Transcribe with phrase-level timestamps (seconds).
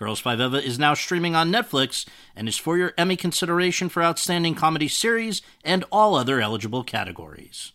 [0.00, 4.02] Girls Five Eva is now streaming on Netflix and is for your Emmy consideration for
[4.02, 7.74] Outstanding Comedy Series and all other eligible categories.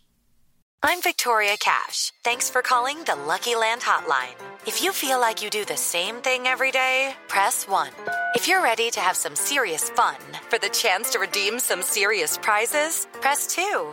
[0.82, 2.12] I'm Victoria Cash.
[2.24, 4.34] Thanks for calling the Lucky Land Hotline.
[4.66, 7.90] If you feel like you do the same thing every day, press 1.
[8.34, 10.16] If you're ready to have some serious fun
[10.50, 13.92] for the chance to redeem some serious prizes, press 2.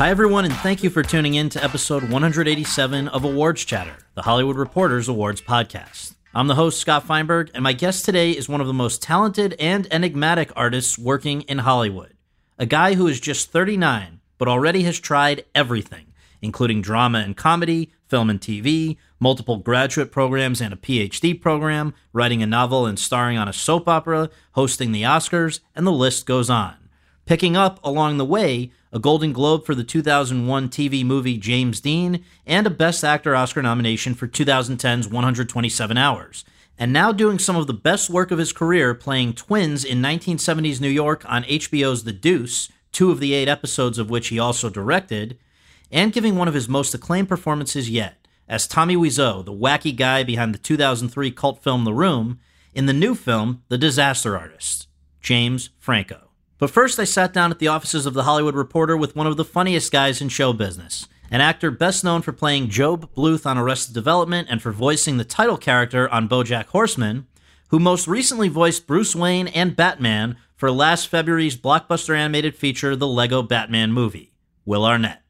[0.00, 4.22] Hi, everyone, and thank you for tuning in to episode 187 of Awards Chatter, the
[4.22, 6.14] Hollywood Reporters Awards podcast.
[6.32, 9.54] I'm the host, Scott Feinberg, and my guest today is one of the most talented
[9.60, 12.14] and enigmatic artists working in Hollywood.
[12.58, 17.92] A guy who is just 39, but already has tried everything, including drama and comedy,
[18.08, 23.36] film and TV, multiple graduate programs and a PhD program, writing a novel and starring
[23.36, 26.79] on a soap opera, hosting the Oscars, and the list goes on.
[27.30, 32.24] Picking up along the way a Golden Globe for the 2001 TV movie James Dean,
[32.44, 36.44] and a Best Actor Oscar nomination for 2010's 127 Hours.
[36.76, 40.80] And now doing some of the best work of his career playing twins in 1970s
[40.80, 44.68] New York on HBO's The Deuce, two of the eight episodes of which he also
[44.68, 45.38] directed,
[45.92, 50.24] and giving one of his most acclaimed performances yet as Tommy Wiseau, the wacky guy
[50.24, 52.40] behind the 2003 cult film The Room,
[52.74, 54.88] in the new film The Disaster Artist,
[55.20, 56.29] James Franco.
[56.60, 59.38] But first, I sat down at the offices of The Hollywood Reporter with one of
[59.38, 61.08] the funniest guys in show business.
[61.30, 65.24] An actor best known for playing Gob Bluth on Arrested Development and for voicing the
[65.24, 67.26] title character on Bojack Horseman,
[67.68, 73.06] who most recently voiced Bruce Wayne and Batman for last February's blockbuster animated feature, The
[73.06, 74.34] Lego Batman Movie,
[74.66, 75.22] Will Arnett.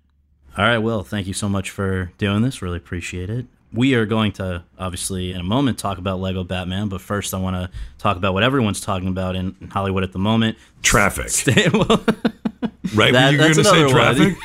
[0.59, 2.61] All right, Will, thank you so much for doing this.
[2.61, 6.89] Really appreciate it we are going to obviously in a moment talk about Lego Batman,
[6.89, 10.19] but first I want to talk about what everyone's talking about in Hollywood at the
[10.19, 10.59] moment.
[10.83, 11.31] Traffic.
[11.73, 11.87] well,
[12.95, 13.13] right?
[13.13, 14.37] that, Were you going to say traffic?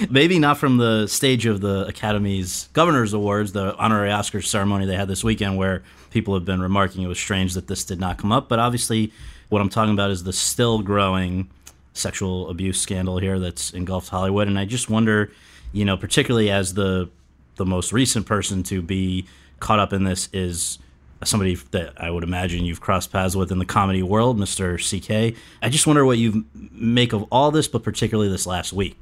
[0.10, 4.96] Maybe not from the stage of the Academy's Governor's Awards, the honorary Oscars ceremony they
[4.96, 8.18] had this weekend, where people have been remarking it was strange that this did not
[8.18, 8.48] come up.
[8.48, 9.12] But obviously,
[9.48, 11.48] what I'm talking about is the still growing
[11.94, 14.48] sexual abuse scandal here that's engulfed Hollywood.
[14.48, 15.30] And I just wonder,
[15.72, 17.08] you know, particularly as the
[17.56, 19.26] the most recent person to be
[19.60, 20.78] caught up in this is
[21.24, 24.76] somebody that I would imagine you've crossed paths with in the comedy world, Mr.
[24.76, 25.36] CK.
[25.62, 28.98] I just wonder what you make of all this, but particularly this last week.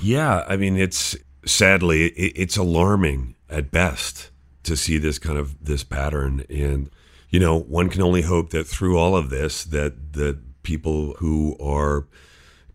[0.00, 4.30] Yeah, I mean, it's sadly it's alarming at best
[4.64, 6.90] to see this kind of this pattern, and
[7.30, 11.56] you know, one can only hope that through all of this, that that people who
[11.60, 12.06] are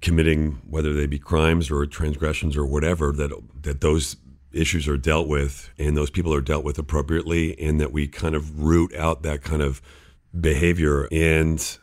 [0.02, 3.32] committing whether they be crimes or transgressions or whatever that
[3.64, 4.16] that those
[4.52, 8.34] issues are dealt with and those people are dealt with appropriately and that we kind
[8.36, 9.82] of root out that kind of
[10.40, 11.78] behavior and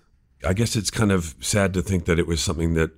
[0.44, 2.91] i guess it's kind of sad to think that it was something that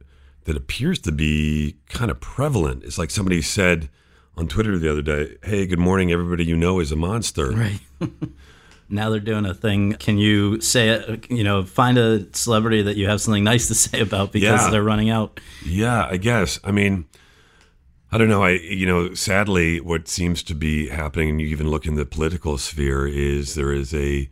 [0.44, 3.88] that appears to be kind of prevalent it's like somebody said
[4.36, 7.80] on twitter the other day hey good morning everybody you know is a monster Right.
[8.88, 9.92] now they're doing a thing.
[9.94, 11.30] Can you say it?
[11.30, 14.70] You know, find a celebrity that you have something nice to say about because Yeah.
[14.70, 15.40] they're running out.
[15.62, 16.58] Yeah, I guess.
[16.64, 17.04] I mean,
[18.10, 18.42] I don't know.
[18.42, 22.06] I you know, sadly, what seems to be happening, and you even look in the
[22.06, 24.30] political sphere, is there is a,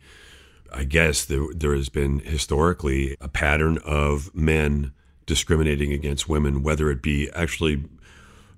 [0.73, 4.93] I guess there there has been historically a pattern of men
[5.25, 7.83] discriminating against women, whether it be actually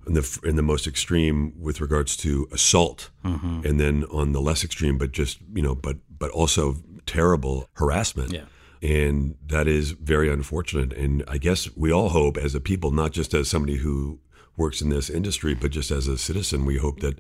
[0.08, 3.62] in the in the most extreme with regards to assault, mm-hmm.
[3.66, 8.32] and then on the less extreme, but just you know, but but also terrible harassment.
[8.32, 8.46] Yeah.
[8.82, 10.94] And that is very unfortunate.
[10.94, 14.20] And I guess we all hope, as a people, not just as somebody who
[14.60, 17.20] works in this industry, but just as a citizen, we hope that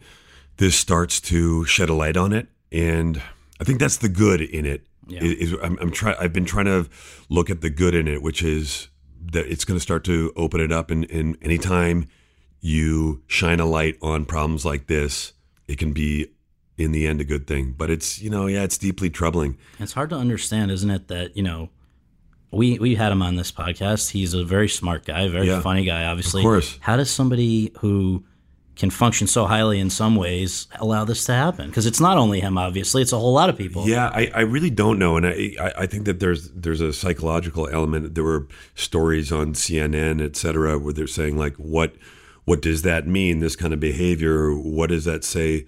[0.57, 2.47] this starts to shed a light on it.
[2.71, 3.21] And
[3.59, 4.85] I think that's the good in it.
[5.07, 5.21] Yeah.
[5.23, 6.15] Is, I'm, I'm trying.
[6.19, 6.87] I've been trying to
[7.29, 8.89] look at the good in it, which is
[9.31, 10.91] that it's going to start to open it up.
[10.91, 12.07] And, and anytime
[12.61, 15.33] you shine a light on problems like this,
[15.67, 16.27] it can be
[16.77, 17.73] in the end a good thing.
[17.77, 19.57] But it's you know yeah, it's deeply troubling.
[19.79, 21.07] It's hard to understand, isn't it?
[21.07, 21.69] That you know,
[22.51, 24.11] we we had him on this podcast.
[24.11, 25.61] He's a very smart guy, very Yeah.
[25.61, 26.05] funny guy.
[26.05, 26.77] Obviously, Of course.
[26.81, 28.23] How does somebody who
[28.75, 31.67] can function so highly in some ways allow this to happen?
[31.67, 33.87] Because it's not only him, obviously; it's a whole lot of people.
[33.87, 37.67] Yeah, I, I really don't know, and I, I think that there's there's a psychological
[37.67, 38.15] element.
[38.15, 41.95] There were stories on CNN, et cetera, where they're saying like, what
[42.45, 43.39] what does that mean?
[43.41, 44.53] This kind of behavior.
[44.55, 45.67] What does that say?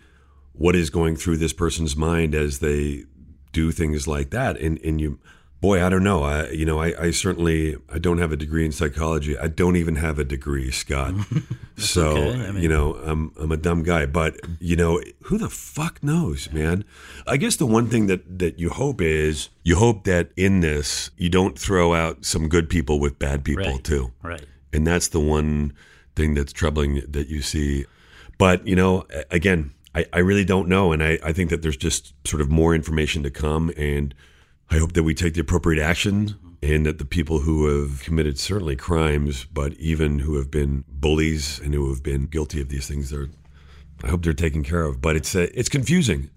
[0.53, 3.03] What is going through this person's mind as they
[3.51, 4.57] do things like that?
[4.57, 5.19] And and you
[5.61, 6.23] boy, I don't know.
[6.23, 9.37] I, you know, I, I, certainly I don't have a degree in psychology.
[9.37, 11.13] I don't even have a degree, Scott.
[11.77, 12.47] so okay.
[12.47, 14.05] I mean, you know, I'm I'm a dumb guy.
[14.07, 16.83] But you know, who the fuck knows, man?
[17.27, 21.11] I guess the one thing that that you hope is you hope that in this
[21.17, 23.83] you don't throw out some good people with bad people Right.
[23.83, 24.11] too.
[24.23, 24.45] right.
[24.73, 25.73] And that's the one
[26.15, 27.85] thing that's troubling that you see.
[28.37, 30.91] But, you know, again, I, I really don't know.
[30.93, 33.71] And I, I think that there's just sort of more information to come.
[33.77, 34.15] And
[34.71, 38.39] I hope that we take the appropriate action and that the people who have committed
[38.39, 42.87] certainly crimes, but even who have been bullies and who have been guilty of these
[42.87, 43.29] things, are,
[44.01, 45.01] I hope they're taken care of.
[45.01, 46.29] But it's, uh, it's confusing.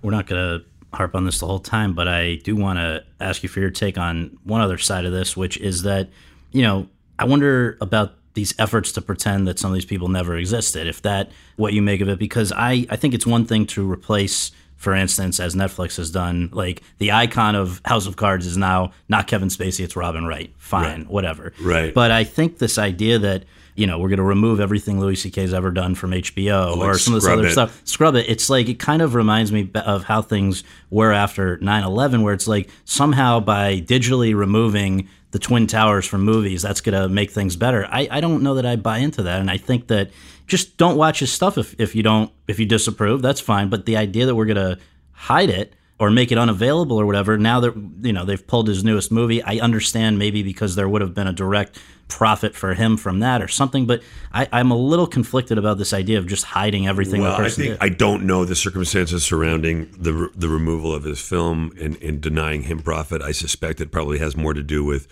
[0.00, 3.02] we're not going to harp on this the whole time, but I do want to
[3.18, 6.08] ask you for your take on one other side of this, which is that,
[6.52, 6.86] you know,
[7.18, 10.86] I wonder about these efforts to pretend that some of these people never existed.
[10.86, 13.90] If that what you make of it, because I I think it's one thing to
[13.90, 14.52] replace.
[14.82, 18.90] For instance, as Netflix has done, like the icon of House of Cards is now
[19.08, 20.52] not Kevin Spacey, it's Robin Wright.
[20.58, 21.52] Fine, whatever.
[21.62, 21.94] Right.
[21.94, 23.44] But I think this idea that,
[23.76, 26.98] you know, we're going to remove everything Louis C.K.'s ever done from HBO like or
[26.98, 27.52] some of this other it.
[27.52, 28.28] stuff scrub it.
[28.28, 32.48] It's like it kind of reminds me of how things were after 9/11 where it's
[32.48, 37.54] like somehow by digitally removing the twin towers from movies that's going to make things
[37.54, 37.86] better.
[37.88, 40.10] I, I don't know that I buy into that and I think that
[40.46, 43.86] just don't watch his stuff if, if you don't if you disapprove, that's fine, but
[43.86, 44.78] the idea that we're going to
[45.12, 48.82] hide it or make it unavailable or whatever now that you know they've pulled his
[48.82, 51.78] newest movie i understand maybe because there would have been a direct
[52.08, 54.02] profit for him from that or something but
[54.32, 57.48] I, i'm a little conflicted about this idea of just hiding everything Well, the I
[57.50, 57.78] think did.
[57.80, 62.62] I don't know the circumstances surrounding the the removal of his film and, and denying
[62.62, 63.22] him profit.
[63.22, 65.06] I suspect it probably has more to do with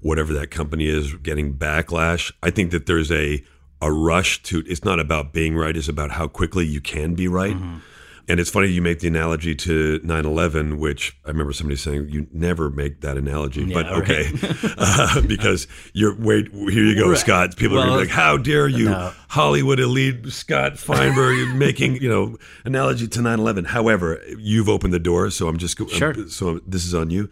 [0.00, 2.32] whatever that company is getting backlash.
[2.40, 3.42] I think that there's a
[3.80, 4.62] a rush to.
[4.66, 7.54] It's not about being right; it's about how quickly you can be right.
[7.54, 7.78] Mm-hmm.
[8.28, 12.26] And it's funny you make the analogy to 9/11, which I remember somebody saying you
[12.32, 14.02] never make that analogy, but right.
[14.02, 14.26] okay,
[14.78, 16.52] uh, because you're wait.
[16.52, 17.18] Here you go, Right.
[17.18, 17.56] Scott.
[17.56, 19.12] People are Well, gonna be like, "How dare you, no.
[19.28, 25.30] Hollywood elite Scott Feinberg, making you know analogy to 9/11?" However, you've opened the door,
[25.30, 26.14] so I'm just go- Sure.
[26.28, 27.28] so this is on you.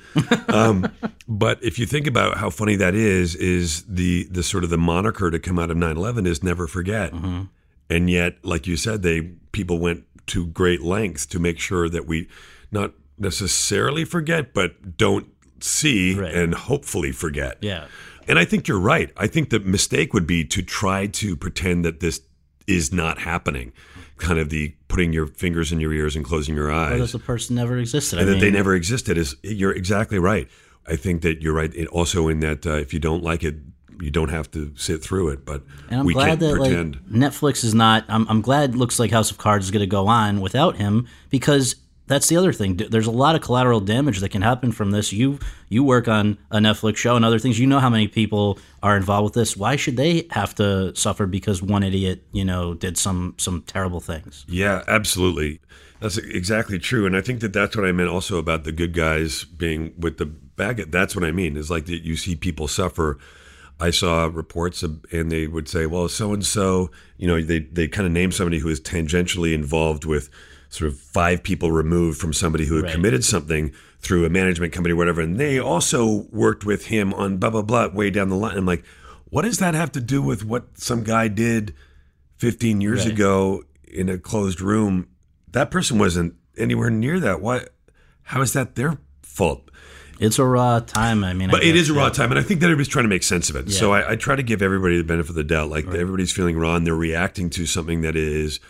[0.49, 0.91] Um,
[1.29, 4.79] but if you think about how funny that is, is the the sort of the
[4.79, 7.43] moniker to come out of 9/11 is never forget, Mm-hmm.
[7.91, 12.07] and yet, like you said, they people went to great lengths to make sure that
[12.07, 12.29] we
[12.71, 15.27] not necessarily forget, but don't
[15.61, 16.35] see Right.
[16.35, 17.59] and hopefully forget.
[17.61, 17.87] yeah
[18.29, 19.11] And I think you're right.
[19.17, 22.21] I think the mistake would be to try to pretend that this
[22.67, 23.73] is not happening.
[24.19, 27.19] Kind of the putting your fingers in your ears and closing your or eyes that
[27.19, 30.49] the person never existed and I that they never existed is you're exactly right.
[30.87, 31.75] I think that you're right.
[31.75, 33.57] It also in that uh, if you don't like it,
[34.01, 35.45] you don't have to sit through it.
[35.45, 36.95] But and I'm we glad can't that pretend.
[36.97, 38.05] like Netflix is not.
[38.09, 40.77] I'm, I'm glad it looks like House of Cards is going to go on without
[40.77, 41.77] him because
[42.09, 42.77] that's the other thing.
[42.77, 45.13] There's a lot of collateral damage that can happen from this.
[45.13, 47.59] You you work on a Netflix show and other things.
[47.59, 49.57] You know how many people are involved with this.
[49.57, 54.01] Why should they have to suffer because one idiot you know did some some terrible
[54.01, 54.45] things?
[54.49, 55.61] Yeah, absolutely.
[56.01, 57.07] That's exactly true.
[57.07, 60.19] And I think that that's what I meant also about the good guys being with
[60.19, 60.77] the bad.
[60.91, 61.57] That's what I mean.
[61.57, 63.19] Is like that you see people suffer.
[63.81, 67.61] I saw reports of, and they would say, well, so and so, you know, they,
[67.61, 70.31] they kind of name somebody who is tangentially involved with
[70.69, 72.93] sort of five people removed from somebody who had Right.
[72.95, 75.21] committed something through a management company or whatever.
[75.21, 78.57] And they also worked with him on blah, blah, blah, way down the line.
[78.57, 78.85] I'm like,
[79.31, 81.75] what does that have to do with what some guy did
[82.37, 83.13] 15 years Right.
[83.15, 85.07] ago in a closed room?
[85.53, 87.41] That person wasn't anywhere near that.
[87.41, 87.67] Why?
[88.25, 89.71] How is that their fault?
[90.19, 91.23] It's a raw time.
[91.25, 92.11] I mean, I But it guess, is a raw yeah.
[92.11, 93.71] time, and I think that everybody's trying to make sense of it.
[93.71, 95.71] So I, I try to give everybody the benefit of the doubt.
[95.71, 98.61] Like everybody's feeling raw, and they're reacting to something that is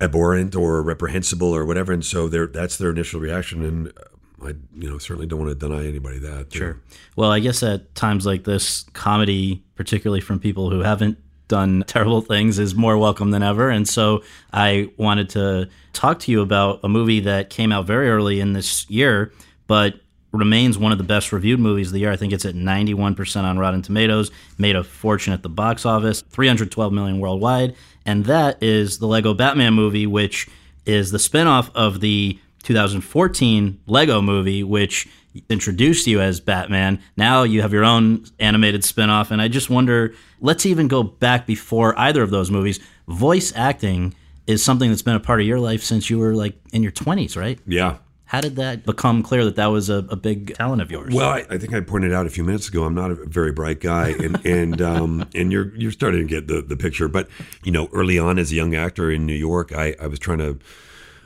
[0.00, 3.62] abhorrent or reprehensible or whatever, and so they're, that's their initial reaction.
[3.64, 6.52] And uh, I, you know, certainly don't want to deny anybody that.
[6.52, 6.80] Sure.
[7.14, 11.18] Well, I guess at times like this, comedy, particularly from people who haven't
[11.48, 13.68] done terrible things, is more welcome than ever.
[13.68, 14.22] And so
[14.52, 18.54] I wanted to talk to you about a movie that came out very early in
[18.54, 19.32] this year,
[19.66, 20.00] but
[20.32, 22.12] remains one of the best reviewed movies of the year.
[22.12, 26.22] I think it's at 91% on Rotten Tomatoes, made a fortune at the box office,
[26.22, 27.74] 312 million worldwide.
[28.06, 30.48] And that is the Lego Batman movie, which
[30.86, 35.08] is the spinoff of the 2014 Lego movie, which
[35.48, 37.00] introduced you as Batman.
[37.16, 40.14] Now you have your own animated spinoff, and I just wonder.
[40.40, 42.80] Let's even go back before either of those movies.
[43.08, 44.14] Voice acting
[44.46, 46.92] is something that's been a part of your life since you were like in your
[46.92, 47.58] twenties, right?
[47.66, 47.98] Yeah.
[48.30, 51.12] How did that become clear that that was a, a big talent of yours?
[51.12, 52.84] Well, I, I think I pointed out a few minutes ago.
[52.84, 56.46] I'm not a very bright guy, and and um, and you're you're starting to get
[56.46, 57.08] the the picture.
[57.08, 57.26] But
[57.64, 60.38] you know, early on as a young actor in New York, I, I was trying
[60.38, 60.60] to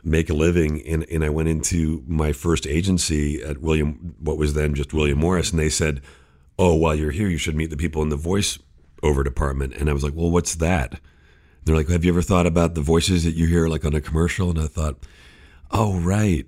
[0.03, 4.55] make a living, and and I went into my first agency at William, what was
[4.55, 6.01] then just William Morris, and they said,
[6.59, 8.59] "Oh, while you're here, you should meet the people in the voice
[9.03, 11.01] over department." And I was like, "Well, what's that?"
[11.65, 14.01] They're like, "Have you ever thought about the voices that you hear like on a
[14.01, 14.97] commercial?" And I thought,
[15.71, 16.47] "Oh, right."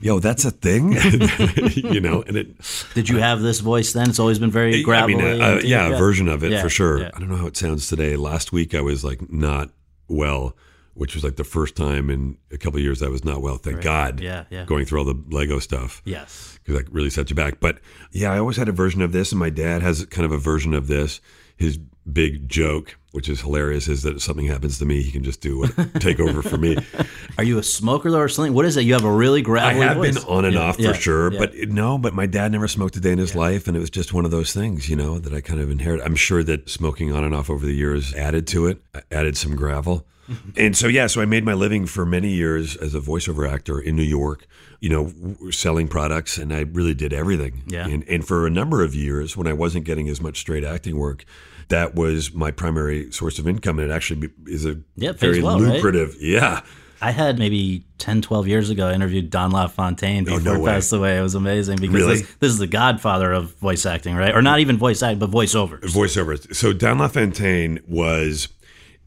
[0.00, 0.92] Yo, that's a thing,
[1.92, 2.22] you know.
[2.22, 2.56] And it
[2.94, 4.08] did you have this voice then?
[4.08, 5.14] It's always been very gravelly.
[5.14, 7.00] I mean, uh, and deep, yeah, a version of it Yeah, for sure.
[7.00, 7.10] yeah.
[7.14, 8.16] I don't know how it sounds today.
[8.16, 9.70] Last week I was like not
[10.08, 10.56] well,
[10.94, 13.58] which was like the first time in a couple of years I was not well.
[13.58, 14.20] Thank God.
[14.20, 14.64] Yeah, yeah.
[14.64, 16.58] Going through all the Lego stuff Yes.
[16.64, 17.60] because that really set you back.
[17.60, 17.78] But
[18.10, 20.38] yeah, I always had a version of this, and my dad has kind of a
[20.38, 21.20] version of this.
[21.56, 21.78] His
[22.12, 25.40] big joke, which is hilarious, is that if something happens to me, he can just
[25.40, 26.76] do what take over for me.
[27.38, 28.52] Are you a smoker though, or something?
[28.54, 28.82] What is it?
[28.82, 29.82] You have a really gravelly.
[29.82, 30.18] I have voice.
[30.18, 31.38] been on and Yeah, off for yeah, sure, yeah.
[31.38, 33.90] but no, but my dad never smoked a day in his life, and it was
[33.90, 36.04] just one of those things, you know, that I kind of inherited.
[36.04, 39.36] I'm sure that smoking on and off over the years added to it, uh, added
[39.36, 40.06] some gravel.
[40.56, 43.80] and so, yeah, so I made my living for many years as a voiceover actor
[43.80, 44.46] in New York,
[44.78, 47.64] you know, selling products, and I really did everything.
[47.66, 47.88] Yeah.
[47.88, 50.96] And, and for a number of years, when I wasn't getting as much straight acting
[50.96, 51.24] work,
[51.70, 55.58] that was my primary source of income, and it actually is a Yeah, very well,
[55.60, 55.74] right?
[55.74, 56.16] lucrative.
[56.20, 56.60] Yeah.
[57.02, 60.66] I had maybe 10, 12 years ago, I interviewed Don LaFontaine before Oh, no he
[60.66, 61.16] passed away.
[61.18, 62.18] It was amazing because Really?
[62.18, 64.34] this, this is the godfather of voice acting, right?
[64.36, 65.80] Or not even voice acting, but voiceovers.
[65.84, 66.54] voiceovers.
[66.54, 68.48] So Don LaFontaine was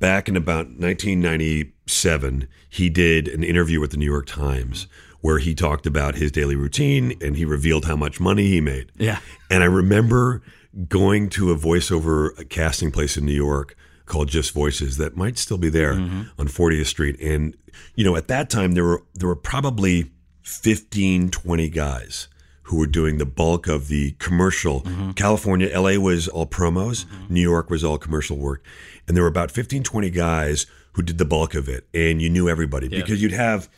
[0.04, 2.50] back in about 1997.
[2.68, 4.88] He did an interview with the New York Times
[5.22, 8.92] where he talked about his daily routine and he revealed how much money he made.
[8.98, 9.20] Yeah.
[9.50, 10.42] And I remember
[10.90, 15.58] going to a voiceover casting place in New York called Just Voices that might still
[15.58, 16.24] be there mm-hmm.
[16.38, 17.18] on 40th Street.
[17.22, 17.56] And,
[17.96, 22.28] you know, at that time there were there were probably 15, 20 guys
[22.74, 24.82] who were doing the bulk of the commercial.
[24.82, 25.12] Mm-hmm.
[25.12, 27.32] California, LA was all promos, mm-hmm.
[27.32, 28.66] New York was all commercial work.
[29.08, 31.88] And there were about 15, 20 guys who did the bulk of it.
[31.94, 33.70] And you knew everybody because you'd have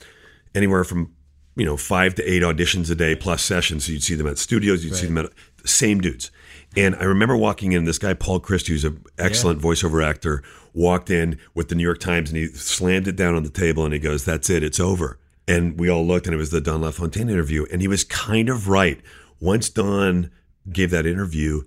[0.53, 1.13] anywhere from
[1.57, 3.85] you know five to eight auditions a day plus sessions.
[3.85, 6.31] So you'd see them at studios, you'd see them at the same dudes.
[6.77, 7.83] And I remember walking in.
[7.83, 10.41] This guy Paul Christie, who's an excellent voiceover actor,
[10.73, 13.83] walked in with the New York Times and he slammed it down on the table
[13.83, 16.61] and he goes, "That's it, it's over." And we all looked, and it was the
[16.61, 18.99] Don LaFontaine interview, and he was kind of right.
[19.39, 20.31] Once Don
[20.71, 21.61] gave that interview,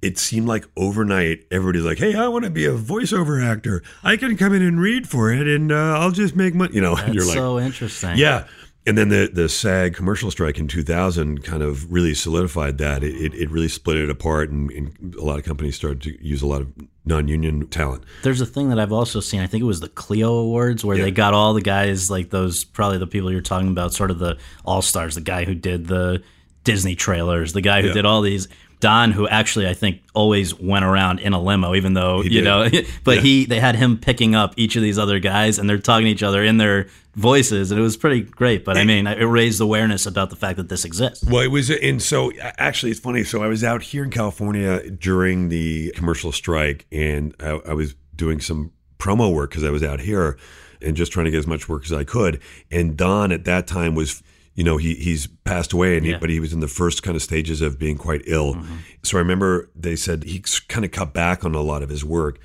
[0.00, 3.82] it seemed like overnight everybody's like, "Hey, I want to be a voiceover actor.
[4.04, 6.80] I can come in and read for it, and uh, I'll just make money." You
[6.80, 8.16] know, you're like, so interesting.
[8.16, 8.46] yeah.
[8.88, 13.04] And then the, the SAG commercial strike in 2000 kind of really solidified that.
[13.04, 16.26] It, it, it really split it apart, and, and a lot of companies started to
[16.26, 16.72] use a lot of
[17.04, 18.04] non union talent.
[18.22, 19.40] There's a thing that I've also seen.
[19.40, 21.04] I think it was the Clio Awards where Yeah.
[21.04, 24.18] they got all the guys like those, probably the people you're talking about, sort of
[24.18, 25.14] the all stars.
[25.16, 26.22] The guy who did the
[26.64, 27.94] Disney trailers, the guy who Yeah.
[27.94, 28.48] did all these.
[28.80, 32.68] Don, who actually I think always went around in a limo, even though you know,
[33.04, 33.20] but Yeah.
[33.22, 36.10] he they had him picking up each of these other guys, and they're talking to
[36.10, 38.64] each other in their voices, and it was pretty great.
[38.64, 41.24] But I mean, it raised awareness about the fact that this exists.
[41.28, 43.24] Well, it was, and so actually, it's funny.
[43.24, 47.94] So I was out here in California during the commercial strike, and I, I was
[48.14, 50.38] doing some promo work because I was out here
[50.80, 52.40] and just trying to get as much work as I could.
[52.70, 54.22] And Don at that time was,
[54.58, 57.14] you know, he he's passed away, and he, but he was in the first kind
[57.14, 58.54] of stages of being quite ill.
[58.54, 58.76] Mm-hmm.
[59.04, 62.04] So I remember they said he kind of cut back on a lot of his
[62.04, 62.40] work.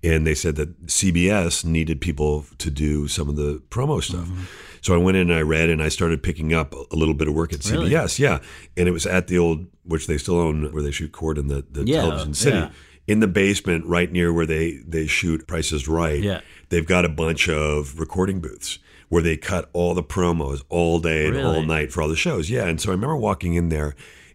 [0.00, 4.26] And they said that CBS needed people to do some of the promo stuff.
[4.28, 4.44] Mm-hmm.
[4.80, 7.26] So I went in and I read and I started picking up a little bit
[7.26, 7.90] of work at Really?
[7.90, 8.18] CBS.
[8.20, 8.38] Yeah.
[8.76, 11.48] And it was at the old, which they still own, where they shoot Court in
[11.48, 12.56] the, the Yeah, television city.
[12.58, 12.70] yeah.
[13.08, 16.42] In the basement, right near where they, they shoot Price is Right, Yeah.
[16.68, 21.26] they've got a bunch of recording booths where they cut all the promos all day
[21.26, 22.50] and all night for all the shows.
[22.50, 22.66] Yeah.
[22.66, 23.94] And so I remember walking in there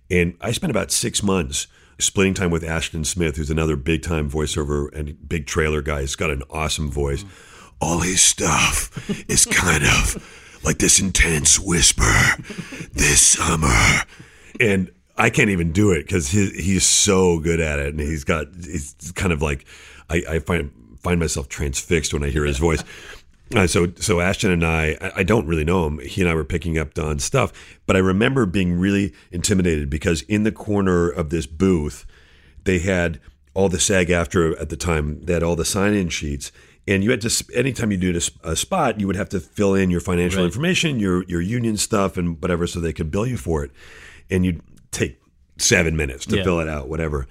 [0.10, 1.68] and I spent about six months
[2.00, 6.02] splitting time with Ashton Smith, who's another big time voiceover and big trailer guy.
[6.02, 7.24] He's got an awesome voice.
[7.80, 12.04] All his stuff is kind of like this intense whisper
[12.94, 14.04] this summer.
[14.60, 17.90] And I can't even do it because he, he's so good at it.
[17.90, 19.66] And he's got, he's kind of like,
[20.10, 22.84] I, I find, find myself transfixed when I hear his voice.
[23.56, 26.00] Uh, so, so Ashton and I, I- don't really know him.
[26.00, 27.52] He and I were picking up Don's stuff,
[27.86, 32.06] but I remember being really intimidated because in the corner of this booth,
[32.64, 33.20] they had
[33.54, 35.22] all the SAG after at the time.
[35.26, 36.52] They had all the sign-in sheets,
[36.88, 37.46] and you had to.
[37.54, 40.46] Anytime you did a spot, you would have to fill in your financial Right.
[40.46, 43.72] information, your your union stuff, and whatever, so they could bill you for it.
[44.32, 45.20] and you'd take
[45.58, 46.44] seven minutes to Yeah.
[46.44, 47.28] fill it out, whatever.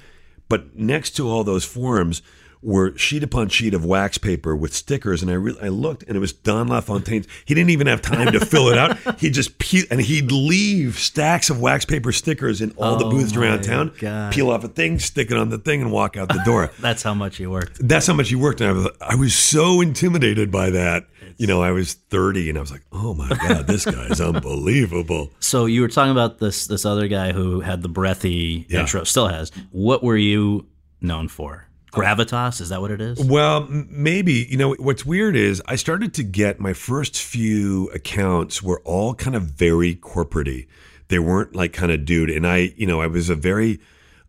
[0.48, 2.22] But next to all those forms
[2.62, 6.16] were sheet upon sheet of wax paper with stickers, and I re- I looked, and
[6.16, 7.26] it was Don LaFontaine's.
[7.44, 8.96] He didn't even have time to fill it out.
[9.18, 13.10] He just pe- and he'd leave stacks of wax paper stickers in all the Oh
[13.10, 13.92] booths around town.
[13.98, 14.32] God.
[14.32, 16.70] Peel off a thing, stick it on the thing, and walk out the door.
[16.80, 17.86] That's how much he worked.
[17.86, 21.06] That's how much he worked, and I was I was so intimidated by that.
[21.38, 24.20] You know, I was thirty, and I was like, "Oh my god, this guy is
[24.62, 28.80] unbelievable." So you were talking about this this other guy who had the breathy Yeah.
[28.80, 29.50] intro, still has.
[29.70, 30.66] What were you
[31.00, 31.66] known for?
[31.92, 33.20] Gravitas, is that what it is?
[33.20, 34.46] Well, maybe.
[34.48, 39.14] You know, what's weird is I started to get my first few accounts were all
[39.14, 40.66] kind of very corporatey.
[41.08, 42.30] They weren't like kind of dude.
[42.30, 43.78] And I, you know, I was a very,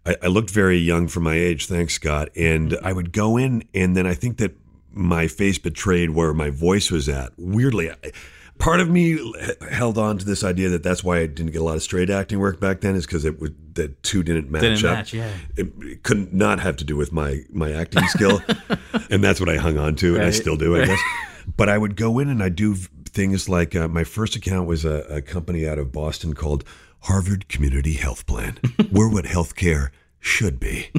[0.05, 1.67] I, I looked very young for my age.
[1.67, 2.29] Thanks, Scott.
[2.36, 2.86] And mm-hmm.
[2.86, 4.58] I would go in, and then I think that
[4.91, 7.32] my face betrayed where my voice was at.
[7.38, 7.96] Weirdly, I,
[8.63, 9.20] part of me
[9.72, 12.10] held on to this idea that that's why I didn't get a lot of straight
[12.10, 14.98] acting work back then, is because it would that two didn't match Didn't up.
[14.98, 15.29] match, yeah.
[15.58, 18.41] It, it could not have to do with my my acting skill,
[19.12, 21.00] and that's what I hung on to, and I still do, I guess.
[21.58, 22.74] But I would go in and I'd do
[23.05, 26.63] things like uh, my first account was a, a company out of Boston called
[27.01, 28.58] Harvard Community Health Plan.
[28.93, 29.89] We're what healthcare
[30.22, 30.89] should be.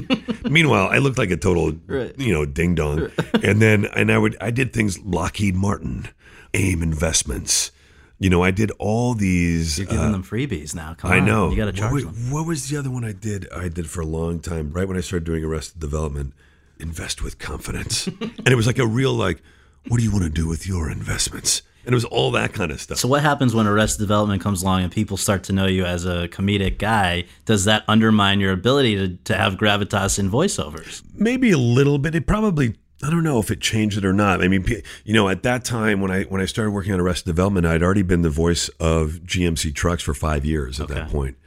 [0.43, 2.13] Meanwhile, I looked like a total, Right.
[2.19, 3.09] you know, ding dong.
[3.41, 6.09] And then, and I would, I did things Lockheed Martin,
[6.55, 7.71] AIM Investments.
[8.17, 9.77] You know, I did all these.
[9.77, 10.93] You're giving uh, them freebies now.
[10.93, 11.25] Come I on.
[11.25, 11.49] know.
[11.49, 12.31] You got to What charge was, them.
[12.31, 13.47] what was the other one I did?
[13.51, 16.33] I did for a long time, right when I started doing Arrested Development.
[16.79, 19.41] Invest with confidence, and it was like a real like,
[19.87, 21.61] what do you want to do with your investments?
[21.85, 22.97] And it was all that kind of stuff.
[22.97, 26.03] So what happens when Arrested Development comes along and people start to know you as
[26.05, 27.25] a comedic guy?
[27.45, 31.03] Does that undermine your ability to, to have gravitas in voiceovers?
[31.13, 32.15] maybe a little bit.
[32.15, 34.41] It probably I don't know if it changed it or not.
[34.41, 34.65] I mean,
[35.03, 37.83] you know, at that time when I when I started working on Arrested Development, I'd
[37.83, 41.37] already been the voice of GMC trucks for five years at that point.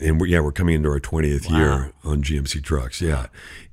[0.00, 3.00] And we're, yeah, we're coming into our twentieth year on GMC trucks.
[3.00, 3.26] Yeah,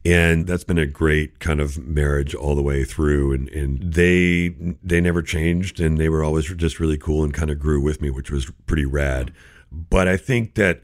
[0.06, 3.34] and that's been a great kind of marriage all the way through.
[3.34, 4.50] And and they
[4.84, 8.02] they never changed, and they were always just really cool and kind of grew with
[8.02, 9.34] me, which was pretty rad.
[9.72, 10.82] But I think that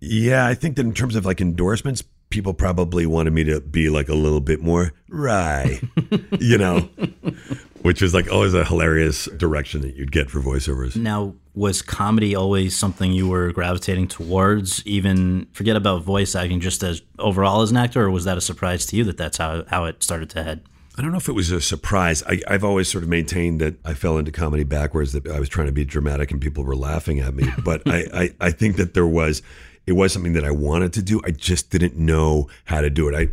[0.00, 3.90] yeah, I think that in terms of like endorsements, people probably wanted me to be
[3.90, 5.78] like a little bit more wry,
[6.40, 6.88] you know,
[7.82, 10.96] which was like always a hilarious direction that you'd get for voiceovers.
[10.96, 14.84] Now, was comedy always something you were gravitating towards?
[14.86, 18.40] Even forget about voice acting, just as overall as an actor, or was that a
[18.40, 20.62] surprise to you that that's how how it started to head?
[20.96, 22.22] I don't know if it was a surprise.
[22.24, 25.48] I, I've always sort of maintained that I fell into comedy backwards, that I was
[25.48, 27.44] trying to be dramatic and people were laughing at me.
[27.64, 29.40] But I, I, I think that there was,
[29.86, 31.20] it was something that I wanted to do.
[31.24, 33.14] I just didn't know how to do it.
[33.14, 33.28] I,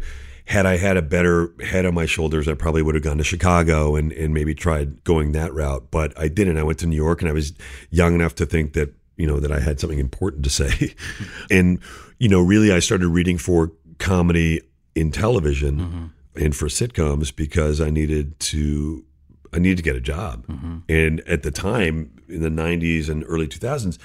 [0.49, 3.23] had I had a better head on my shoulders, I probably would have gone to
[3.23, 5.91] Chicago and, and maybe tried going that route.
[5.91, 6.57] But I didn't.
[6.57, 7.53] I went to New York and I was
[7.91, 10.95] young enough to think that, you know, that I had something important to say.
[11.51, 11.79] and,
[12.17, 14.61] you know, really I started reading for comedy
[14.95, 16.43] in television mm-hmm.
[16.43, 19.05] and for sitcoms because I needed to
[19.53, 20.47] I needed to get a job.
[20.47, 20.77] Mm-hmm.
[20.89, 23.99] And at the time in the 90s and early 2000s,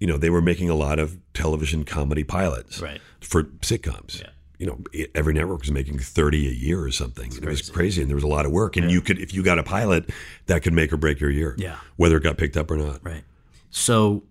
[0.00, 3.00] you know, they were making a lot of television comedy pilots Right.
[3.20, 4.22] for sitcoms.
[4.58, 4.78] You know,
[5.14, 7.32] every network was making 30 a year or something.
[7.34, 9.42] It was crazy and there was a lot of work and you could if you
[9.42, 10.10] got a pilot,
[10.46, 11.54] that could make or break your year.
[11.56, 11.76] Yeah.
[11.96, 13.00] Whether it got picked up or not.
[13.04, 13.22] Right.
[13.70, 14.24] So,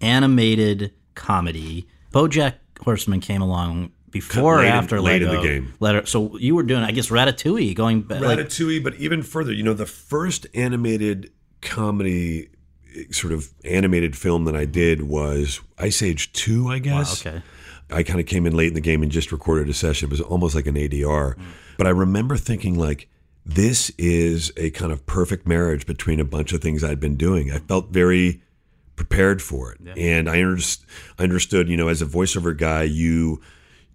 [0.00, 1.86] animated comedy.
[2.12, 5.74] BoJack Horseman came along before or Late in- after late in the game.
[5.80, 6.06] Letter.
[6.06, 7.74] So you were doing, I guess, Ratatouille.
[7.74, 8.20] Going back.
[8.20, 12.48] Like, Ratatouille, but even further, you know, the first animated comedy
[13.10, 17.26] sort of animated film that I did was Ice Age 2, I wow, guess.
[17.26, 17.42] okay.
[17.90, 20.08] I kind of came in late in the game and just recorded a session.
[20.08, 21.34] It was almost like an ADR.
[21.34, 21.42] Mm.
[21.76, 23.08] But I remember thinking like
[23.44, 27.50] this is a kind of perfect marriage between a bunch of things I'd been doing.
[27.50, 27.68] I mm.
[27.68, 28.42] felt very
[28.96, 29.80] prepared for it.
[29.96, 30.84] And I, underst-
[31.18, 33.40] I understood, you know, as a voiceover guy, you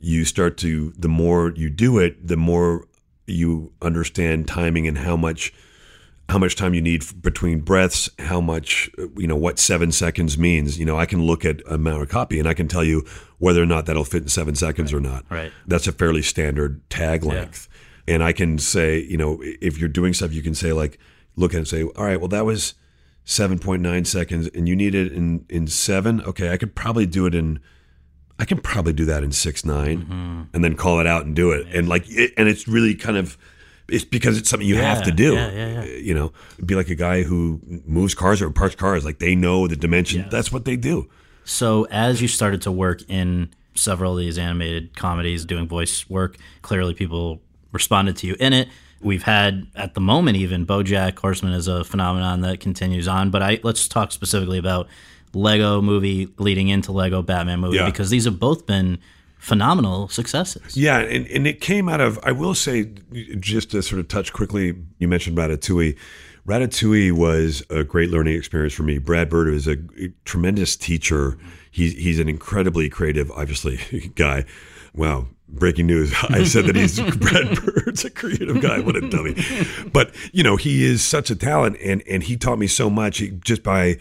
[0.01, 2.87] you start to the more you do it, the more
[3.27, 5.53] you understand timing and how much
[6.29, 10.77] how much time you need between breaths, how much, you know, what seven seconds means.
[10.77, 13.03] You know, I can look at a amount of copy and I can tell you
[13.39, 15.25] whether or not that'll fit in seven seconds or not.
[15.29, 15.51] Right.
[15.65, 17.67] That's a fairly standard tag length.
[18.07, 20.99] And I can say, you know, if you're doing stuff, you can say, like,
[21.35, 22.75] look at it and say, all right, well, that was
[23.25, 26.21] 7.9 seconds and you need it in, in seven.
[26.21, 27.59] Okay, I could probably do it in.
[28.37, 30.41] I can probably do that in six nine, mm-hmm.
[30.53, 31.67] and then call it out and do it.
[31.73, 33.37] And like, it, and it's really kind of,
[33.91, 35.33] it's because it's something you have to do.
[35.33, 35.79] yeah, yeah, yeah.
[35.81, 36.31] Uh, you know,
[36.65, 39.03] be like a guy who moves cars or parks cars.
[39.05, 40.27] Like they know the dimension.
[40.29, 41.09] That's what they do.
[41.45, 46.37] So as you started to work in several of these animated comedies, doing voice work,
[46.61, 48.67] clearly people responded to you in it.
[49.01, 53.41] We've had at the moment even BoJack Horseman is a phenomenon that continues on, but
[53.41, 54.87] I let's talk specifically about
[55.33, 57.85] Lego movie leading into Lego Batman movie Yeah.
[57.85, 58.99] because these have both been
[59.39, 60.77] phenomenal successes.
[60.77, 62.91] Yeah, and, and it came out of, I will say,
[63.39, 65.97] just to sort of touch quickly, you mentioned Ratatouille.
[66.45, 68.97] Ratatouille was a great learning experience for me.
[68.97, 69.77] Brad Bird is a
[70.25, 71.37] tremendous teacher.
[71.71, 74.45] He's, he's an incredibly creative, obviously, guy.
[74.93, 75.27] Wow.
[75.47, 76.13] Breaking news.
[76.29, 78.79] I said that he's Brad Bird's a creative guy.
[78.79, 79.35] What a dummy.
[79.91, 83.19] But, you know, he is such a talent and, and he taught me so much
[83.19, 83.97] he, just by,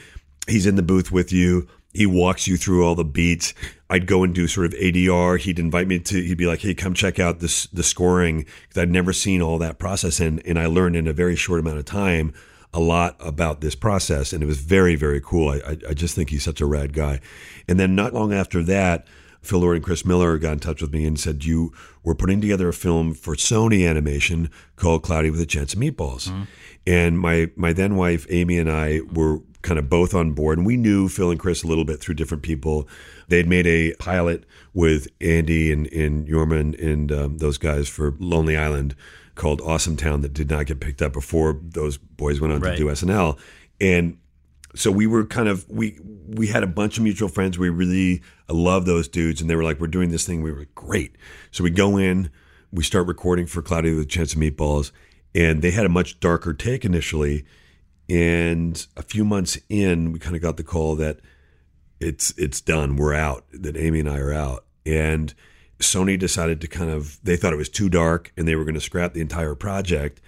[0.46, 1.68] he's in the booth with you.
[1.92, 3.54] He walks you through all the beats.
[3.88, 5.38] I'd go and do sort of ADR.
[5.38, 6.22] He'd invite me to.
[6.22, 9.58] He'd be like, "Hey, come check out this the scoring," because I'd never seen all
[9.58, 12.34] that process, and and I learned in a very short amount of time
[12.74, 15.48] a lot about this process, and it was very very cool.
[15.48, 17.20] I I, I just think he's such a rad guy.
[17.66, 19.06] And then not long after that,
[19.40, 21.72] Phil Lord and Chris Miller got in touch with me and said, "You
[22.04, 26.28] were putting together a film for Sony Animation called Cloudy with a Chance of Meatballs."
[26.28, 26.42] Mm-hmm.
[26.86, 30.66] And my my then wife Amy and I were kind of both on board, and
[30.66, 32.88] we knew Phil and Chris a little bit through different people.
[33.28, 34.44] They'd made a pilot
[34.74, 38.94] with Andy and and Jorma and um, those guys for Lonely Island
[39.34, 42.72] called Awesome Town that did not get picked up before those boys went on Right.
[42.72, 43.38] to do SNL,
[43.80, 44.18] and
[44.74, 47.58] so we were kind of we we had a bunch of mutual friends.
[47.58, 50.66] We really love those dudes, and they were like, "We're doing this thing." We were
[50.74, 51.16] great.
[51.50, 52.30] So we go in,
[52.70, 54.92] we start recording for Cloudy with a Chance of Meatballs,
[55.34, 57.44] and they had a much darker take initially.
[58.08, 61.20] And a few months in, we kind of got the call that
[62.00, 62.96] it's it's done.
[62.96, 63.44] We're out.
[63.52, 65.34] That Amy and I are out, and
[65.78, 68.74] Sony decided to kind of they thought it was too dark, and they were going
[68.74, 70.20] to scrap the entire project.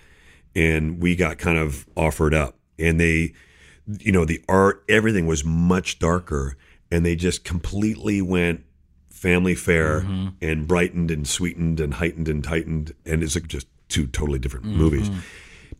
[0.54, 3.34] And we got kind of offered up, and they
[3.98, 6.56] you know, the art, everything was much darker,
[6.90, 8.64] and they just completely went
[9.08, 10.28] family fare mm-hmm.
[10.40, 14.66] and brightened and sweetened and heightened and tightened, and it's like just two totally different
[14.66, 14.78] mm-hmm.
[14.78, 15.10] movies.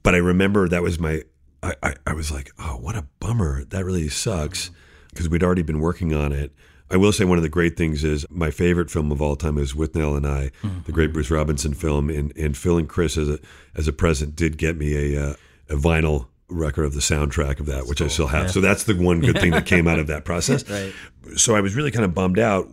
[0.03, 1.23] But I remember that was my,
[1.63, 3.65] I, I, I was like, oh, what a bummer.
[3.65, 4.71] That really sucks
[5.11, 6.53] because we'd already been working on it.
[6.91, 9.59] I will say one of the great things is my favorite film of all time
[9.59, 10.51] is Withnail and I,
[10.87, 13.39] the great Bruce Robinson film, and and Phil and Chris as a
[13.77, 15.35] as a present did get me a uh,
[15.69, 18.51] a vinyl record of the soundtrack of that, which I still have.
[18.51, 20.69] So that's the one good thing that came out of that process.
[20.69, 20.93] Right.
[21.37, 22.69] So I was really kind of bummed out.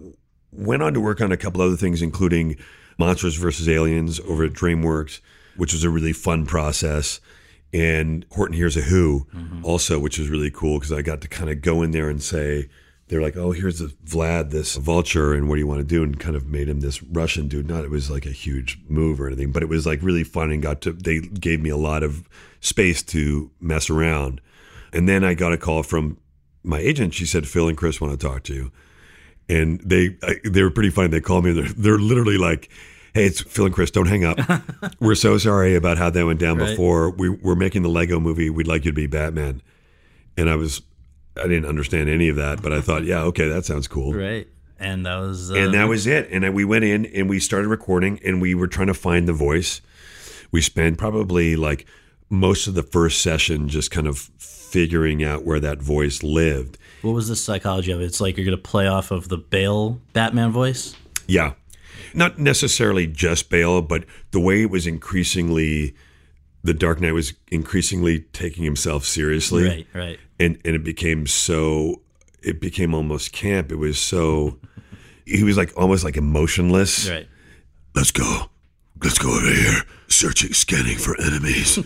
[0.52, 2.58] Went on to work on a couple other things, including
[2.98, 5.20] Monsters versus Aliens over at DreamWorks,
[5.58, 7.20] which was a really fun process.
[7.74, 9.66] And Horton Hears a Who, mm-hmm.
[9.66, 12.24] also, which was really cool because I got to kind of go in there and
[12.24, 12.70] say,
[13.10, 16.04] they're like, oh, here's the Vlad, this vulture, and what do you want to do?
[16.04, 17.68] And kind of made him this Russian dude.
[17.68, 20.52] Not it was like a huge move or anything, but it was like really fun
[20.52, 20.92] and got to.
[20.92, 22.28] They gave me a lot of
[22.60, 24.42] space to mess around.
[24.92, 26.18] And then I got a call from
[26.64, 27.14] my agent.
[27.14, 28.72] She said, Phil and Chris want to talk to you.
[29.48, 31.08] And they I, they were pretty funny.
[31.08, 31.54] They called me.
[31.54, 32.70] They're they're literally like,
[33.14, 33.92] "Hey, it's Phil and Chris.
[33.92, 34.38] Don't hang up.
[35.00, 36.70] we're so sorry about how that went down Right.
[36.70, 37.10] before.
[37.12, 38.50] We we're making the Lego movie.
[38.50, 39.62] We'd like you to be Batman."
[40.38, 40.82] And I was,
[41.36, 44.14] I didn't understand any of that, but I thought, yeah, okay, that sounds cool.
[44.14, 44.48] Right.
[44.80, 46.28] And that was uh, And that was it.
[46.32, 49.34] And we went in and we started recording and we were trying to find the
[49.34, 49.82] voice.
[50.52, 51.88] We spent probably like
[52.30, 56.78] most of the first session just kind of figuring out where that voice lived.
[57.02, 58.06] what was the psychology of it?
[58.06, 60.96] It's like you're gonna play off of the Bale Batman voice.
[61.28, 61.54] Yeah.
[62.14, 65.96] Not necessarily just Bale, but the way it was increasingly,
[66.64, 69.68] the Dark Knight was increasingly taking himself seriously.
[69.68, 70.20] Right, right.
[70.40, 72.02] and and it became so
[72.42, 73.72] it became almost camp.
[73.72, 74.60] It was so
[75.26, 77.10] he was like almost like emotionless.
[77.10, 77.28] Right.
[77.96, 78.50] Let's go.
[79.04, 79.82] Let's go over here.
[80.08, 81.78] Searching, scanning for enemies.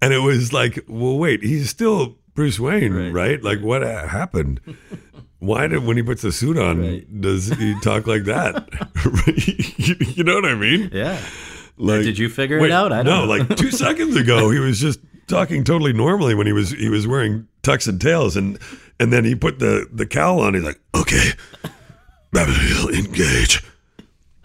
[0.00, 3.12] and it was like, well, wait, he's still Bruce Wayne, right?
[3.12, 3.42] Right.
[3.42, 4.60] Like, what happened?
[5.40, 7.20] Why did when he puts the suit on, Right.
[7.20, 8.68] does he talk like that?
[9.36, 10.90] you, you know what I mean?
[10.92, 11.20] Yeah.
[11.76, 12.92] Like, Did you figure it out?
[12.92, 13.44] I don't no, know.
[13.44, 14.98] like two seconds ago, he was just
[15.28, 18.58] talking totally normally when he was he was wearing tux and tails, and
[18.98, 20.54] and then he put the the cowl on.
[20.54, 21.30] He's like, okay,
[22.32, 23.62] Babylon, engage.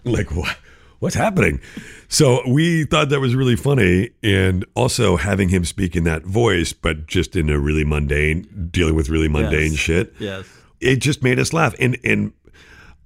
[0.04, 0.56] Like what?
[1.00, 1.60] What's happening?
[2.08, 6.72] So we thought that was really funny, and also having him speak in that voice,
[6.72, 9.80] but just in a really mundane, dealing with really mundane Yes.
[9.80, 10.46] shit Yes.
[10.80, 11.74] It just made us laugh.
[11.78, 12.32] And and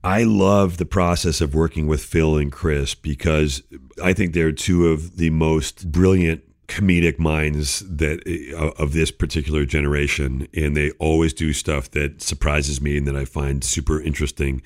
[0.04, 3.62] I love the process of working with Phil and Chris because
[4.02, 8.20] I think they're two of the most brilliant comedic minds that
[8.54, 10.46] uh, of this particular generation.
[10.54, 14.62] And they always do stuff that surprises me and that I find super interesting.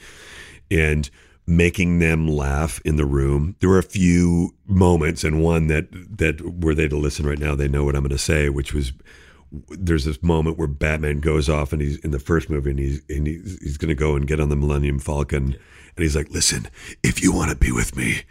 [0.70, 1.08] And
[1.46, 6.40] making them laugh in the room there were a few moments and one that that
[6.62, 8.92] were they to listen right now they know what I'm going to say which was
[9.68, 13.02] there's this moment where Batman goes off and he's in the first movie and he's
[13.08, 15.56] and he's, he's going to go and get on the Millennium Falcon
[15.96, 16.68] and he's like, "Listen,
[17.02, 18.22] if you want to be with me,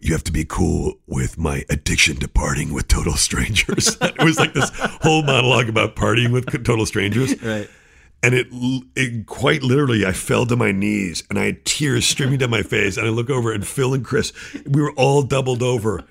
[0.00, 4.38] you have to be cool with my addiction to partying with total strangers." it was
[4.38, 4.70] like this
[5.02, 7.40] whole monologue about partying with total strangers.
[7.42, 7.68] Right.
[8.22, 8.46] And it,
[8.96, 12.62] it quite literally, I fell to my knees and I had tears streaming down my
[12.62, 12.96] face.
[12.96, 14.32] And I look over and Phil and Chris,
[14.66, 16.02] we were all doubled over.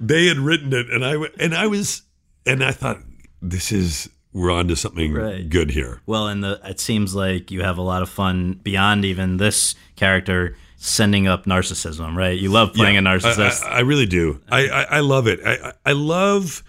[0.00, 2.02] They had written it, and I and I was,
[2.44, 2.98] and I thought,
[3.42, 5.46] this is we're on to something Right.
[5.48, 6.00] good here.
[6.06, 9.74] Well, and the, it seems like you have a lot of fun beyond even this
[9.94, 12.38] character sending up narcissism, right?
[12.38, 13.62] You love playing a narcissist.
[13.62, 14.40] I, I, I really do.
[14.50, 15.40] I, I, I love it.
[15.44, 16.62] I, I I love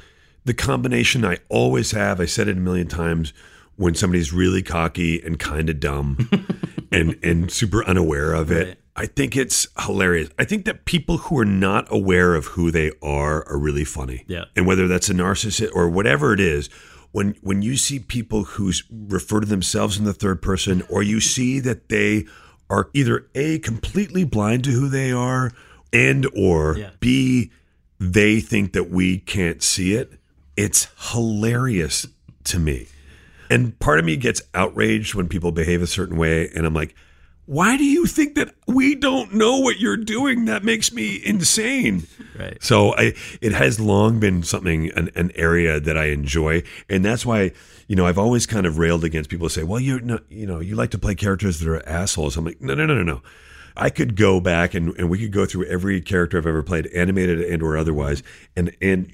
[0.45, 2.19] the combination I always have.
[2.19, 3.31] I said it a million times
[3.77, 6.29] when somebody's really cocky and kind of dumb
[6.91, 8.67] and and super unaware of it.
[8.67, 8.77] Right.
[8.95, 10.29] I think it's hilarious.
[10.37, 14.23] I think that people who are not aware of who they are are really funny.
[14.27, 14.45] Yeah.
[14.55, 16.69] And whether that's a narcissist or whatever it is,
[17.11, 21.19] when when you see people who refer to themselves in the third person, or you
[21.21, 22.25] see that they
[22.69, 25.51] are either a completely blind to who they are,
[25.91, 26.89] and or Yeah.
[26.99, 27.51] b
[27.99, 30.13] they think that we can't see it,
[30.57, 32.05] it's hilarious
[32.45, 32.87] to me.
[33.49, 36.95] And part of me gets outraged when people behave a certain way, and I'm like,
[37.45, 40.45] why do you think that we don't know what you're doing?
[40.45, 42.07] That makes me insane.
[42.39, 42.61] right.
[42.63, 47.25] So I, it has long been something, an, an area that I enjoy, and that's
[47.25, 47.51] why
[47.87, 50.45] you know I've always kind of railed against people who say, "Well, you know, you
[50.45, 53.03] know, you like to play characters that are assholes." I'm like, no, no, no, no,
[53.03, 53.21] no.
[53.75, 56.87] I could go back and, and we could go through every character I've ever played,
[56.87, 58.23] animated and or otherwise,
[58.55, 59.11] and and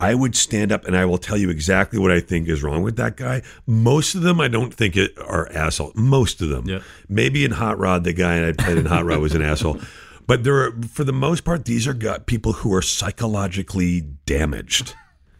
[0.00, 2.82] I would stand up and I will tell you exactly what I think is wrong
[2.82, 3.42] with that guy.
[3.66, 5.92] Most of them I don't think it are asshole.
[5.94, 6.66] Most of them.
[6.68, 6.80] Yeah.
[7.08, 9.78] Maybe in Hot Rod, the guy I played in Hot Rod was an asshole.
[10.26, 14.94] But there are, for the most part, these are people who are psychologically damaged.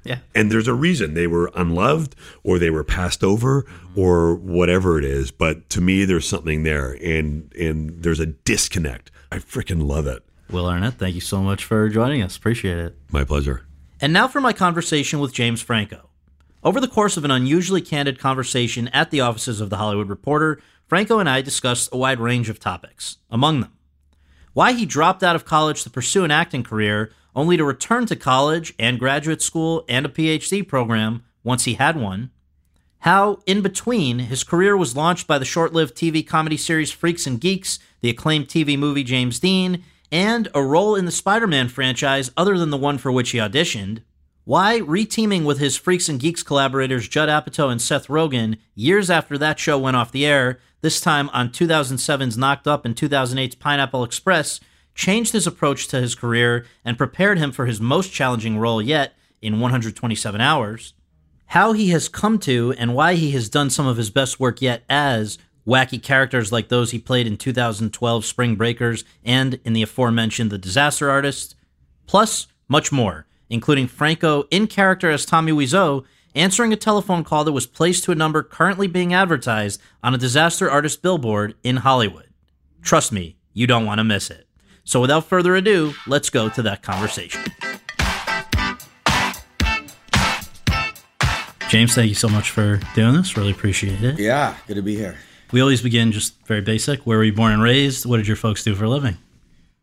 [0.04, 0.18] Yeah.
[0.34, 3.64] And there's a reason they were unloved or they were passed over
[3.96, 5.30] or whatever it is.
[5.30, 9.10] But to me, there's something there and and there's a disconnect.
[9.32, 10.22] I freaking love it.
[10.50, 12.36] Will Arnett, thank you so much for joining us.
[12.36, 12.98] Appreciate it.
[13.10, 13.66] My pleasure.
[14.04, 16.10] And now for my conversation with James Franco.
[16.62, 20.60] Over the course of an unusually candid conversation at the offices of The Hollywood Reporter,
[20.86, 23.72] Franco and I discussed a wide range of topics, among them
[24.52, 28.14] why he dropped out of college to pursue an acting career, only to return to
[28.14, 32.30] college and graduate school and a PhD program once he had one,
[32.98, 37.26] how, in between, his career was launched by the short lived TV comedy series Freaks
[37.26, 39.82] and Geeks, the acclaimed TV movie James Dean,
[40.14, 43.38] and a role in the Spider Man franchise other than the one for which he
[43.38, 43.98] auditioned.
[44.44, 49.36] Why reteaming with his Freaks and Geeks collaborators Judd Apatow and Seth Rogen years after
[49.38, 54.04] that show went off the air, this time on 2007's Knocked Up and 2008's Pineapple
[54.04, 54.60] Express,
[54.94, 59.14] changed his approach to his career and prepared him for his most challenging role yet
[59.42, 60.94] in 127 Hours
[61.48, 64.62] how he has come to and why he has done some of his best work
[64.62, 69.82] yet as wacky characters like those he played in 2012 Spring Breakers and in the
[69.82, 71.54] aforementioned The Disaster Artist,
[72.06, 77.52] plus much more, including Franco in character as Tommy Wiseau answering a telephone call that
[77.52, 82.28] was placed to a number currently being advertised on a disaster artist billboard in Hollywood.
[82.82, 84.46] Trust me, you don't want to miss it.
[84.84, 87.42] So without further ado, let's go to that conversation.
[91.68, 93.36] James, thank you so much for doing this.
[93.36, 94.18] Really appreciate it.
[94.18, 95.16] Yeah, good to be here.
[95.54, 97.06] We always begin just very basic.
[97.06, 98.06] Where were you born and raised?
[98.06, 99.18] What did your folks do for a living?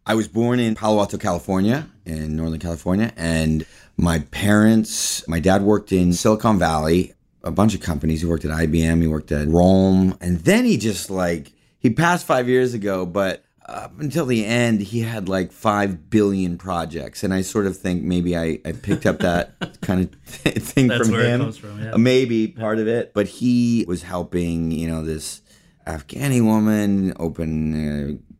[0.05, 5.62] I was born in Palo Alto, California, in Northern California, and my parents, my dad
[5.62, 8.19] worked in Silicon Valley, a bunch of companies.
[8.19, 12.27] He worked at IBM, he worked at ROLM, and then he just like he passed
[12.27, 17.34] five years ago, but up until the end, he had like five billion projects, and
[17.34, 21.15] I sort of think maybe I, I picked up that kind of thing That's from
[21.15, 21.39] where it him.
[21.39, 21.95] comes from, yeah.
[21.95, 25.40] Maybe part of it, but he was helping, you know, this
[25.85, 28.19] Afghani woman open.
[28.19, 28.31] Uh,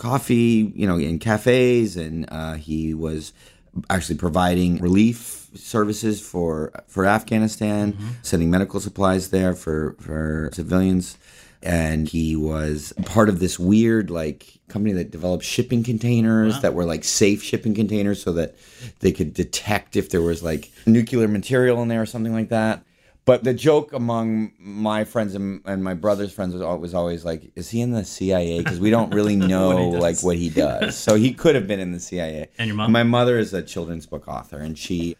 [0.00, 3.32] coffee, you know, in cafes, and uh, he was
[3.88, 11.16] actually providing relief services for for Afghanistan, sending medical supplies there for for civilians.
[11.62, 16.86] And he was part of this weird like company that developed shipping containers that were
[16.86, 18.56] like safe shipping containers so that
[19.00, 22.82] they could detect if there was like nuclear material in there or something like that.
[23.24, 27.52] But the joke among my friends and, and my brother's friends was, was always like,
[27.54, 30.02] "Is he in the CIA?" Because we don't really know does.
[30.02, 30.96] like what he does.
[30.96, 32.48] So he could have been in the CIA.
[32.58, 32.92] And your mom?
[32.92, 35.16] My mother is a children's book author, and she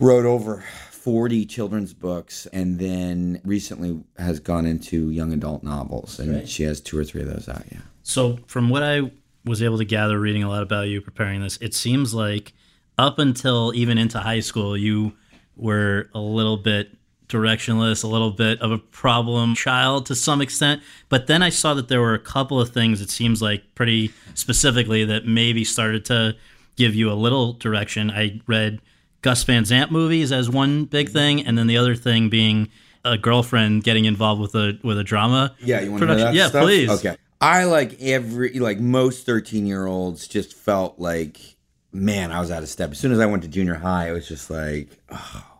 [0.00, 6.48] wrote over forty children's books, and then recently has gone into young adult novels, and
[6.48, 7.62] she has two or three of those out.
[7.70, 7.78] Yeah.
[8.02, 9.10] So, from what I
[9.44, 12.52] was able to gather reading a lot about you preparing this, it seems like
[12.98, 15.12] up until even into high school, you
[15.56, 16.96] were a little bit
[17.28, 20.82] directionless, a little bit of a problem child to some extent.
[21.08, 24.12] But then I saw that there were a couple of things, it seems like pretty
[24.34, 26.36] specifically, that maybe started to
[26.76, 28.10] give you a little direction.
[28.10, 28.80] I read
[29.22, 31.14] Gus Van Sant movies as one big mm-hmm.
[31.14, 32.68] thing, and then the other thing being
[33.04, 35.54] a girlfriend getting involved with a with a drama.
[35.60, 36.26] Yeah, you want to production.
[36.26, 36.64] know that yeah, stuff?
[36.64, 36.90] please.
[36.90, 37.16] Okay.
[37.40, 41.54] I like every like most thirteen year olds just felt like
[41.94, 42.90] man, I was out of step.
[42.90, 45.53] As soon as I went to junior high, it was just like, oh,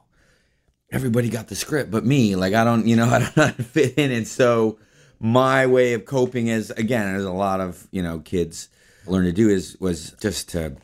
[0.91, 2.37] everybody got the script, but me.
[2.37, 4.11] Like I don't, you know, I don't know how to fit in.
[4.13, 4.79] And so
[5.21, 8.69] my way of coping is again, as a lot of you know kids
[9.07, 10.77] learn to do is was just to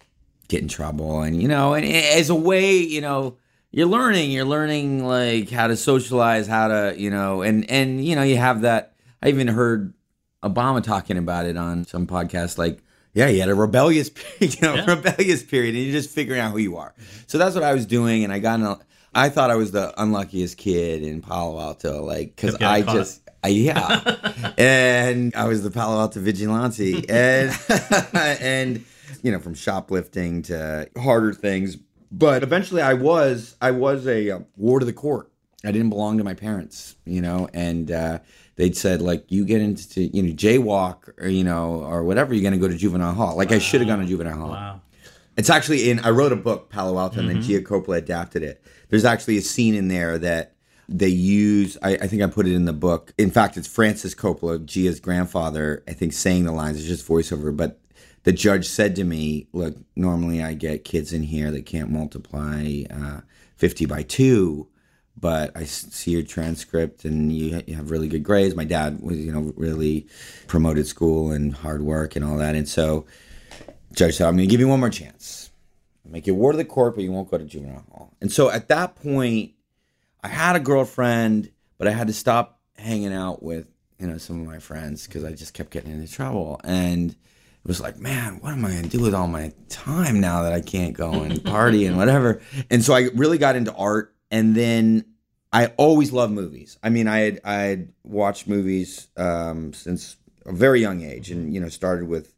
[0.48, 3.36] get in trouble, and you know, and as a way, you know.
[3.72, 4.32] You're learning.
[4.32, 8.36] You're learning like how to socialize, how to, you know, and and you know, you
[8.36, 8.94] have that.
[9.22, 9.94] I even heard
[10.42, 12.58] Obama talking about it on some podcast.
[12.58, 12.82] Like,
[13.14, 14.86] yeah, he had a rebellious, period, you know, Yeah.
[14.92, 16.96] rebellious period, and you're just figuring out who you are.
[17.28, 18.66] So that's what I was doing, and I got in.
[18.66, 18.80] A,
[19.14, 22.94] I thought I was the unluckiest kid in Palo Alto, like because I caught.
[22.94, 27.56] just, I, yeah, and I was the Palo Alto vigilante, and
[28.14, 28.84] and
[29.22, 31.76] you know, from shoplifting to harder things.
[32.12, 35.30] But eventually, I was, I was a uh, ward of the court.
[35.64, 38.20] I didn't belong to my parents, you know, and uh,
[38.56, 42.42] they'd said like, you get into, you know, jaywalk or you know, or whatever, you're
[42.42, 43.36] going to go to juvenile hall.
[43.36, 44.50] Like I should have gone to juvenile hall.
[44.50, 44.80] Wow.
[45.36, 46.00] It's actually in.
[46.00, 48.62] I wrote a book, Palo Alto, and then Gia Coppola adapted it.
[48.90, 50.54] There's actually a scene in there that
[50.88, 51.78] they use.
[51.82, 53.14] I, I think I put it in the book.
[53.16, 55.82] In fact, it's Francis Coppola, Gia's grandfather.
[55.88, 56.78] I think saying the lines.
[56.78, 57.80] It's just voiceover, but
[58.24, 62.82] the judge said to me, "Look, normally I get kids in here that can't multiply
[62.90, 63.20] uh,
[63.56, 64.66] 50 by 2,
[65.16, 68.56] But I see your transcript, and you, you have really good grades.
[68.56, 70.06] My dad was, you know, really
[70.46, 73.06] promoted school and hard work and all that, and so
[73.92, 75.49] judge said, I'm going to give you one more chance.
[76.10, 78.14] Make you ward of the court, but you won't go to juvenile hall.
[78.20, 79.52] And so at that point,
[80.22, 83.68] I had a girlfriend, but I had to stop hanging out with,
[83.98, 86.60] you know, some of my friends because I just kept getting into trouble.
[86.64, 87.16] And it
[87.66, 90.52] was like, man, what am I going to do with all my time now that
[90.52, 92.40] I can't go and party and whatever?
[92.70, 94.14] And so I really got into art.
[94.30, 95.04] And then
[95.52, 96.78] I always loved movies.
[96.82, 101.52] I mean, I had I had watched movies um, since a very young age, and
[101.52, 102.32] you know, started with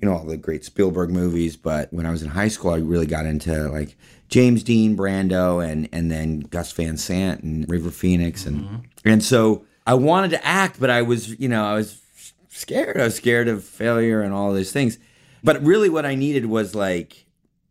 [0.00, 1.56] you know all the great Spielberg movies.
[1.56, 3.96] But when I was in high school, I really got into like
[4.28, 8.76] James Dean, Brando, and and then Gus Van Sant and River Phoenix, and mm-hmm.
[9.04, 12.02] and so I wanted to act, but I was you know I was
[12.48, 13.00] scared.
[13.00, 14.98] I was scared of failure and all those things.
[15.44, 17.26] But really, what I needed was like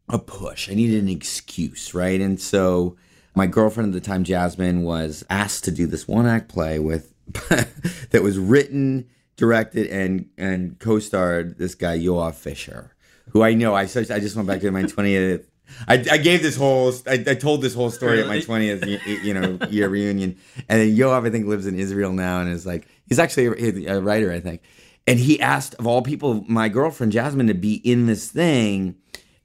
[0.10, 0.70] a push.
[0.70, 2.20] I needed an excuse, right?
[2.20, 2.98] And so
[3.34, 7.14] my girlfriend at the time, Jasmine, was asked to do this one act play with
[8.10, 12.94] that was written, directed, and and co-starred this guy Yoav Fisher,
[13.30, 13.76] who I know.
[13.76, 15.48] I such I just went back to my twentieth.
[15.88, 18.86] I, I gave this whole I, I told this whole story at my twentieth
[19.24, 22.66] you know year reunion, and then Yoav I think lives in Israel now and is
[22.66, 24.62] like he's actually a, a writer I think,
[25.08, 28.96] and he asked of all people my girlfriend Jasmine to be in this thing,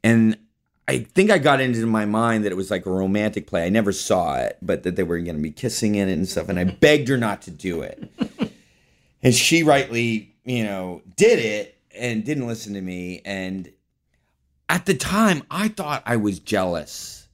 [0.02, 0.36] and
[0.88, 3.66] I think I got into my mind that it was like a romantic play.
[3.66, 6.28] I never saw it, but that they were going to be kissing in it and
[6.28, 6.48] stuff.
[6.48, 8.08] And I begged her not to do it.
[9.26, 13.22] And she rightly, you know, did it and didn't listen to me.
[13.24, 13.68] And
[14.68, 17.26] at the time, I thought I was jealous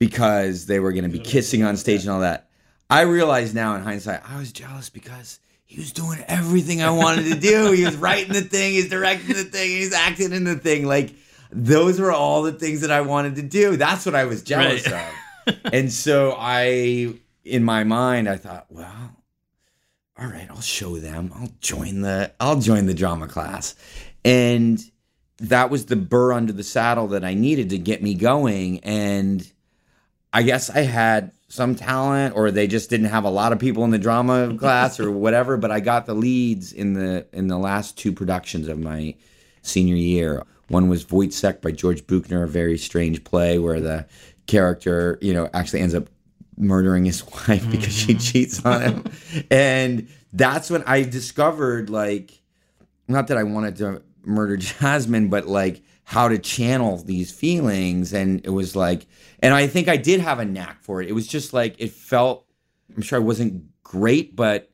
[0.00, 1.30] because they were going to be mm-hmm.
[1.30, 2.50] kissing on stage and all that.
[2.90, 7.32] I realize now in hindsight, I was jealous because he was doing everything I wanted
[7.32, 7.70] to do.
[7.70, 10.84] He was writing the thing, he's directing the thing, he's acting in the thing.
[10.84, 11.14] Like,
[11.52, 13.76] those were all the things that I wanted to do.
[13.76, 15.06] That's what I was jealous Right.
[15.46, 15.60] of.
[15.72, 17.14] and so I,
[17.44, 19.14] in my mind, I thought, well,
[20.20, 21.32] all right, I'll show them.
[21.34, 23.74] I'll join the I'll join the drama class.
[24.24, 24.78] And
[25.38, 28.80] that was the burr under the saddle that I needed to get me going.
[28.80, 29.50] And
[30.32, 33.82] I guess I had some talent or they just didn't have a lot of people
[33.84, 37.58] in the drama class or whatever, but I got the leads in the in the
[37.58, 39.14] last two productions of my
[39.62, 40.44] senior year.
[40.68, 44.06] One was Woyzeck by George Buchner, a very strange play where the
[44.46, 46.08] character, you know, actually ends up
[46.60, 48.18] murdering his wife because she mm-hmm.
[48.18, 49.04] cheats on him.
[49.50, 52.40] And that's when I discovered like
[53.08, 58.12] not that I wanted to murder Jasmine, but like how to channel these feelings.
[58.12, 59.06] And it was like,
[59.40, 61.08] and I think I did have a knack for it.
[61.08, 62.46] It was just like, it felt,
[62.96, 64.70] I'm sure I wasn't great, but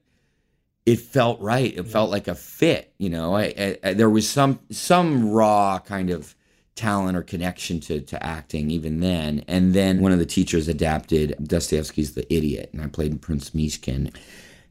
[0.87, 1.77] it felt right.
[1.77, 5.79] It felt like a fit, you know, I, I, I- there was some, some raw
[5.79, 6.35] kind of
[6.77, 9.43] talent or connection to, to acting even then.
[9.49, 14.14] And then one of the teachers adapted Dostoevsky's The Idiot and I played Prince Myshkin.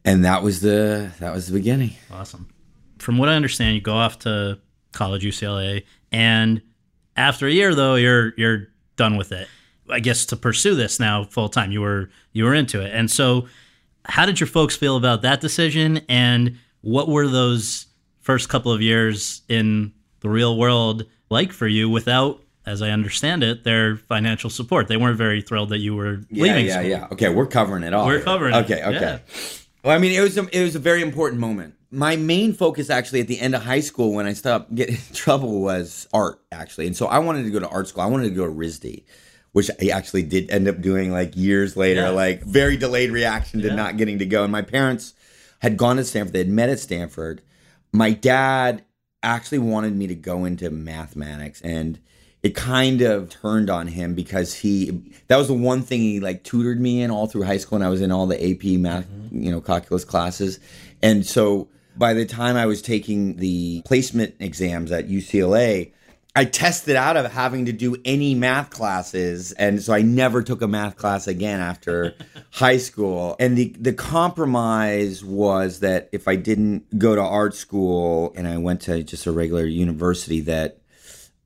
[0.06, 1.92] And that was the, that was the beginning.
[2.12, 2.48] Awesome.
[3.00, 4.60] From what I understand, you go off to
[4.94, 6.62] college, UCLA, and
[7.16, 9.48] after a year, though, you're you're done with it.
[9.90, 13.10] I guess to pursue this now full time, you were you were into it, and
[13.10, 13.48] so
[14.06, 16.02] how did your folks feel about that decision?
[16.10, 17.88] And what were those
[18.22, 23.44] first couple of years in the real world like for you without as I understand
[23.44, 24.88] it, their financial support.
[24.88, 26.90] They weren't very thrilled that you were Yeah, leaving yeah, school.
[26.90, 27.08] yeah.
[27.12, 28.08] Okay, we're covering it all.
[28.08, 28.24] We're here.
[28.24, 28.58] covering it.
[28.66, 29.00] Okay, okay.
[29.00, 29.20] Yeah.
[29.84, 31.76] Well, I mean, it was a, it was a very important moment.
[31.92, 35.02] My main focus, actually, at the end of high school, when I stopped getting in
[35.14, 36.42] trouble, was art.
[36.52, 38.02] Actually, and so I wanted to go to art school.
[38.02, 39.04] I wanted to go to RISD,
[39.52, 42.02] which I actually did end up doing like years later.
[42.02, 42.10] Yeah.
[42.10, 43.76] Like very delayed reaction to Yeah.
[43.76, 44.42] not getting to go.
[44.42, 45.14] And my parents
[45.60, 46.34] had gone to Stanford.
[46.34, 47.44] They had met at Stanford.
[47.94, 48.84] My dad
[49.26, 52.00] actually wanted me to go into mathematics and
[52.44, 56.44] it kind of turned on him because he that was the one thing he like
[56.44, 59.08] tutored me in all through high school and I was in all the AP math,
[59.08, 59.44] mm-hmm.
[59.44, 60.60] you know, calculus classes.
[61.02, 61.68] And so
[61.98, 65.92] by the time I was taking the placement exams at UCLA,
[66.36, 70.62] I tested out of having to do any math classes, and so I never took
[70.62, 72.16] a math class again after
[72.52, 73.36] high school.
[73.40, 78.58] And the the compromise was that if I didn't go to art school and I
[78.58, 80.80] went to just a regular university, that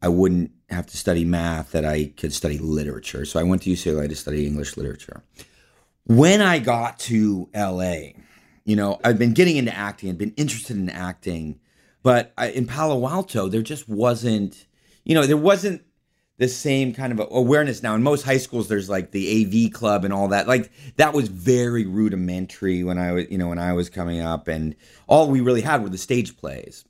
[0.01, 3.25] I wouldn't have to study math, that I could study literature.
[3.25, 5.23] So I went to UCLA to study English literature.
[6.05, 8.13] When I got to LA,
[8.65, 11.59] you know, I've been getting into acting, I've been interested in acting,
[12.01, 14.65] but I, in Palo Alto, there just wasn't,
[15.09, 15.81] you know, there wasn't
[16.37, 17.95] the same kind of awareness now.
[17.95, 20.47] In most high schools, there's like the AV club and all that.
[20.47, 24.47] Like that was very rudimentary when I was, you know, when I was coming up,
[24.47, 24.75] and
[25.07, 26.85] all we really had were the stage plays.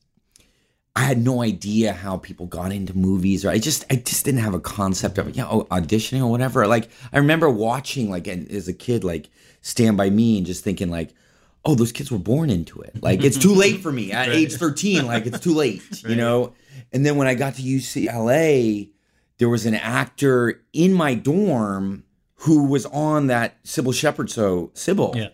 [0.97, 4.41] I had no idea how people got into movies, or I just, I just didn't
[4.41, 6.67] have a concept of, yeah, oh, auditioning or whatever.
[6.67, 9.29] Like I remember watching, like as a kid, like
[9.61, 11.13] Stand by Me, and just thinking, like,
[11.63, 13.01] oh, those kids were born into it.
[13.01, 15.05] Like it's too late for me at age 13.
[15.05, 16.53] Like it's too late, you know?
[16.91, 18.91] And then when I got to UCLA,
[19.37, 22.03] there was an actor in my dorm
[22.35, 25.15] who was on that Cybill Shepherd show, Cybill.
[25.15, 25.29] Yeah.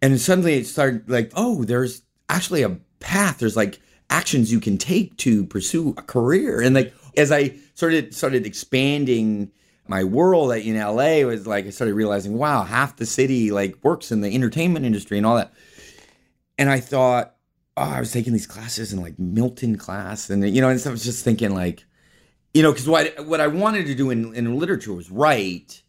[0.00, 3.38] And suddenly it started like, oh, there's actually a path.
[3.38, 3.80] There's like
[4.10, 6.60] actions you can take to pursue a career.
[6.60, 9.50] And like as I started started expanding
[9.88, 14.12] my world in LA, was like I started realizing, wow, half the city like works
[14.12, 15.52] in the entertainment industry and all that.
[16.58, 17.34] And I thought,
[17.78, 20.90] oh, I was taking these classes in like Milton class, and you know, and so
[20.90, 21.84] I was just thinking like,
[22.52, 25.82] you know, because what what I wanted to do in, in literature was write,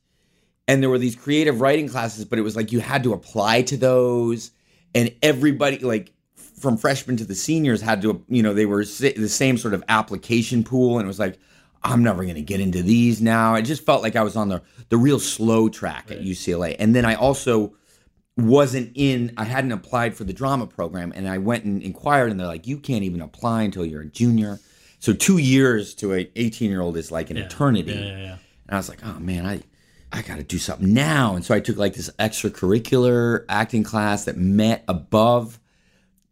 [0.68, 3.64] and there were these creative writing classes, but it was like you had to apply
[3.64, 4.52] to those,
[4.94, 9.30] and everybody like from freshmen to the seniors had to, you know, they were the
[9.30, 11.40] same sort of application pool, and it was like.
[11.82, 13.56] I'm never going to get into these now.
[13.56, 16.76] I just felt like I was on the the real slow track at UCLA.
[16.78, 17.74] And then I also
[18.40, 22.40] wasn't in I hadn't applied for the drama program and I went and inquired and
[22.40, 24.60] they're like you can't even apply until you're a junior.
[25.00, 27.94] So 2 years to a 18-year-old is like an eternity.
[27.94, 28.38] Yeah, yeah, yeah.
[28.68, 29.62] And I was like, "Oh man, I
[30.12, 34.26] I got to do something now." And so I took like this extracurricular acting class
[34.26, 35.60] that met above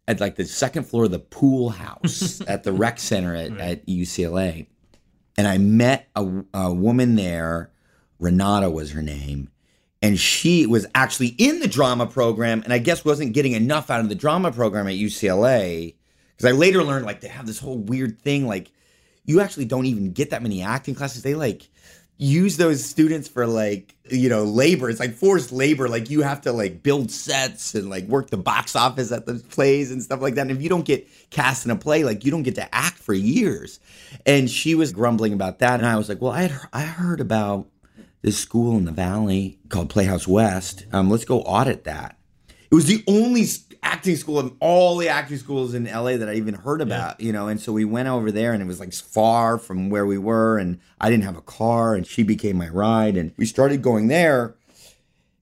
[0.06, 3.86] at like the second floor of the pool house at the rec center at, at
[3.86, 4.66] UCLA.
[5.36, 7.70] And I met a, a woman there,
[8.18, 9.50] Renata was her name,
[10.02, 14.00] and she was actually in the drama program and I guess wasn't getting enough out
[14.00, 15.94] of the drama program at UCLA.
[16.36, 18.70] Because I later learned like they have this whole weird thing, like
[19.24, 21.22] you actually don't even get that many acting classes.
[21.22, 21.68] They like
[22.18, 26.40] use those students for like you know labor it's like forced labor like you have
[26.40, 30.20] to like build sets and like work the box office at the plays and stuff
[30.20, 32.56] like that and if you don't get cast in a play like you don't get
[32.56, 33.78] to act for years
[34.26, 37.20] and she was grumbling about that and i was like well i had i heard
[37.20, 37.68] about
[38.22, 42.18] this school in the valley called playhouse west um, let's go audit that
[42.70, 43.44] it was the only
[43.82, 47.32] acting school of all the acting schools in LA that I even heard about, you
[47.32, 47.48] know.
[47.48, 50.58] And so we went over there, and it was like far from where we were,
[50.58, 54.08] and I didn't have a car, and she became my ride, and we started going
[54.08, 54.56] there.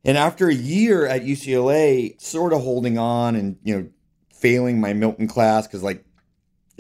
[0.05, 3.89] And after a year at UCLA, sort of holding on, and you know,
[4.33, 6.05] failing my Milton class because like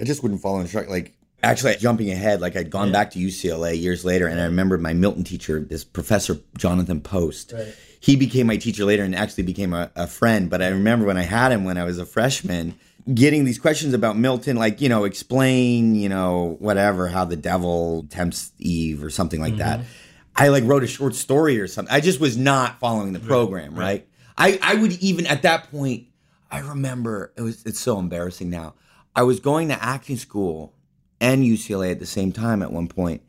[0.00, 0.92] I just wouldn't follow instruction.
[0.92, 1.15] Like
[1.46, 4.92] actually, jumping ahead, like I'd gone back to UCLA years later, and I remember my
[4.92, 7.54] Milton teacher, this professor Jonathan Post.
[8.00, 10.50] He became my teacher later and actually became a, a friend.
[10.50, 12.78] But I remember when I had him when I was a freshman,
[13.12, 18.06] getting these questions about Milton, like you know, explain, you know, whatever, how the devil
[18.10, 19.80] tempts Eve or something like that.
[19.80, 19.88] Mm-hmm.
[20.36, 21.92] I like wrote a short story or something.
[21.94, 24.06] I just was not following the program, right?
[24.36, 26.06] I I would even at that point,
[26.50, 28.74] I remember it was it's so embarrassing now.
[29.14, 30.74] I was going to acting school
[31.20, 33.22] and UCLA at the same time at one point,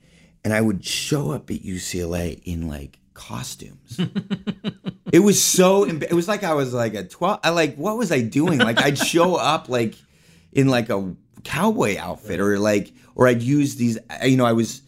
[0.43, 3.99] and I would show up at UCLA in like costumes.
[5.11, 8.11] it was so it was like I was like a 12 I like what was
[8.11, 8.59] I doing?
[8.59, 9.95] Like I'd show up like
[10.53, 14.81] in like a cowboy outfit or like or I'd use these you know I was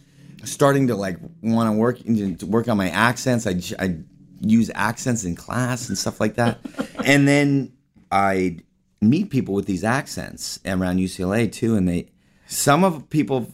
[0.46, 3.48] starting to like want to work to work on my accents.
[3.48, 3.98] I I
[4.42, 6.60] use accents in class and stuff like that.
[7.04, 7.74] and then
[8.12, 8.64] I'd
[9.02, 12.10] meet people with these accents around UCLA too and they
[12.50, 13.52] some of people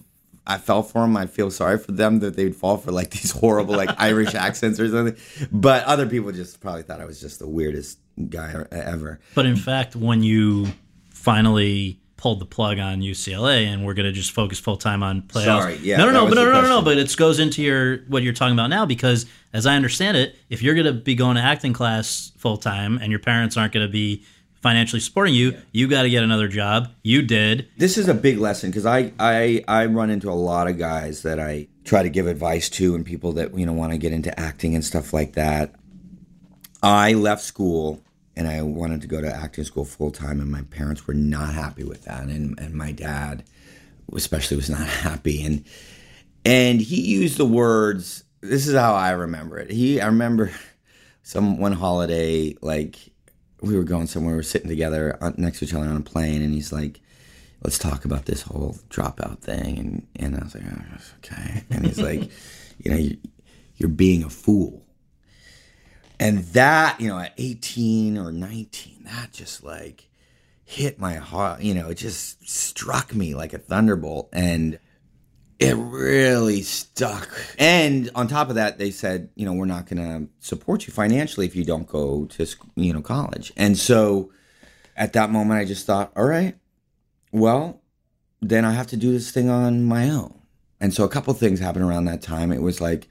[0.47, 1.17] I fell for them.
[1.17, 4.79] I feel sorry for them that they'd fall for like these horrible like Irish accents
[4.79, 5.15] or something.
[5.51, 9.19] But other people just probably thought I was just the weirdest guy ever.
[9.33, 10.67] But in fact, when you
[11.09, 15.21] finally pulled the plug on UCLA and we're going to just focus full time on
[15.23, 15.61] Playhouse.
[15.61, 17.97] Sorry, yeah, no, no, no, but no, no, no, no, but it goes into your
[18.07, 21.13] what you're talking about now because as I understand it, if you're going to be
[21.13, 24.23] going to acting class full time and your parents aren't going to be
[24.66, 26.91] financially supporting you, you got to get another job.
[27.03, 27.70] You did.
[27.78, 31.22] this is a big lesson because I, I I run into a lot of guys
[31.22, 34.11] that I try to give advice to and people that you know want to get
[34.11, 35.76] into acting and stuff like that.
[36.82, 38.01] I left school
[38.36, 41.53] and I wanted to go to acting school full time, and my parents were not
[41.53, 43.43] happy with that, and and my dad
[44.13, 45.63] especially was not happy, and
[46.43, 48.24] and he used the words.
[48.41, 49.70] This is how I remember it.
[49.70, 50.49] He I remember
[51.22, 53.11] some one holiday like
[53.62, 56.41] we were going somewhere, we were sitting together next to each other on a plane,
[56.41, 57.01] and he's like,
[57.64, 61.86] "Let's talk about this whole dropout thing." And and I was like, oh, "Okay." And
[61.86, 62.30] he's like,
[62.80, 63.18] "You know, you,
[63.78, 64.86] you're being a fool."
[66.20, 70.10] And that, you know, at 18 or 19, that just like
[70.64, 71.62] hit my heart.
[71.62, 74.80] You know, it just struck me like a thunderbolt, and
[75.60, 77.30] it really stuck.
[77.58, 80.93] And on top of that, they said, you know, we're not going to support you
[80.93, 83.53] financially if you don't go to, you know, college.
[83.56, 84.32] And so
[84.97, 86.56] at that moment, I just thought, all right,
[87.32, 87.82] well,
[88.41, 90.39] then I have to do this thing on my own.
[90.80, 92.51] And so a couple things happened around that time.
[92.51, 93.08] It was like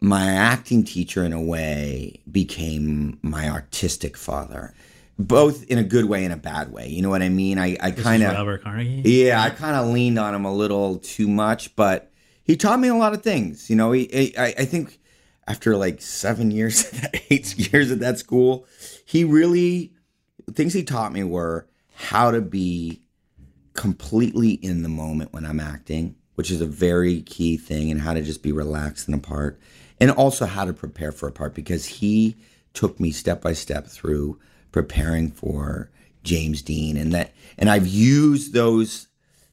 [0.00, 4.74] my acting teacher, in a way, became my artistic father,
[5.18, 6.88] both in a good way and a bad way.
[6.88, 7.58] You know what I mean?
[7.58, 8.32] I, I kind of.
[8.32, 9.02] Robert Carnegie.
[9.04, 12.10] Yeah, I kind of leaned on him a little too much, but
[12.44, 13.70] he taught me a lot of things.
[13.70, 15.00] You know, he, he I, I think
[15.46, 16.92] after like seven years,
[17.30, 18.66] eight years at that school,
[19.04, 19.92] he really
[20.52, 23.02] things he taught me were how to be
[23.74, 28.14] completely in the moment when I'm acting, which is a very key thing, and how
[28.14, 29.60] to just be relaxed and apart,
[30.00, 32.36] and also how to prepare for a part because he
[32.74, 34.38] took me step by step through
[34.72, 35.90] preparing for
[36.24, 39.08] James Dean, and that, and I've used those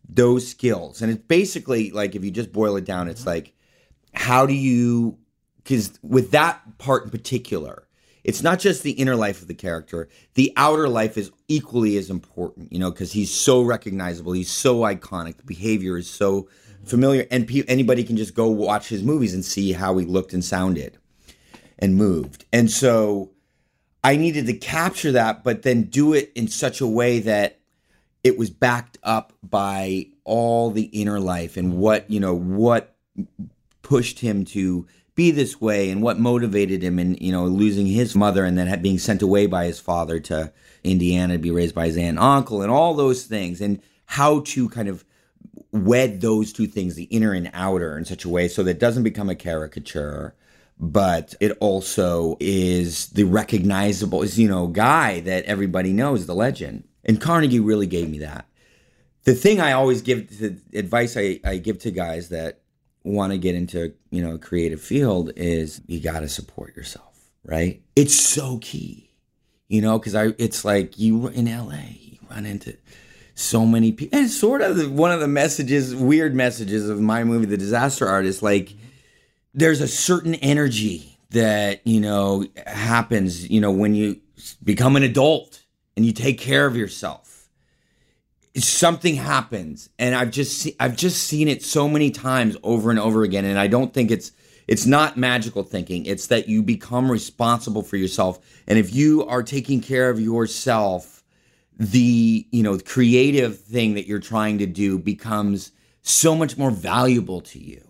[0.08, 3.30] those skills, and it's basically like if you just boil it down, it's mm-hmm.
[3.30, 3.54] like
[4.14, 5.18] how do you
[5.58, 7.86] because with that part in particular
[8.24, 12.10] it's not just the inner life of the character the outer life is equally as
[12.10, 16.86] important you know because he's so recognizable he's so iconic the behavior is so mm-hmm.
[16.86, 20.34] familiar and pe- anybody can just go watch his movies and see how he looked
[20.34, 20.98] and sounded
[21.80, 22.46] and moved.
[22.54, 23.32] And so
[24.04, 27.60] i needed to capture that but then do it in such a way that
[28.24, 32.95] it was backed up by all the inner life and what you know what
[33.82, 34.86] pushed him to
[35.16, 38.82] be this way and what motivated him in you know losing his mother and then
[38.82, 40.52] being sent away by his father to
[40.84, 44.39] Indiana to be raised by his aunt and uncle and all those things and how
[44.41, 45.04] to kind of
[45.72, 48.80] wed those two things the inner and outer in such a way so that it
[48.80, 50.34] doesn't become a caricature
[50.80, 56.86] but it also is the recognizable you know guy that everybody knows the legend.
[57.06, 58.46] And Carnegie really gave me that.
[59.24, 62.62] The thing I always give the advice I, I give to guys that
[63.04, 67.06] want to get into you know a creative field is you got to support yourself
[67.44, 67.82] right?
[67.96, 69.10] It's so key
[69.70, 72.76] you know because i it's like you in la you run into
[73.36, 77.24] so many people and sort of the- one of the messages weird messages of my
[77.24, 78.74] movie the disaster artist like
[79.54, 84.20] there's a certain energy that you know happens you know when you
[84.64, 85.64] become an adult
[85.95, 87.50] and you take care of yourself.
[88.56, 93.00] Something happens and i've just se- i've just seen it so many times over and
[93.00, 94.32] over again and i don't think it's
[94.68, 96.06] it's not magical thinking.
[96.06, 101.24] It's that you become responsible for yourself and if you are taking care of yourself
[101.78, 105.72] the you know creative thing that you're trying to do becomes
[106.02, 107.89] so much more valuable to you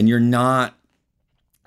[0.00, 0.78] and you're not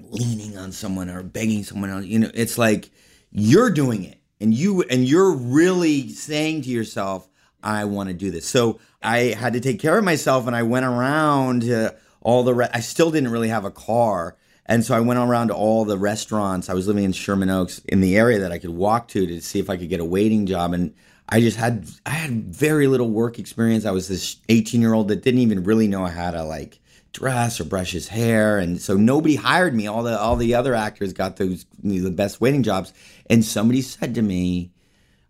[0.01, 2.89] leaning on someone or begging someone else you know it's like
[3.31, 7.29] you're doing it and you and you're really saying to yourself
[7.63, 8.45] i want to do this.
[8.45, 12.53] So i had to take care of myself and i went around to all the
[12.53, 14.35] re- i still didn't really have a car.
[14.65, 16.69] And so i went around to all the restaurants.
[16.69, 19.41] I was living in sherman oaks in the area that i could walk to to
[19.41, 20.73] see if i could get a waiting job.
[20.73, 20.93] And
[21.29, 23.85] i just had i had very little work experience.
[23.85, 26.79] I was this 18 year old that didn't even really know how to like
[27.13, 28.57] dress or brush his hair.
[28.57, 29.87] And so nobody hired me.
[29.87, 32.91] All the all the other actors got those you know, the best waiting jobs.
[33.29, 34.71] And somebody said to me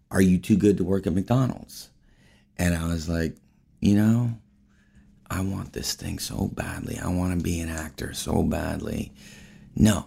[0.09, 1.89] are you too good to work at McDonald's?
[2.57, 3.35] And I was like
[3.79, 4.37] you know
[5.29, 6.99] I want this thing so badly.
[6.99, 9.11] I want to be an actor so badly.
[9.75, 10.05] No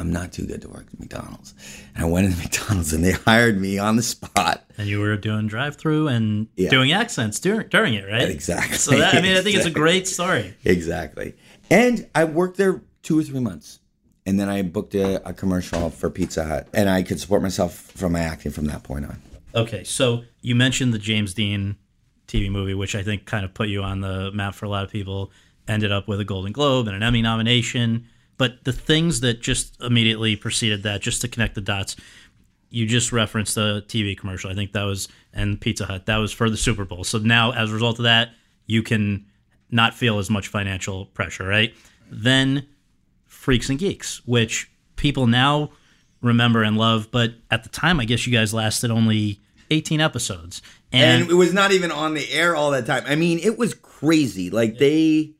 [0.00, 1.54] I'm not too good to work at McDonald's.
[1.94, 4.64] And I went into McDonald's and they hired me on the spot.
[4.78, 6.70] And you were doing drive through and Yeah.
[6.70, 8.28] doing accents during, during it, right?
[8.28, 8.76] Exactly.
[8.78, 10.54] So that, I mean, I think it's a great story.
[10.64, 11.34] Exactly.
[11.70, 13.78] And I worked there two or three months.
[14.26, 16.68] And then I booked a, a commercial for Pizza Hut.
[16.74, 19.20] And I could support myself from my acting from that point on.
[19.54, 21.76] Okay, so you mentioned the James Dean
[22.28, 24.84] TV movie, which I think kind of put you on the map for a lot
[24.84, 25.30] of people.
[25.68, 28.06] Ended up with a Golden Globe and an Emmy nomination.
[28.40, 31.94] But the things that just immediately preceded that, just to connect the dots,
[32.70, 34.50] you just referenced the TV commercial.
[34.50, 36.06] I think that was and Pizza Hut.
[36.06, 37.04] That was for the Super Bowl.
[37.04, 38.30] So now, as a result of that,
[38.64, 39.26] you can
[39.70, 41.74] not feel as much financial pressure, right?
[42.10, 42.66] Then
[43.26, 45.72] Freaks and Geeks, which people now
[46.22, 49.38] remember and love, but at the time, I guess you guys lasted only
[49.70, 50.62] 18 episodes.
[50.92, 53.04] And, and it was not even on the air all that time.
[53.06, 54.48] I mean, it was crazy.
[54.48, 55.34] Like they,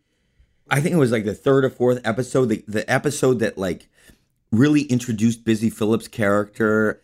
[0.70, 3.88] I think it was like the third or fourth episode, the, the episode that like
[4.52, 7.00] really introduced Busy Phillips' character.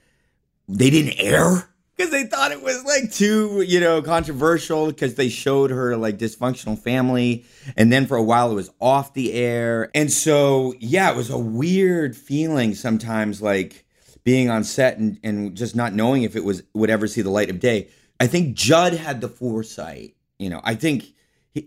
[0.68, 5.28] They didn't air because they thought it was like too, you know, controversial because they
[5.28, 7.44] showed her like dysfunctional family,
[7.76, 11.30] and then for a while it was off the air, and so yeah, it was
[11.30, 13.84] a weird feeling sometimes, like
[14.24, 17.30] being on set and, and just not knowing if it was would ever see the
[17.30, 17.88] light of day.
[18.18, 20.14] I think Judd had the foresight.
[20.38, 21.14] You know, I think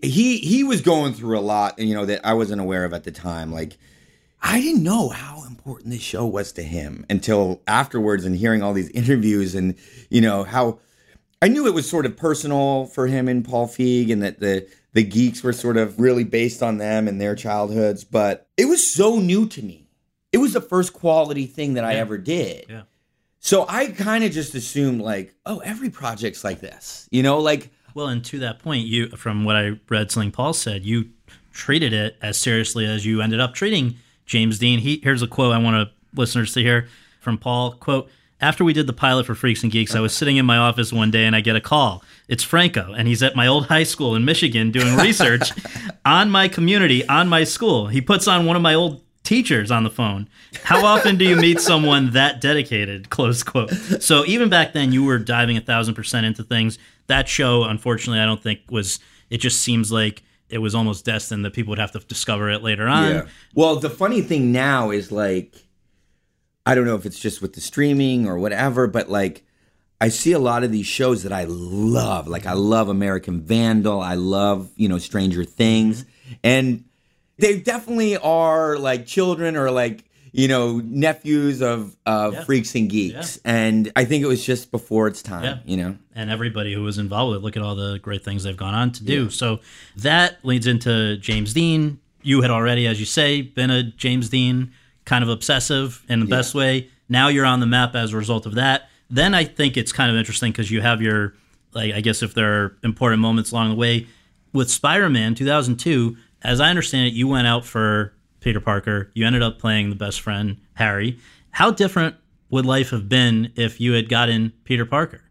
[0.02, 3.04] he he, was going through a lot, you know, that I wasn't aware of at
[3.04, 3.52] the time.
[3.52, 3.78] Like,
[4.42, 8.72] I didn't know how important this show was to him until afterwards, and hearing all
[8.72, 9.74] these interviews, and
[10.08, 10.78] you know how
[11.42, 14.68] I knew it was sort of personal for him and Paul Feig, and that the
[14.92, 18.04] the geeks were sort of really based on them and their childhoods.
[18.04, 19.88] But it was so new to me.
[20.32, 22.66] It was the first quality thing that I ever did.
[22.68, 22.82] Yeah.
[23.40, 27.70] So I kind of just assumed like, oh, every project's like this, you know, like
[27.94, 31.10] well, and to that point, you, from what I read, something Paul said, you
[31.52, 34.78] treated it as seriously as you ended up treating James Dean.
[34.78, 36.88] He, here's a quote I want to, listeners to hear
[37.20, 37.72] from Paul.
[37.72, 38.10] Quote,
[38.40, 40.92] after we did the pilot for Freaks and Geeks, I was sitting in my office
[40.92, 42.02] one day and I get a call.
[42.26, 45.52] It's Franco, and he's at my old high school in Michigan doing research
[46.04, 47.88] on my community, on my school.
[47.88, 50.28] He puts on one of my old teachers on the phone.
[50.62, 53.10] How often do you meet someone that dedicated?
[53.10, 53.70] Close quote.
[54.00, 56.78] So even back then, you were diving a thousand percent into things.
[57.10, 58.98] That show, unfortunately, I don't think was.
[59.28, 62.62] It just seems like it was almost destined that people would have to discover it
[62.62, 63.28] later on.
[63.54, 65.54] Well, the funny thing now is like,
[66.66, 69.44] I don't know if it's just with the streaming or whatever, but like,
[70.00, 72.26] I see a lot of these shows that I love.
[72.26, 74.00] Like, I love American Vandal.
[74.00, 76.04] I love, you know, Stranger Things.
[76.42, 76.84] And
[77.38, 82.44] they definitely are like children or like, you know, nephews of uh, Yeah.
[82.44, 83.38] freaks and geeks.
[83.44, 85.58] And I think it was just before its time, Yeah.
[85.64, 85.96] you know?
[86.14, 87.44] and everybody who was involved with it.
[87.44, 89.30] Look at all the great things they've gone on to do.
[89.30, 89.60] So
[89.96, 91.98] that leads into James Dean.
[92.22, 94.72] You had already, as you say, been a James Dean
[95.06, 96.88] kind of obsessive in the best way.
[97.08, 98.90] Now you're on the map as a result of that.
[99.08, 101.32] Then I think it's kind of interesting because you have your,
[101.72, 104.06] like, I guess if there are important moments along the way
[104.52, 106.16] with Spider-Man 2002.
[106.42, 109.10] As I understand it, you went out for Peter Parker.
[109.14, 111.18] You ended up playing the best friend Harry.
[111.52, 112.16] How different
[112.50, 115.22] would life have been if you had gotten Peter Parker?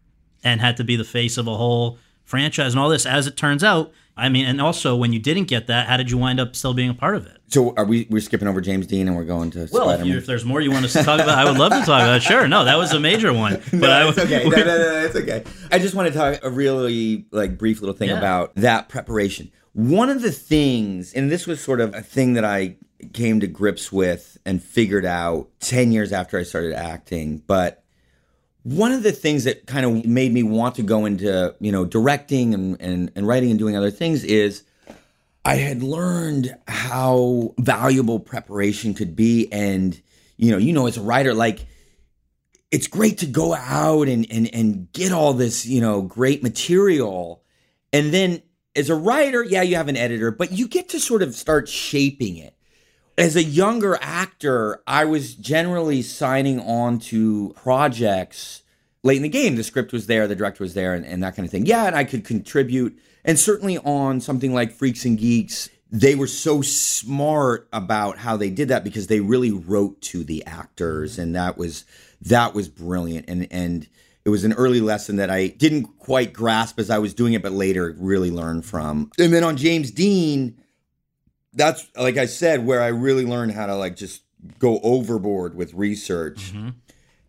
[0.42, 3.04] and had to be the face of a whole franchise and all this.
[3.04, 6.10] As it turns out, I mean, and also when you didn't get that, how did
[6.10, 7.36] you wind up still being a part of it?
[7.48, 10.16] So are we, we're skipping over James Dean and we're going to Well, if, you,
[10.16, 12.16] if there's more you want us to talk about, I would love to talk about.
[12.16, 12.22] it.
[12.22, 13.60] Sure, no, that was a major one.
[13.70, 14.44] But no, I, it's okay.
[14.48, 15.44] No, no, no, it's okay.
[15.70, 18.16] I just want to talk a really like brief little thing Yeah.
[18.16, 19.50] about that preparation.
[19.74, 22.76] One of the things, and this was sort of a thing that I
[23.12, 27.80] came to grips with and figured out 10 years after I started acting, but
[28.62, 31.84] one of the things that kind of made me want to go into, you know,
[31.84, 34.64] directing and, and, and writing and doing other things is
[35.44, 39.50] I had learned how valuable preparation could be.
[39.50, 40.00] And,
[40.36, 41.66] you know, you know, as a writer, like
[42.70, 47.42] it's great to go out and, and, and get all this, you know, great material.
[47.92, 48.42] And then
[48.76, 51.68] as a writer, yeah, you have an editor, but you get to sort of start
[51.68, 52.54] shaping it.
[53.20, 58.62] As a younger actor, I was generally signing on to projects
[59.02, 59.56] late in the game.
[59.56, 61.66] The script was there, the director was there, and, and that kind of thing.
[61.66, 62.98] Yeah, and I could contribute.
[63.24, 68.50] And certainly on something like Freaks and Geeks, they were so smart about how they
[68.50, 71.84] did that because they really wrote to the actors, and that was
[72.22, 73.28] that was brilliant.
[73.28, 73.88] And and
[74.24, 77.42] it was an early lesson that I didn't quite grasp as I was doing it,
[77.42, 79.10] but later really learned from.
[79.18, 80.56] And then on James Dean,
[81.52, 84.22] that's like I said, where I really learned how to like just
[84.58, 86.52] go overboard with research.
[86.52, 86.70] Mm-hmm.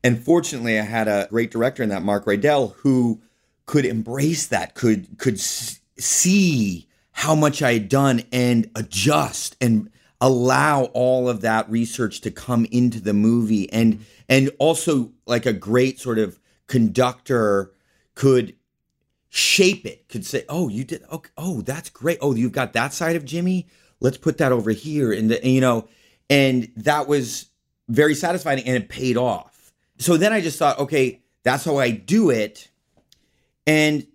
[0.03, 3.21] And fortunately, I had a great director in that, Mark Rydell, who
[3.65, 9.55] could embrace that, could could see how much I had done and adjust.
[9.61, 9.91] And
[10.21, 15.51] allow all of that research to come into the movie and and also like a
[15.51, 17.71] great sort of conductor
[18.13, 18.55] could
[19.29, 22.93] shape it could say oh you did okay oh that's great oh you've got that
[22.93, 23.67] side of jimmy
[24.01, 25.87] let's put that over here and, the, you know
[26.29, 27.47] and that was
[27.87, 29.71] very satisfying and it paid off.
[29.97, 32.69] So then i just thought okay that's how i do it.
[33.65, 34.05] And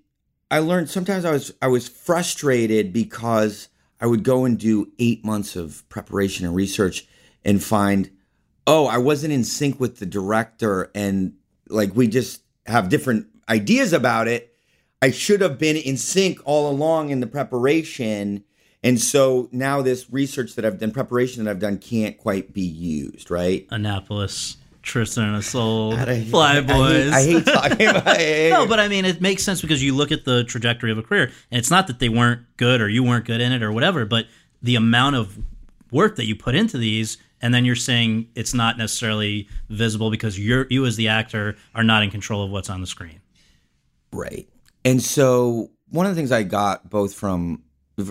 [0.51, 3.69] i learned sometimes i was i was frustrated because
[4.01, 7.07] i would go and do eight months of preparation and research
[7.45, 8.11] and find
[8.67, 11.35] oh i wasn't in sync with the director and
[11.69, 14.55] like we just have different ideas about it.
[15.03, 18.45] I should have been in sync all along in the preparation.
[18.87, 22.63] And so now this research that I've done, preparation that I've done, can't quite be
[22.63, 23.67] used, right?
[23.71, 27.13] Annapolis, Tristan and Isolde, Fly Boys.
[27.13, 28.51] I hate, I hate talking about it.
[28.51, 31.03] no, but I mean, it makes sense because you look at the trajectory of a
[31.03, 33.73] career, and it's not that they weren't good or you weren't good in it or
[33.73, 34.27] whatever, but
[34.63, 35.37] the amount of
[35.91, 40.39] work that you put into these, and then you're saying it's not necessarily visible because
[40.39, 43.21] you're you as the actor are not in control of what's on the screen.
[44.13, 44.49] Right.
[44.85, 47.65] And so one of the things I got both from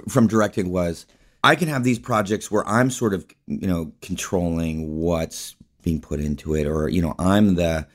[0.08, 1.06] from directing was
[1.44, 6.20] I can have these projects where I'm sort of, you know, controlling what's being put
[6.20, 7.88] into it or, you know, I'm the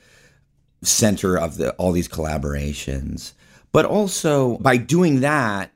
[0.82, 3.32] center of the all these collaborations.
[3.72, 5.72] But also by doing that,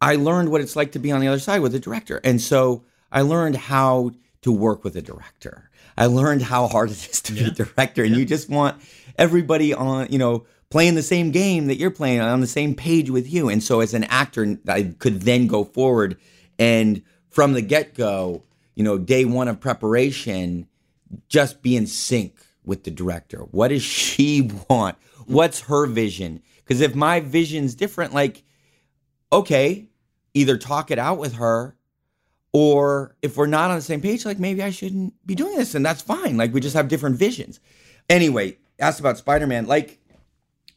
[0.00, 2.20] I learned what it's like to be on the other side with a director.
[2.22, 5.70] And so I learned how to work with a director.
[5.96, 8.80] I learned how hard it is to be a director and you just want
[9.18, 13.10] everybody on, you know, playing the same game that you're playing on the same page
[13.10, 13.48] with you.
[13.48, 16.16] And so as an actor, I could then go forward
[16.58, 18.42] and from the get go,
[18.74, 20.66] you know, day one of preparation,
[21.28, 23.40] just be in sync with the director.
[23.50, 24.96] What does she want?
[25.26, 26.42] What's her vision?
[26.56, 28.42] Because if my vision's different, like,
[29.32, 29.88] okay,
[30.34, 31.76] either talk it out with her
[32.52, 35.74] or if we're not on the same page, like maybe I shouldn't be doing this,
[35.74, 36.36] and that's fine.
[36.36, 37.60] Like we just have different visions.
[38.08, 39.66] Anyway, asked about Spider Man.
[39.66, 39.98] Like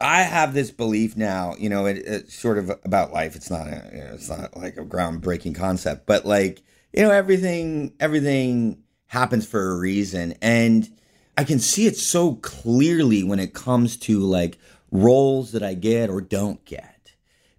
[0.00, 3.36] I have this belief now, you know, it, it's sort of about life.
[3.36, 7.10] It's not a, you know, it's not like a groundbreaking concept, but like you know,
[7.10, 10.90] everything everything happens for a reason, and
[11.36, 14.58] I can see it so clearly when it comes to like
[14.90, 17.12] roles that I get or don't get,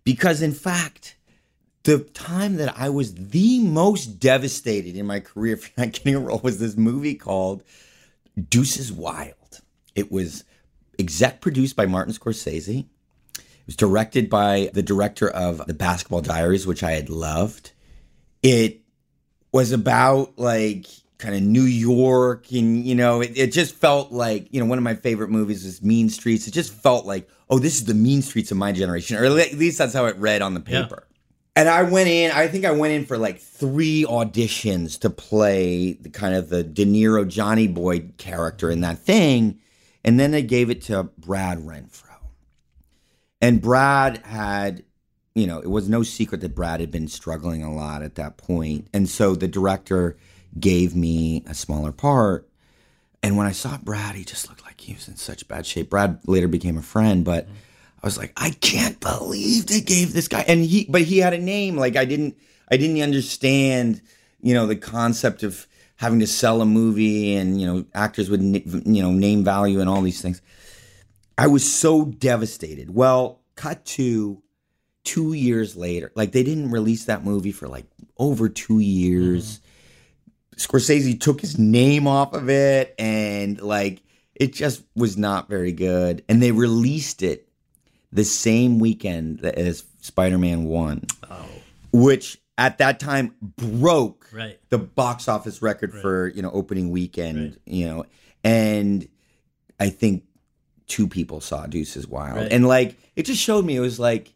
[0.04, 1.16] because in fact
[1.84, 6.20] the time that I was the most devastated in my career for not getting a
[6.20, 7.64] role was this movie called
[8.50, 9.62] Deuces Wild.
[9.96, 10.44] It was
[11.02, 12.86] exec produced by Martin Scorsese.
[13.38, 17.72] It was directed by the director of The Basketball Diaries, which I had loved.
[18.42, 18.82] It
[19.52, 20.88] was about like
[21.18, 24.80] kind of New York and you know it, it just felt like you know one
[24.80, 26.48] of my favorite movies is Mean Streets.
[26.48, 29.54] It just felt like oh this is the Mean Streets of my generation or at
[29.54, 30.84] least that's how it read on the Yeah.
[30.84, 31.08] paper.
[31.56, 35.94] And I went in, I think I went in for like three auditions to play
[35.94, 39.60] the kind of the De Niro Johnny Boy character in that thing.
[40.04, 42.08] And then they gave it to Brad Renfro.
[43.42, 44.84] And Brad had,
[45.36, 48.38] you know, it was no secret that Brad had been struggling a lot at that
[48.38, 48.88] point.
[48.94, 50.18] And so the director
[50.60, 52.48] gave me a smaller part.
[53.24, 55.90] And when I saw Brad, he just looked like he was in such bad shape.
[55.90, 57.56] Brad later became a friend, but mm-hmm.
[58.04, 61.34] I was like, I can't believe they gave this guy and he but he had
[61.34, 61.78] a name.
[61.78, 62.36] Like I didn't
[62.70, 64.02] I didn't understand,
[64.42, 65.68] you know, the concept of
[66.02, 69.88] having to sell a movie and, you know, actors with you know, name value and
[69.88, 70.42] all these things.
[71.38, 72.94] I was so devastated.
[72.94, 74.42] Well, cut to
[75.04, 76.12] 2 years later.
[76.16, 77.86] Like they didn't release that movie for like
[78.18, 79.60] over 2 years.
[79.60, 80.76] Mm-hmm.
[80.76, 84.02] Scorsese took his name off of it and like
[84.34, 86.24] it just was not very good.
[86.28, 87.48] And they released it
[88.12, 91.06] the same weekend as Spider-Man 1.
[91.94, 94.60] Which at that time broke Right.
[94.70, 98.06] the box office record for, you know, opening weekend, you know.
[98.44, 99.08] And
[99.80, 100.24] I think
[100.88, 102.38] two people saw Deuces Wild.
[102.38, 102.52] Right.
[102.52, 104.34] And like it just showed me it was like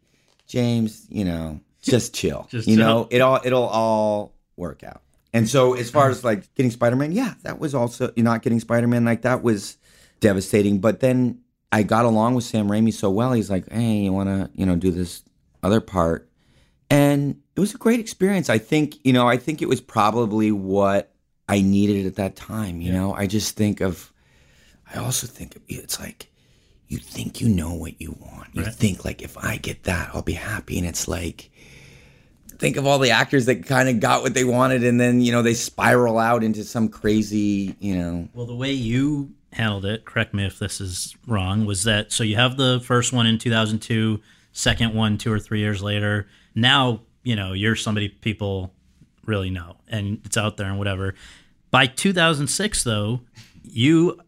[0.48, 2.48] James, you know, just chill.
[2.50, 2.86] Just you chill.
[2.86, 5.02] know, it all it'll all work out.
[5.34, 8.60] And so as far as like getting Spider-Man, yeah, that was also you're not getting
[8.60, 9.78] Spider-Man like that was
[10.22, 11.40] devastating, but then
[11.72, 13.34] I got along with Sam Raimi so well.
[13.34, 15.24] He's like, "Hey, you want to, you know, do this
[15.62, 16.30] other part?"
[16.90, 18.50] And it was a great experience.
[18.50, 21.12] I think, you know, I think it was probably what
[21.48, 23.14] I needed at that time, you know.
[23.14, 24.12] I just think of
[24.94, 26.32] I also think of, it's like
[26.88, 28.50] you think you know what you want.
[28.54, 31.50] You think like if I get that, I'll be happy and it's like
[32.58, 35.32] think of all the actors that kind of got what they wanted and then, you
[35.32, 40.06] know, they spiral out into some crazy, you know, Well, the way you handled it,
[40.06, 43.38] correct me if this is wrong, was that so you have the first one in
[43.38, 44.22] 2002,
[44.54, 46.28] second one two or three years later.
[46.56, 48.74] Now, you know, you're somebody people
[49.26, 51.16] really know, and it's out there and whatever.
[51.72, 53.22] By 2006, though,
[53.64, 54.20] you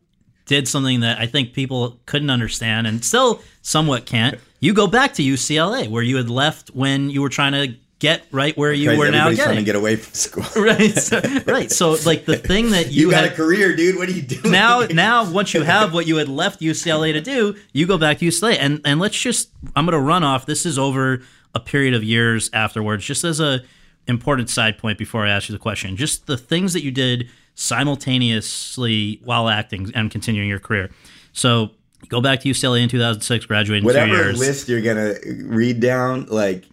[0.45, 4.39] did something that I think people couldn't understand and still somewhat can't.
[4.59, 8.23] You go back to UCLA, where you had left when you were trying to get
[8.31, 10.45] right where you Crazy, were now everybody's trying to get away from school.
[10.63, 11.71] right, so, right.
[11.71, 13.97] So, like the thing that you, You, got had, a career, dude.
[13.97, 14.51] What are you doing?
[14.51, 18.19] now now once you have what you had left UCLA to do, you go back
[18.19, 20.45] to UCLA and and let's just I'm going to run off.
[20.45, 21.21] This is over
[21.55, 23.05] a period of years afterwards.
[23.05, 23.61] Just as a
[24.07, 27.29] important side point before I ask you the question, just the things that you did
[27.55, 30.89] simultaneously while acting and continuing your career.
[31.33, 31.71] So
[32.09, 36.25] go back to UCLA in 2006, graduated in two whatever list you're gonna read down,
[36.27, 36.65] like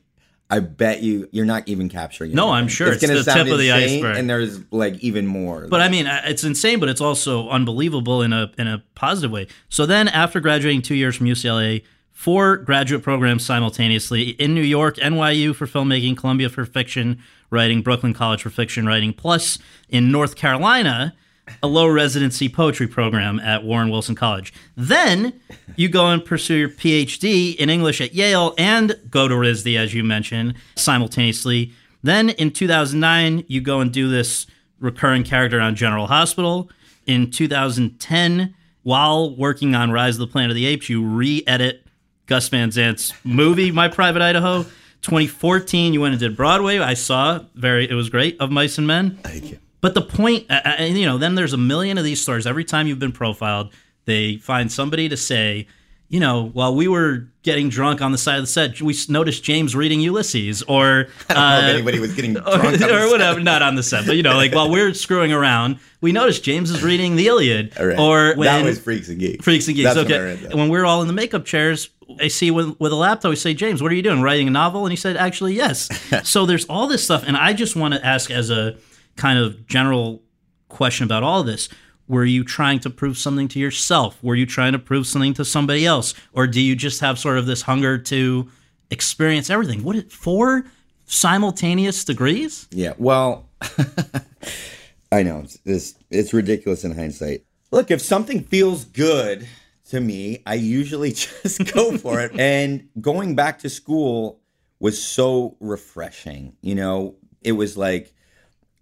[0.50, 2.34] I bet you you're not even capturing it.
[2.34, 2.92] No, I'm sure.
[2.92, 4.16] It's gonna the sound tip of the iceberg.
[4.16, 5.66] and there's like even more.
[5.68, 9.48] But I mean, it's insane, but it's also unbelievable in a in a positive way.
[9.68, 11.82] So then, after graduating two years from UCLA,
[12.14, 18.14] four graduate programs simultaneously in New York, NYU for filmmaking, Columbia for fiction writing, Brooklyn
[18.14, 19.58] College for fiction writing, plus
[19.90, 21.14] in North Carolina,
[21.62, 24.54] a low residency poetry program at Warren Wilson College.
[24.76, 25.38] Then
[25.76, 29.92] you go and pursue your PhD in English at Yale and go to RISD, as
[29.92, 31.72] you mentioned, simultaneously.
[32.02, 34.46] Then in 2009, you go and do this
[34.78, 36.70] recurring character on General Hospital.
[37.06, 41.83] In 2010, while working on Rise of the Planet of the Apes, you re edit
[42.26, 44.64] Gus Van Sant's movie, My Private Idaho.
[45.02, 46.78] 2014, you went and did Broadway.
[46.78, 49.16] I saw very, it was great, of Mice and Men.
[49.22, 49.58] Thank you.
[49.82, 52.46] But the point, uh, and you know, then there's a million of these stories.
[52.46, 53.70] Every time you've been profiled,
[54.06, 55.66] they find somebody to say,
[56.14, 59.42] you know, while we were getting drunk on the side of the set, we noticed
[59.42, 62.72] James reading Ulysses, or I don't know if uh, anybody was getting or, drunk on
[62.74, 63.10] the or set.
[63.10, 66.44] whatever, not on the set, but you know, like while we're screwing around, we noticed
[66.44, 67.98] James is reading the Iliad, right.
[67.98, 69.44] or when that was Freaks and Geeks.
[69.44, 69.92] Freaks and Geeks.
[69.92, 70.42] That's when okay.
[70.44, 70.54] that.
[70.54, 71.90] When we're all in the makeup chairs,
[72.20, 74.22] I see with, with a laptop, we say, James, what are you doing?
[74.22, 74.84] Writing a novel?
[74.86, 75.88] And he said, actually, yes.
[76.22, 77.24] so there's all this stuff.
[77.26, 78.76] And I just want to ask, as a
[79.16, 80.22] kind of general
[80.68, 81.68] question about all this,
[82.08, 84.22] were you trying to prove something to yourself?
[84.22, 86.14] Were you trying to prove something to somebody else?
[86.32, 88.50] Or do you just have sort of this hunger to
[88.90, 89.82] experience everything?
[89.82, 90.64] What, it- four
[91.06, 92.68] simultaneous degrees?
[92.70, 92.92] Yeah.
[92.98, 93.48] Well,
[95.12, 97.44] I know it's, it's it's ridiculous in hindsight.
[97.70, 99.46] Look, if something feels good
[99.90, 102.32] to me, I usually just go for it.
[102.38, 104.40] And going back to school
[104.80, 106.56] was so refreshing.
[106.62, 108.12] You know, it was like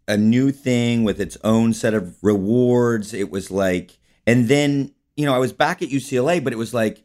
[0.09, 3.15] a new thing with its own set of rewards.
[3.15, 6.75] It was like, and then, you know, I was back at UCLA, but it was
[6.75, 7.05] like,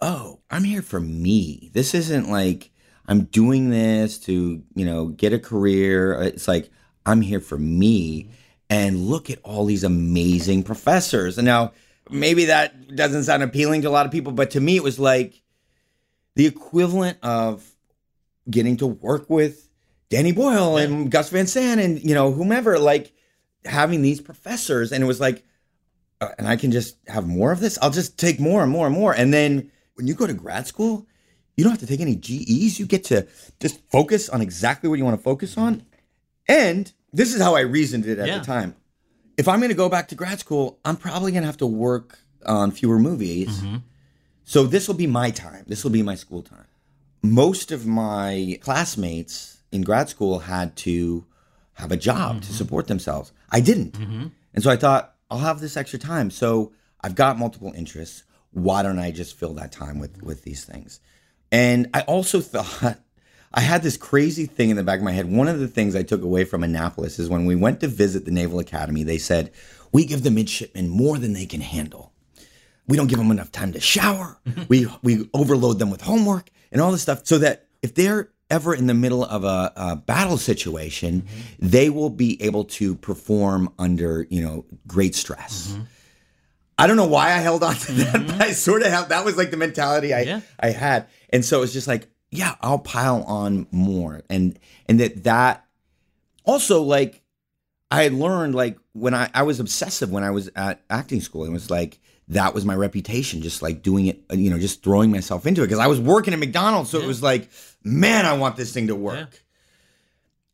[0.00, 1.70] oh, I'm here for me.
[1.72, 2.70] This isn't like
[3.06, 6.20] I'm doing this to, you know, get a career.
[6.22, 6.70] It's like
[7.06, 8.30] I'm here for me.
[8.70, 11.38] And look at all these amazing professors.
[11.38, 11.72] And now,
[12.10, 14.98] maybe that doesn't sound appealing to a lot of people, but to me, it was
[14.98, 15.42] like
[16.36, 17.70] the equivalent of
[18.48, 19.67] getting to work with
[20.10, 23.12] Danny Boyle and Gus Van Sant and, you know, whomever, like
[23.64, 24.92] having these professors.
[24.92, 25.44] And it was like,
[26.20, 27.78] uh, and I can just have more of this.
[27.82, 29.12] I'll just take more and more and more.
[29.14, 31.06] And then when you go to grad school,
[31.56, 32.78] you don't have to take any GEs.
[32.78, 33.26] You get to
[33.60, 35.84] just focus on exactly what you want to focus on.
[36.46, 38.38] And this is how I reasoned it at Yeah.
[38.38, 38.74] the time.
[39.36, 41.66] If I'm going to go back to grad school, I'm probably going to have to
[41.66, 43.62] work on fewer movies.
[44.44, 45.64] So this will be my time.
[45.68, 46.64] This will be my school time.
[47.22, 51.24] Most of my classmates in grad school had to
[51.74, 52.54] have a job to mm-hmm.
[52.54, 53.32] support themselves.
[53.50, 53.92] I didn't.
[53.92, 54.26] Mm-hmm.
[54.54, 56.30] And so I thought, I'll have this extra time.
[56.30, 58.24] So I've got multiple interests.
[58.50, 61.00] Why don't I just fill that time with with these things?
[61.52, 62.98] And I also thought
[63.52, 65.30] I had this crazy thing in the back of my head.
[65.30, 68.24] One of the things I took away from Annapolis is when we went to visit
[68.24, 69.52] the Naval Academy, they said,
[69.92, 72.12] We give the midshipmen more than they can handle.
[72.86, 74.38] We don't give them enough time to shower.
[74.68, 78.74] we we overload them with homework and all this stuff so that if they're ever
[78.74, 81.26] in the middle of a, a battle situation,
[81.58, 85.76] they will be able to perform under, you know, great stress.
[86.78, 89.24] I don't know why I held on to that, but I sort of have that
[89.24, 90.40] was like the mentality I Yeah.
[90.60, 91.08] I had.
[91.30, 94.22] And so it's just like, yeah, I'll pile on more.
[94.30, 95.66] And and that that
[96.44, 97.22] also like
[97.90, 101.44] I had learned like when I I was obsessive when I was at acting school.
[101.44, 101.98] It was like
[102.28, 105.62] that was my reputation, just like doing it, uh, you know, just throwing myself into
[105.62, 107.48] it because I was working at McDonald's, so it was like,
[107.82, 109.42] man, I want this thing to work.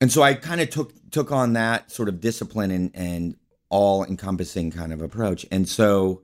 [0.01, 3.37] And so I kind of took took on that sort of discipline and and
[3.71, 5.45] all encompassing kind of approach.
[5.51, 6.23] And so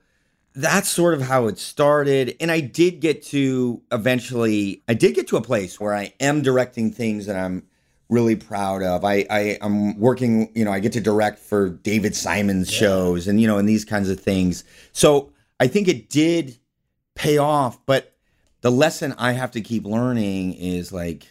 [0.54, 2.36] that's sort of how it started.
[2.40, 6.42] And I did get to eventually, I did get to a place where I am
[6.42, 7.64] directing things that I'm
[8.08, 9.04] really proud of.
[9.04, 13.40] I, I I'm working, you know, I get to direct for David Simon's shows and
[13.40, 14.64] you know, and these kinds of things.
[14.92, 16.58] So I think it did
[17.14, 18.16] pay off, but
[18.62, 21.26] the lesson I have to keep learning is like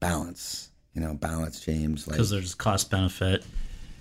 [0.00, 0.70] balance.
[0.94, 2.06] you know, balance, James.
[2.06, 3.44] Like because there's cost benefit.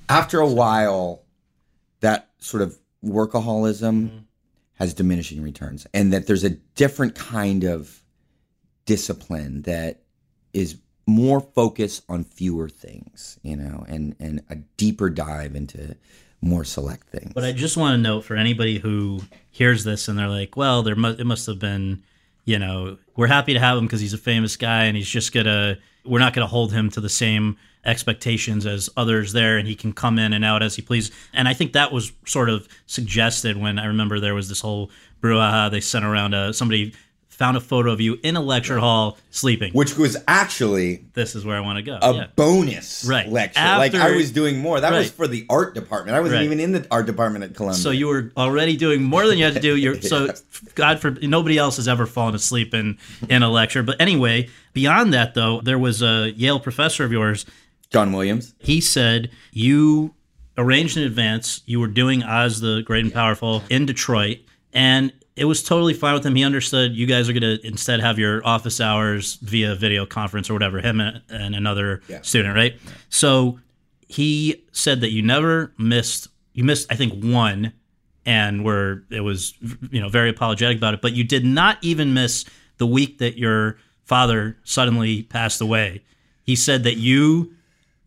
[0.09, 1.23] after a while,
[2.01, 4.17] that sort of workaholism mm-hmm.
[4.75, 7.99] has diminishing returns, and that there's a different kind of
[8.85, 10.03] discipline that
[10.53, 15.95] is more focused on fewer things, you know, and and a deeper dive into
[16.43, 17.31] more select things.
[17.33, 20.83] But I just want to note for anybody who hears this and they're like, "Well,
[20.83, 22.03] there it must have been,
[22.45, 25.33] you know, we're happy to have him because he's a famous guy and he's just
[25.33, 29.75] gonna, we're not gonna hold him to the same expectations as others there, and he
[29.75, 32.67] can come in and out as he please." And I think that was sort of
[32.85, 34.91] suggested when I remember there was this whole
[35.21, 36.33] brouhaha they sent around.
[36.33, 36.93] Uh, somebody
[37.33, 39.73] found a photo of you in a lecture hall sleeping.
[39.73, 41.97] which was actually this is where I want to go.
[42.01, 42.27] a yeah.
[42.35, 43.27] bonus Right.
[43.27, 43.59] lecture.
[43.59, 44.79] like I was doing more.
[44.79, 46.15] That was for the art department.
[46.15, 46.45] I wasn't Right.
[46.45, 47.79] even in the art department at Columbia.
[47.81, 49.75] So you were already doing more than you had to do.
[49.83, 50.33] You're so
[50.75, 52.97] God for nobody else has ever fallen asleep in
[53.29, 53.83] in a lecture.
[53.83, 57.45] But anyway, beyond that though, there was a Yale professor of yours.
[57.89, 58.53] John Williams.
[58.59, 60.13] He said you
[60.57, 61.61] arranged in advance.
[61.65, 64.39] You were doing Oz the Great and Powerful in Detroit,
[64.71, 66.35] and it was totally fine with him.
[66.35, 70.49] He understood you guys are going to instead have your office hours via video conference
[70.49, 70.79] or whatever.
[70.79, 72.21] Him and, and another Yeah.
[72.21, 72.79] student, right?
[73.09, 73.59] So
[74.07, 76.27] he said that you never missed.
[76.53, 77.73] You missed, I think, one,
[78.25, 79.53] and were it was
[79.91, 81.01] you know very apologetic about it.
[81.01, 82.45] But you did not even miss
[82.77, 86.03] the week that your father suddenly passed away.
[86.43, 87.53] He said that you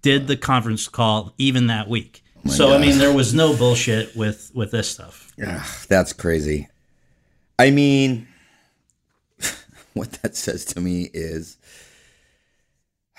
[0.03, 2.23] did the conference call even that week.
[2.47, 5.33] Oh so I mean, there was no bullshit with with this stuff.
[5.45, 6.69] Ugh, that's crazy.
[7.59, 8.29] I mean,
[9.95, 11.57] what that says to me is,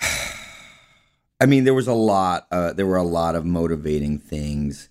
[1.40, 2.46] I mean, there was a lot.
[2.50, 4.88] Uh, there were a lot of motivating things.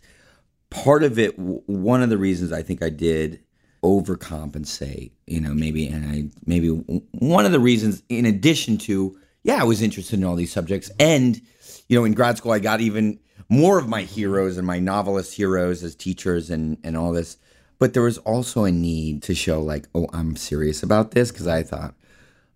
[0.70, 3.41] Part of it, one of the reasons I think I did
[3.84, 9.62] overcompensate, you know, maybe, and I maybe one of the reasons, in addition to, yeah,
[9.62, 11.39] I was interested in all these subjects, and
[11.88, 13.20] you know, in grad school, I got even
[13.50, 17.38] more of my heroes and my novelist heroes as teachers and and all this.
[17.80, 21.47] But there was also a need to show like, oh, I'm serious about this because
[21.47, 21.93] I thought,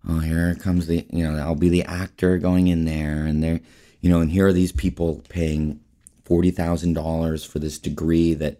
[0.08, 3.60] oh, here comes the, you know, I'll be the actor going in there, and there,
[4.00, 5.80] you know, and here are these people paying
[6.24, 8.58] forty thousand dollars for this degree that,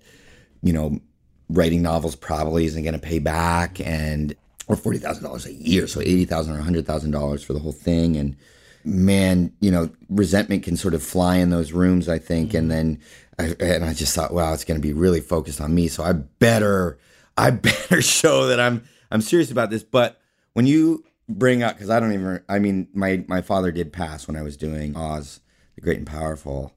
[0.62, 1.00] you know,
[1.48, 4.36] writing novels probably isn't going to pay back, and
[4.68, 7.72] or forty thousand dollars a year, so $80,000 or hundred thousand dollars for the whole
[7.72, 8.36] thing, and
[8.84, 12.54] man, you know, resentment can sort of fly in those rooms, I think.
[12.54, 12.76] And mm-hmm.
[12.76, 13.00] then,
[13.43, 15.88] I, and I just thought, wow, it's going to be really focused on me.
[15.88, 16.99] So I better,
[17.36, 19.82] I better show that I'm, I'm serious about this.
[19.82, 20.20] But
[20.53, 24.26] when you bring up, because I don't even, I mean, my, my father did pass
[24.26, 25.40] when I was doing Oz,
[25.74, 26.72] the Great and Powerful.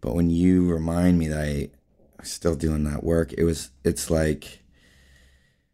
[0.00, 1.70] But when you remind me that I
[2.18, 4.60] was still doing that work, it was, it's like,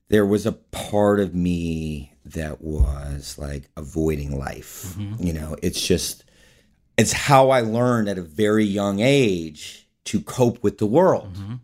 [0.08, 4.94] there was a part of me that was like avoiding life.
[4.98, 5.26] Mm-hmm.
[5.26, 6.24] You know, it's just,
[6.96, 11.34] it's how I learned at a very young age to cope with the world.
[11.34, 11.54] Mm-hmm.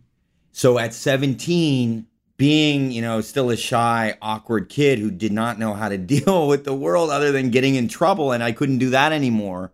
[0.51, 2.05] So at 17,
[2.37, 6.47] being, you know, still a shy, awkward kid who did not know how to deal
[6.47, 9.71] with the world other than getting in trouble, and I couldn't do that anymore.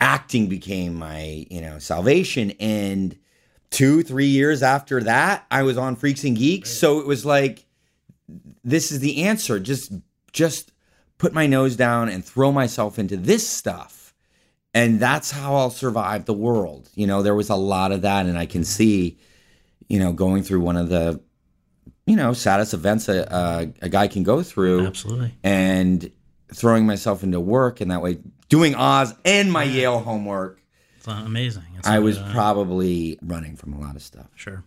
[0.00, 2.52] Acting became my, you know, salvation.
[2.60, 3.16] And
[3.70, 6.70] two, three years after that, I was on Freaks and Geeks.
[6.70, 7.64] So it was like,
[8.62, 9.58] this is the answer.
[9.58, 9.92] Just,
[10.32, 10.72] just
[11.16, 14.03] put my nose down and throw myself into this stuff.
[14.74, 16.90] And that's how I'll survive the world.
[16.94, 18.26] You know, there was a lot of that.
[18.26, 19.16] And I can see,
[19.88, 21.20] you know, going through one of the,
[22.06, 25.32] you know, saddest events a, a, a guy can go through Absolutely.
[25.44, 26.10] and
[26.52, 28.18] throwing myself into work in that way,
[28.48, 30.60] doing Oz and my Yale homework.
[30.96, 31.62] It's amazing.
[31.78, 34.26] It's I was uh, probably running from a lot of stuff.
[34.34, 34.64] Sure.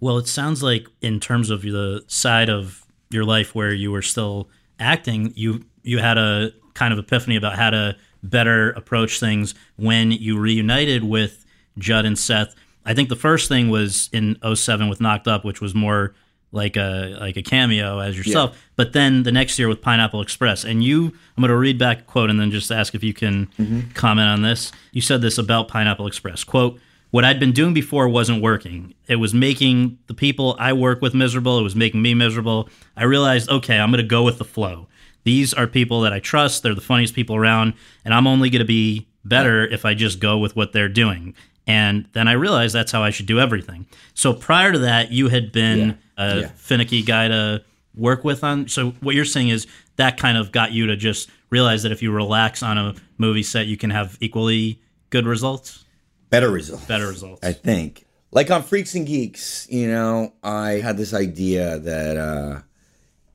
[0.00, 4.02] Well, it sounds like in terms of the side of your life where you were
[4.02, 4.48] still
[4.78, 10.10] acting, you you had a kind of epiphany about how to better approach things when
[10.10, 11.44] you reunited with
[11.78, 12.54] Judd and Seth.
[12.84, 16.14] I think the first thing was in 07 with Knocked Up, which was more
[16.52, 18.58] like a like a cameo as yourself.
[18.76, 22.00] But then the next year with Pineapple Express, and you, I'm going to read back
[22.00, 23.90] a quote and then just ask if you can mm-hmm.
[23.90, 24.72] comment on this.
[24.92, 26.44] You said this about Pineapple Express.
[26.44, 26.80] Quote.
[27.10, 28.92] What I'd been doing before wasn't working.
[29.06, 31.58] It was making the people I work with miserable.
[31.58, 32.68] It was making me miserable.
[32.98, 34.88] I realized, okay, I'm going to go with the flow.
[35.24, 36.62] These are people that I trust.
[36.62, 40.20] They're the funniest people around, and I'm only going to be better if I just
[40.20, 41.34] go with what they're doing.
[41.66, 43.86] And then I realized that's how I should do everything.
[44.14, 46.48] So prior to that, you had been a Yeah.
[46.56, 47.62] finicky guy to
[47.94, 48.68] work with on.
[48.68, 49.66] So what you're saying is
[49.96, 53.42] that kind of got you to just realize that if you relax on a movie
[53.42, 55.84] set, you can have equally good results,
[56.30, 56.84] Better results.
[56.86, 57.44] better results.
[57.46, 58.06] I think.
[58.30, 62.60] Like on Freaks and Geeks, you know, I had this idea that uh,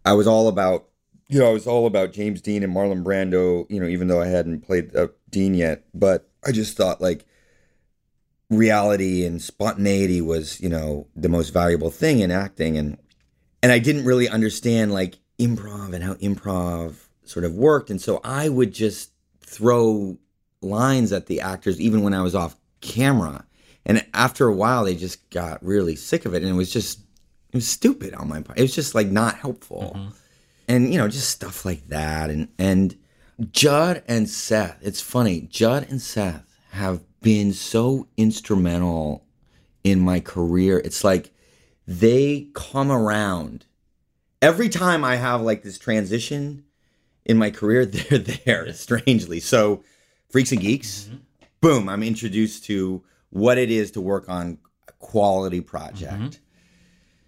[0.05, 0.85] I was all about
[1.33, 4.21] you know, I was all about James Dean and Marlon Brando, you know, even though
[4.21, 5.83] I hadn't played uh, Dean yet.
[5.91, 7.25] But I just thought like
[8.51, 12.77] reality and spontaneity was, you know, the most valuable thing in acting.
[12.77, 12.99] And,
[13.63, 17.89] and I didn't really understand like improv and how improv sort of worked.
[17.89, 19.11] And so I would just
[19.41, 20.19] throw
[20.61, 23.43] lines at the actors, even when I was off camera.
[23.87, 26.43] And after a while, they just got really sick of it.
[26.43, 26.99] And it was just,
[27.51, 28.59] it was stupid on my part.
[28.59, 29.97] It was just like not helpful.
[30.67, 32.29] And, you know, just stuff like that.
[32.29, 32.97] And, and
[33.51, 39.25] Judd and Seth, it's funny, Judd and Seth have been so instrumental
[39.83, 40.79] in my career.
[40.79, 41.33] It's like
[41.87, 43.65] they come around
[44.43, 46.65] every time I have like this transition
[47.25, 49.39] in my career, they're there strangely.
[49.39, 49.83] So,
[50.29, 51.17] Freaks and Geeks, mm-hmm.
[51.61, 54.57] boom, I'm introduced to what it is to work on
[54.87, 56.13] a quality project.
[56.13, 56.39] Mm-hmm.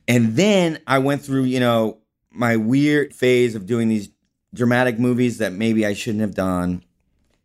[0.07, 1.97] And then I went through, you know,
[2.36, 4.09] my weird phase of doing these
[4.53, 6.83] dramatic movies that maybe I shouldn't have done.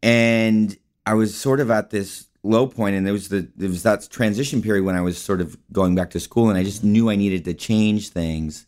[0.03, 0.77] And
[1.07, 4.09] I was sort of at this low point and there was the there was that
[4.09, 7.11] transition period when I was sort of going back to school and I just knew
[7.11, 8.67] I needed to change things.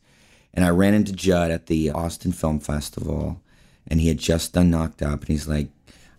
[0.54, 3.40] And I ran into Judd at the Austin Film Festival
[3.86, 5.68] and he had just done Knocked Up and he's like,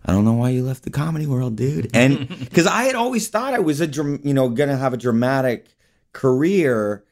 [0.06, 1.90] I don't know why you left the comedy world, dude.
[1.94, 5.68] And because I had always thought I was a, you know, gonna have a dramatic
[6.12, 7.04] career,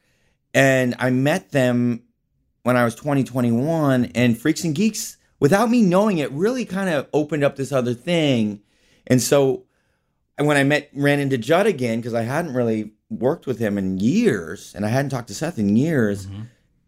[0.54, 2.02] and I met them
[2.62, 6.88] when I was 20, 21, and Freaks and Geeks, without me knowing it, really kind
[6.88, 8.60] of opened up this other thing.
[9.06, 9.64] And so
[10.38, 13.98] when I met, ran into Judd again, because I hadn't really worked with him in
[13.98, 16.42] years, and I hadn't talked to Seth in years, mm-hmm.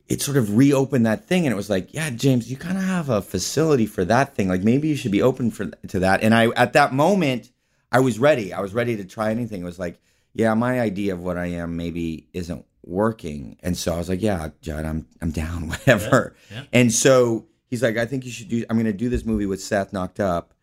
[0.09, 2.85] it sort of reopened that thing, and it was like, yeah, James, you kind of
[2.85, 4.49] have a facility for that thing.
[4.49, 6.23] Like maybe you should be open for to that.
[6.23, 7.51] And I, at that moment,
[7.91, 8.53] I was ready.
[8.53, 9.61] I was ready to try anything.
[9.61, 10.01] It was like,
[10.33, 14.23] yeah, my idea of what I am maybe isn't working, and so I was like,
[14.23, 16.35] yeah, Judd, I'm I'm down, whatever.
[16.51, 16.63] yeah.
[16.73, 18.65] And so he's like, I think you should do.
[18.71, 20.55] I'm going to do this movie with Seth knocked up,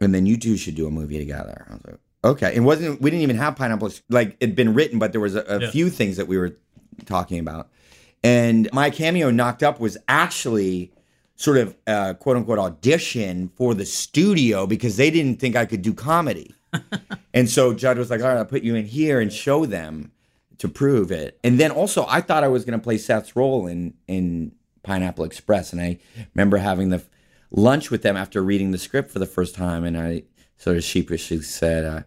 [0.00, 1.66] and then you two should do a movie together.
[1.68, 2.54] I was like, okay.
[2.54, 3.00] It wasn't.
[3.00, 3.90] We didn't even have pineapple.
[4.08, 5.70] Like it'd been written, but there was a, a Yeah.
[5.70, 6.56] few things that we were
[7.06, 7.68] talking about.
[8.24, 10.90] And my cameo knocked up was actually
[11.36, 15.82] sort of uh, quote unquote audition for the studio because they didn't think I could
[15.82, 16.52] do comedy.
[17.32, 20.10] and so Judd was like, all right, I'll put you in here and show them
[20.58, 21.38] to prove it.
[21.42, 24.52] And then also, I thought I was going to play Seth's role in in
[24.82, 25.98] Pineapple Express, and I
[26.34, 27.02] remember having the
[27.50, 30.24] lunch with them after reading the script for the first time, and I
[30.56, 32.02] sort of sheepishly said, uh,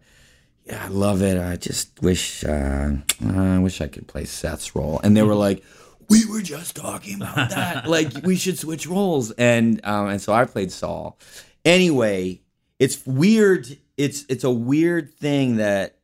[0.66, 1.40] "Yeah, I love it.
[1.40, 2.92] I just wish uh,
[3.26, 5.64] I wish I could play Seth's role." And they were like.
[6.10, 7.88] We were just talking about that.
[7.88, 11.18] like we should switch roles, and um, and so I played Saul.
[11.64, 12.42] Anyway,
[12.80, 13.78] it's weird.
[13.96, 16.01] It's it's a weird thing that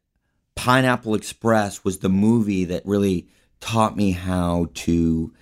[0.58, 3.28] Pineapple Express was the movie that really
[3.62, 5.34] taught me how to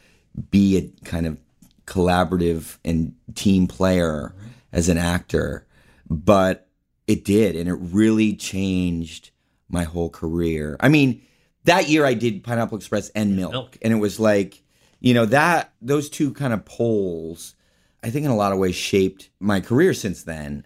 [0.51, 1.39] be a kind of
[1.85, 4.33] collaborative and team player
[4.71, 5.65] as an actor.
[6.09, 6.67] But
[7.07, 9.31] it did, and it really changed
[9.69, 10.77] my whole career.
[10.79, 11.21] I mean,
[11.63, 13.77] that year I did Pineapple Express and Milk, Milk.
[13.81, 14.63] and it was like,
[14.99, 17.55] you know, that those two kind of poles,
[18.03, 20.65] I think in a lot of ways shaped my career since then.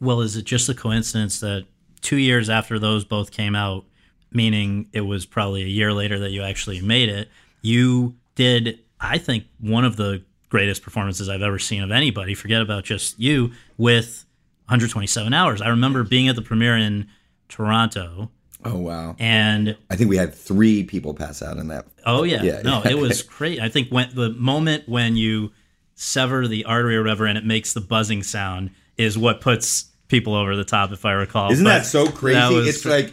[0.00, 1.66] Well, is it just a coincidence that
[2.00, 3.84] two years after those both came out,
[4.32, 7.28] meaning it was probably a year later that you actually made it,
[7.62, 12.62] you did, I think, one of the greatest performances I've ever seen of anybody, forget
[12.62, 14.24] about just you, with
[14.66, 15.60] 127 hours.
[15.60, 17.08] I remember being at the premiere in
[17.48, 18.30] Toronto
[18.64, 19.14] Oh wow!
[19.18, 21.86] and I think we had three people pass out in that.
[22.04, 23.60] Oh yeah, Yeah, no, it was great.
[23.60, 25.52] I think when the moment when you
[25.94, 30.34] sever the artery or whatever and it makes the buzzing sound is what puts people
[30.34, 31.50] over the top, if I recall.
[31.52, 32.34] Isn't But that so crazy?
[32.38, 33.12] that was it's like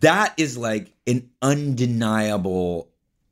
[0.00, 2.88] that is like an undeniable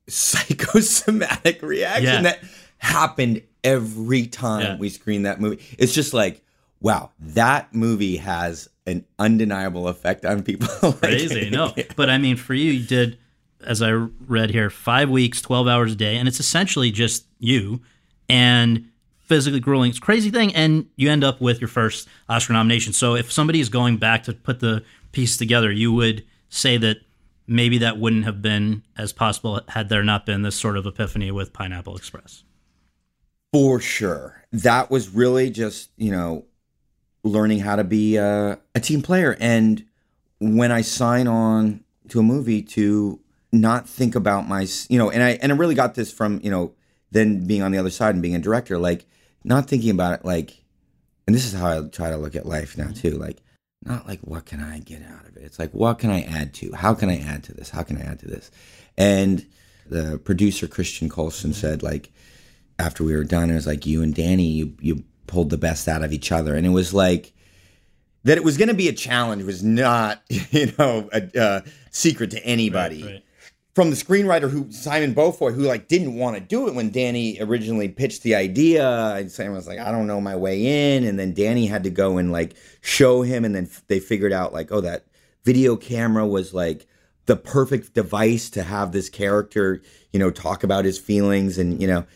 [0.09, 2.23] psychosomatic reaction Yeah.
[2.23, 2.41] that
[2.79, 4.77] happened every time Yeah.
[4.77, 5.63] we screen that movie.
[5.79, 6.43] It's just like,
[6.81, 10.69] wow, that movie has an undeniable effect on people.
[10.83, 11.51] Like- crazy.
[11.51, 13.19] No, but I mean, for you, you did,
[13.65, 17.81] as I read here, five weeks, twelve hours a day, and it's essentially just you
[18.29, 18.89] and
[19.27, 19.91] physically grueling.
[19.91, 22.93] It's crazy thing, and you end up with your first Oscar nomination.
[22.93, 24.83] So if somebody is going back to put the
[25.13, 26.99] piece together, you would say that
[27.47, 31.31] maybe that wouldn't have been as possible had there not been this sort of epiphany
[31.31, 32.45] with Pineapple Express.
[33.53, 34.45] For sure.
[34.53, 36.45] That was really just, you know,
[37.23, 39.37] learning how to be a, a team player.
[39.41, 39.85] And
[40.41, 43.21] when I sign on to a movie to
[43.53, 46.51] not think about my, you know, and I, and I really got this from, you
[46.51, 46.73] know,
[47.11, 49.07] then being on the other side and being a director, like
[49.47, 50.63] not thinking about it like,
[51.27, 52.95] and this is how I try to look at life now mm-hmm.
[52.95, 53.11] too.
[53.13, 53.39] Like,
[53.85, 55.45] not like what can I get out of it?
[55.45, 56.73] It's like what can I add to?
[56.73, 57.71] How can I add to this?
[57.71, 58.51] How can I add to this?
[58.99, 59.47] And
[59.87, 61.61] the producer Christian Colson mm-hmm.
[61.61, 62.13] said like,
[62.79, 65.89] after we were done, it was like you and Danny, you you pulled the best
[65.89, 67.33] out of each other, and it was like
[68.25, 68.37] that.
[68.37, 72.45] It was going to be a challenge was not you know a, a secret to
[72.45, 73.03] anybody.
[73.03, 73.23] Right, right.
[73.77, 77.37] From the screenwriter who Simon Beaufoy, who like didn't want to do it when Danny
[77.43, 81.19] originally pitched the idea, and Simon was like, "I don't know my way in," and
[81.19, 84.73] then Danny had to go and like show him, and then they figured out like,
[84.73, 85.05] oh, that
[85.45, 86.87] video camera was like
[87.27, 91.87] the perfect device to have this character, you know, talk about his feelings and you
[91.87, 92.07] know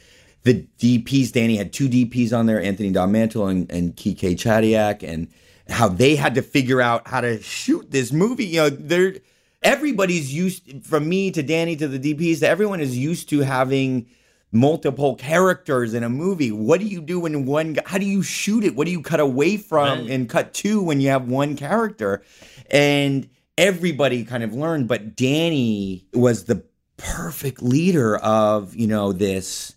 [0.45, 1.31] the DPs.
[1.31, 5.29] Danny had two DPs on there, Anthony Dod Mantle and, and Kike Chediak, and
[5.69, 8.47] how they had to figure out how to shoot this movie.
[8.47, 9.17] You know, they're
[9.63, 12.43] everybody's used from me to Danny to the DPs.
[12.43, 14.07] Everyone is used to having
[14.53, 16.51] multiple characters in a movie.
[16.51, 17.79] What do you do when one?
[17.87, 18.75] How do you shoot it?
[18.75, 20.11] What do you cut away from Right.
[20.11, 22.23] and cut to when you have one character?
[22.71, 26.65] And everybody kind of learned, but Danny was the
[26.97, 29.75] perfect leader of you know this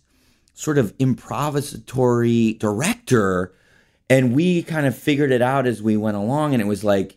[0.52, 3.52] sort of improvisatory director
[4.10, 7.16] and we kind of figured it out as we went along and it was like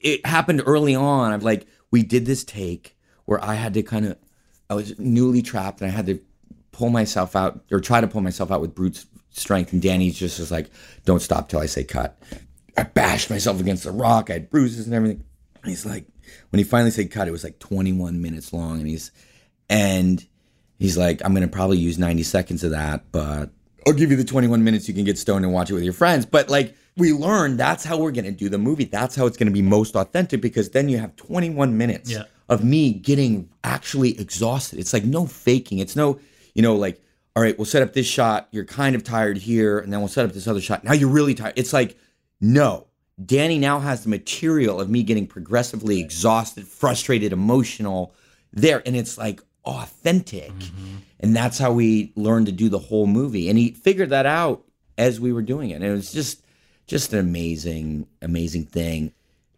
[0.00, 2.96] it happened early on i've like we did this take
[3.26, 4.16] where i had to kind of
[4.68, 6.20] i was newly trapped and i had to
[6.72, 9.72] pull myself out or try to pull myself out with brute strength.
[9.72, 10.70] And danny's just was like
[11.04, 12.18] don't stop till i say cut.
[12.76, 14.30] I bashed myself against the rock.
[14.30, 15.24] I had bruises and everything.
[15.62, 16.06] And he's like
[16.50, 18.80] when he finally said cut it was like 21 minutes long.
[18.80, 19.12] And he's
[19.68, 20.26] and
[20.78, 23.50] he's like, I'm gonna probably use 90 seconds of that, but
[23.86, 24.88] I'll give you the 21 minutes.
[24.88, 26.24] You can get stoned and watch it with your friends.
[26.24, 28.84] But like we learned that's how we're gonna do the movie.
[28.84, 32.24] That's how it's gonna be most authentic because then you have 21 minutes Yeah.
[32.48, 34.78] of me getting actually exhausted.
[34.78, 35.78] It's like no faking.
[35.78, 36.18] It's no,
[36.54, 37.00] you know, like,
[37.34, 38.48] all right, we'll set up this shot.
[38.50, 40.84] You're kind of tired here, and then we'll set up this other shot.
[40.84, 41.54] Now you're really tired.
[41.56, 41.96] It's like,
[42.40, 42.88] no.
[43.24, 48.14] Danny now has the material of me getting progressively exhausted, frustrated, emotional
[48.52, 48.82] there.
[48.84, 50.50] And it's like authentic.
[50.52, 50.96] Mm-hmm.
[51.20, 53.48] And that's how we learned to do the whole movie.
[53.48, 54.64] And he figured that out
[54.98, 55.74] as we were doing it.
[55.74, 56.42] And it was just
[56.86, 59.12] just an amazing, amazing thing.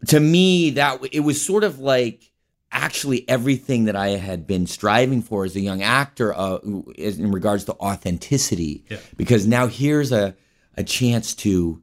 [0.07, 2.31] To me, that it was sort of like
[2.71, 6.57] actually everything that I had been striving for as a young actor uh,
[6.97, 8.85] in regards to authenticity.
[8.89, 8.97] Yeah.
[9.17, 10.35] Because now here's a
[10.77, 11.81] a chance to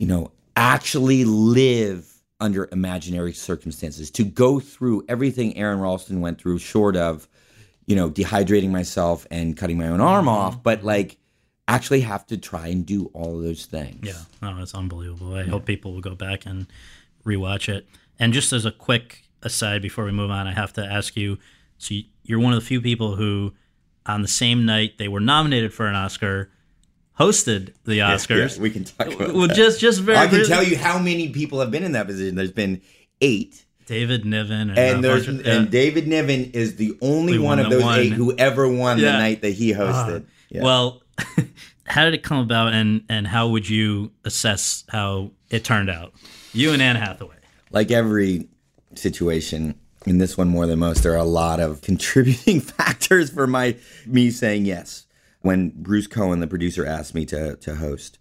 [0.00, 6.58] you know, actually live under imaginary circumstances, to go through everything Aron Ralston went through,
[6.58, 7.28] short of,
[7.84, 11.18] you know, dehydrating myself and cutting my own arm off, but like
[11.74, 14.06] actually have to try and do all those things.
[14.06, 15.34] Yeah, no, it's unbelievable.
[15.34, 16.66] I hope people will go back and
[17.24, 17.86] rewatch it.
[18.18, 21.38] And just as a quick aside before we move on, I have to ask you.
[21.78, 23.52] So you- you're one of the few people who,
[24.06, 26.50] on the same night they were nominated for an Oscar,
[27.18, 28.56] hosted the Oscars.
[28.56, 29.56] Yeah, we can talk about well, that.
[29.56, 30.18] just just very.
[30.18, 32.34] I can tell you how many people have been in that position.
[32.36, 32.80] There's been
[33.20, 33.64] eight.
[33.86, 35.70] David Niven and, And uh, there's of- and yeah.
[35.70, 37.98] David Niven is the only The one of those won.
[37.98, 40.26] eight who ever won the night that he hosted.
[40.48, 40.62] Yeah.
[40.62, 41.02] Well,
[41.86, 46.12] how did it come about, and and how would you assess how it turned out?
[46.52, 47.36] You and Anne Hathaway.
[47.70, 48.48] like every
[48.94, 53.46] situation in this one more than most there are a lot of contributing factors for
[53.46, 53.76] my
[54.06, 55.06] me saying yes
[55.40, 58.18] when bruce cohen the producer asked me to to host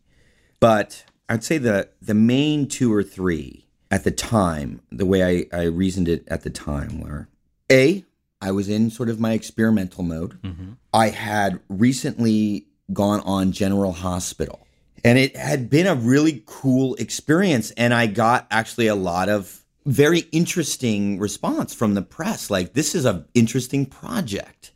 [0.60, 5.58] but i'd say the the main two or three at the time the way i
[5.58, 7.28] i reasoned it at the time were
[7.72, 8.04] a
[8.42, 10.72] i was in sort of my experimental mode mm-hmm.
[10.94, 14.66] i had recently gone on general hospital.
[15.04, 19.60] And it had been a really cool experience and i got actually a lot of
[19.86, 22.50] very interesting response from the press.
[22.50, 24.72] Like this is an interesting project.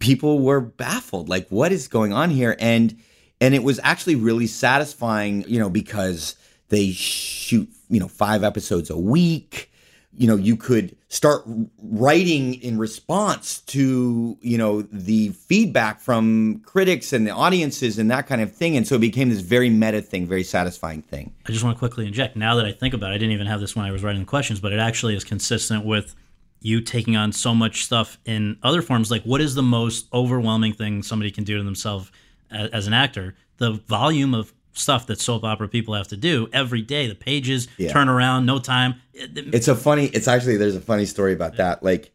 [0.00, 2.56] People were baffled like what is going on here?
[2.58, 2.98] And
[3.40, 6.36] and it was actually really satisfying you know because
[6.70, 9.70] they shoot you know five episodes a week.
[10.16, 11.42] You know you could start
[11.82, 18.26] writing in response to you know the feedback from critics and the audiences and that
[18.26, 21.52] kind of thing and so it became this very meta thing very satisfying thing I
[21.52, 22.36] just want to quickly inject.
[22.36, 24.20] Now that I think about it, I didn't even have this when I was writing
[24.20, 26.14] the questions, but it actually is consistent with
[26.60, 29.10] you taking on so much stuff in other forms.
[29.10, 32.12] Like, what is the most overwhelming thing somebody can do to themselves
[32.50, 33.34] as, as an actor?
[33.56, 37.06] The volume of stuff that soap opera people have to do every day.
[37.08, 37.92] The pages Yeah.
[37.92, 38.96] turn around, no time.
[39.12, 42.12] It- it- it's a funny it's actually there's a funny story about that like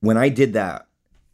[0.00, 0.86] when i did that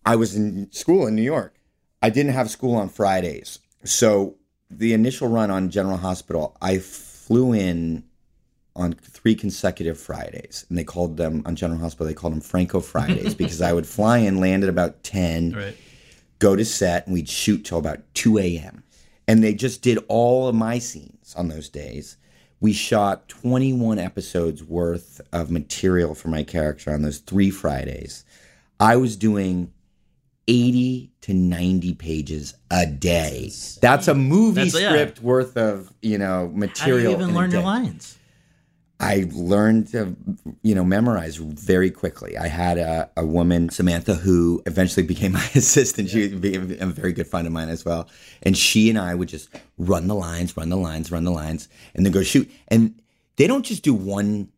[0.04, 1.54] i was in school in new york
[2.02, 4.34] i didn't have school on fridays so
[4.68, 8.02] the initial run on general hospital i flew in
[8.74, 12.80] on three consecutive fridays and they called them on general hospital they called them franco
[12.80, 15.76] fridays because i would fly in land at about 10 right.
[16.40, 18.82] go to set and we'd shoot till about 2 a.m.
[19.28, 22.16] And they just did all of my scenes on those days.
[22.60, 28.24] We shot 21 episodes worth of material for my character on those three Fridays.
[28.80, 29.72] I was doing
[30.48, 33.52] 80 to 90 pages a day.
[33.82, 34.88] That's a movie That's- yeah.
[34.88, 37.12] script worth of, you know, material.
[37.12, 38.16] How do you even learn your lines?
[39.00, 40.16] I learned to,
[40.62, 42.36] you know, memorize very quickly.
[42.36, 46.10] I had a, a woman, Samantha, who eventually became my assistant.
[46.10, 48.08] She became a very good friend of mine as well.
[48.42, 51.68] And she and I would just run the lines, run the lines, run the lines,
[51.94, 52.50] and then go shoot.
[52.68, 53.00] And
[53.36, 54.48] they don't just do one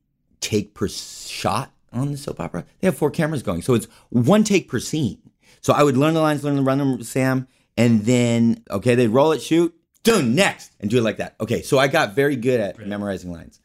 [0.41, 2.65] take per shot on the soap opera.
[2.81, 3.61] They have four cameras going.
[3.61, 5.19] So it's one take per scene.
[5.61, 7.47] So I would learn the lines, learn the run them, Sam,
[7.77, 11.35] and then, okay, they roll it, shoot, done, next, and do it like that.
[11.39, 13.60] Okay, so I got very good at memorizing lines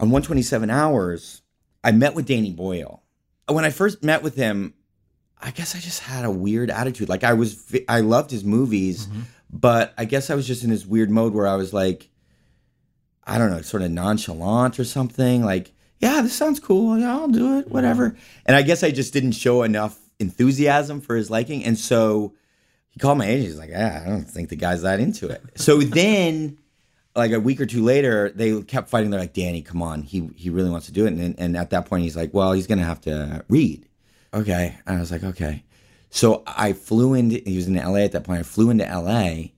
[0.00, 1.42] on 127 hours,
[1.84, 3.02] I met with Danny Boyle.
[3.48, 4.72] When I first met with him,
[5.40, 7.08] I guess I just had a weird attitude.
[7.08, 9.20] Like I was, I loved his movies, mm-hmm.
[9.50, 12.08] but I guess I was just in this weird mode where I was like,
[13.24, 15.44] I don't know, sort of nonchalant or something.
[15.44, 16.98] Like, yeah, this sounds cool.
[16.98, 17.74] Yeah, I'll do it, mm-hmm.
[17.74, 18.16] whatever.
[18.46, 21.62] And I guess I just didn't show enough enthusiasm for his liking.
[21.64, 22.34] And so
[22.88, 23.48] he called my agent.
[23.48, 25.42] He's like, yeah, I don't think the guy's that into it.
[25.56, 26.56] So then
[27.20, 29.10] like a week or two later, they kept fighting.
[29.10, 31.12] They're like, Danny, come on, he he really wants to do it.
[31.12, 33.86] And and at that point, he's like, well, he's gonna have to read.
[34.32, 35.64] Okay, and I was like, okay.
[36.08, 37.40] So I flew into.
[37.44, 38.04] He was in L.A.
[38.04, 38.40] at that point.
[38.40, 39.52] I flew into L.A.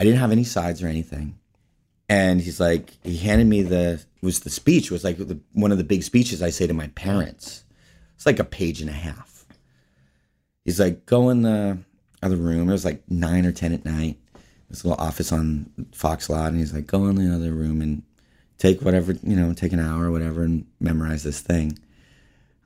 [0.00, 1.38] I didn't have any sides or anything.
[2.08, 4.86] And he's like, he handed me the was the speech.
[4.86, 7.64] It was like the, one of the big speeches I say to my parents.
[8.16, 9.46] It's like a page and a half.
[10.64, 11.78] He's like, go in the
[12.22, 12.68] other room.
[12.68, 14.18] It was like nine or ten at night
[14.68, 18.02] this little office on Fox Lot, and he's like, go in the other room and
[18.58, 21.78] take whatever, you know, take an hour or whatever and memorize this thing.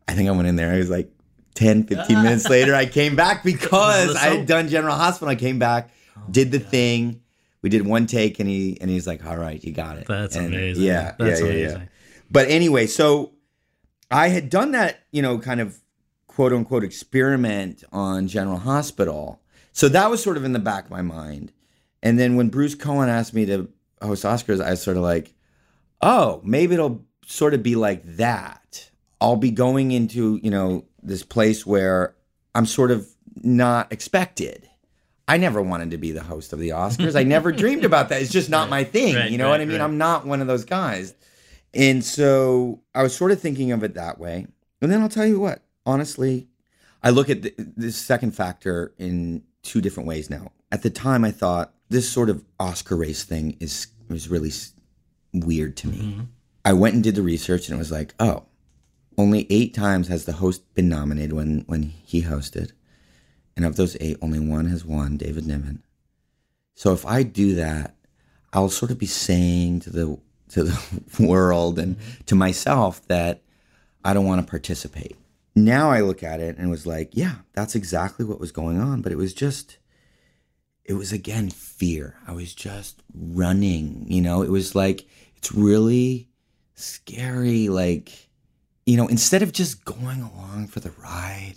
[0.06, 0.72] I think I went in there.
[0.72, 1.10] I was like
[1.54, 5.28] 10, 15 minutes later, I came back because I had done General Hospital.
[5.28, 7.20] I came back, oh did the thing.
[7.60, 10.36] We did one take, and he and he's like, "All right, you got it." That's
[10.36, 10.84] And amazing.
[10.84, 11.82] Yeah, That's yeah, yeah, yeah.
[12.30, 13.32] But anyway, so
[14.12, 15.80] I had done that, you know, kind of
[16.28, 19.40] quote unquote experiment on General Hospital.
[19.72, 21.52] So that was sort of in the back of my mind.
[22.02, 23.68] And then when Bruce Cohen asked me to
[24.02, 25.34] host Oscars, I was sort of like,
[26.00, 28.90] oh, maybe it'll sort of be like that.
[29.20, 32.14] I'll be going into, you know, this place where
[32.54, 33.08] I'm sort of
[33.42, 34.68] not expected.
[35.26, 37.18] I never wanted to be the host of the Oscars.
[37.18, 38.22] I never dreamed about that.
[38.22, 39.14] It's just not my thing.
[39.14, 39.78] Right, you know what I mean?
[39.78, 39.84] right.
[39.84, 41.14] I'm not one of those guys.
[41.74, 44.46] And so I was sort of thinking of it that way.
[44.80, 46.48] And then I'll tell you what, honestly,
[47.02, 50.52] I look at th- this second factor in two different ways now.
[50.72, 54.52] At the time, I thought this sort of Oscar race thing is was really
[55.32, 55.98] weird to me.
[55.98, 56.24] Mm-hmm.
[56.64, 58.44] I went and did the research, and it was like, oh,
[59.16, 62.72] only eight times has the host been nominated when when he hosted,
[63.56, 65.16] and of those eight, only one has won.
[65.16, 65.82] David Niven.
[66.74, 67.96] So if I do that,
[68.52, 70.18] I'll sort of be saying to the
[70.50, 72.24] to the world and mm-hmm.
[72.26, 73.42] to myself that
[74.04, 75.16] I don't want to participate.
[75.56, 79.02] Now I look at it and was like, yeah, that's exactly what was going on,
[79.02, 79.77] but it was just
[80.88, 82.16] it was again fear.
[82.26, 85.06] I was just running, you know, it was like
[85.36, 86.28] it's really
[86.74, 88.28] scary like
[88.86, 91.56] you know, instead of just going along for the ride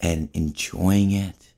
[0.00, 1.52] and enjoying it,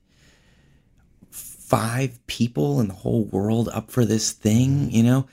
[1.31, 4.89] five people in the whole world up for this thing, mm-hmm.
[4.91, 5.27] you know,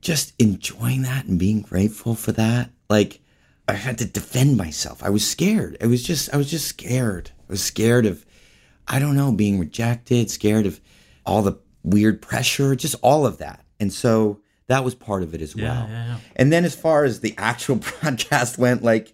[0.00, 2.70] just enjoying that and being grateful for that.
[2.90, 3.20] Like
[3.68, 5.04] I had to defend myself.
[5.04, 5.76] I was scared.
[5.80, 7.30] I was just I was just scared.
[7.48, 8.26] I was scared of
[8.88, 10.80] I don't know, being rejected, scared of
[11.26, 13.64] all the weird pressure, just all of that.
[13.80, 15.64] And so that was part of it as well.
[15.64, 16.16] yeah, yeah.
[16.36, 19.12] And then as far as the actual broadcast went, like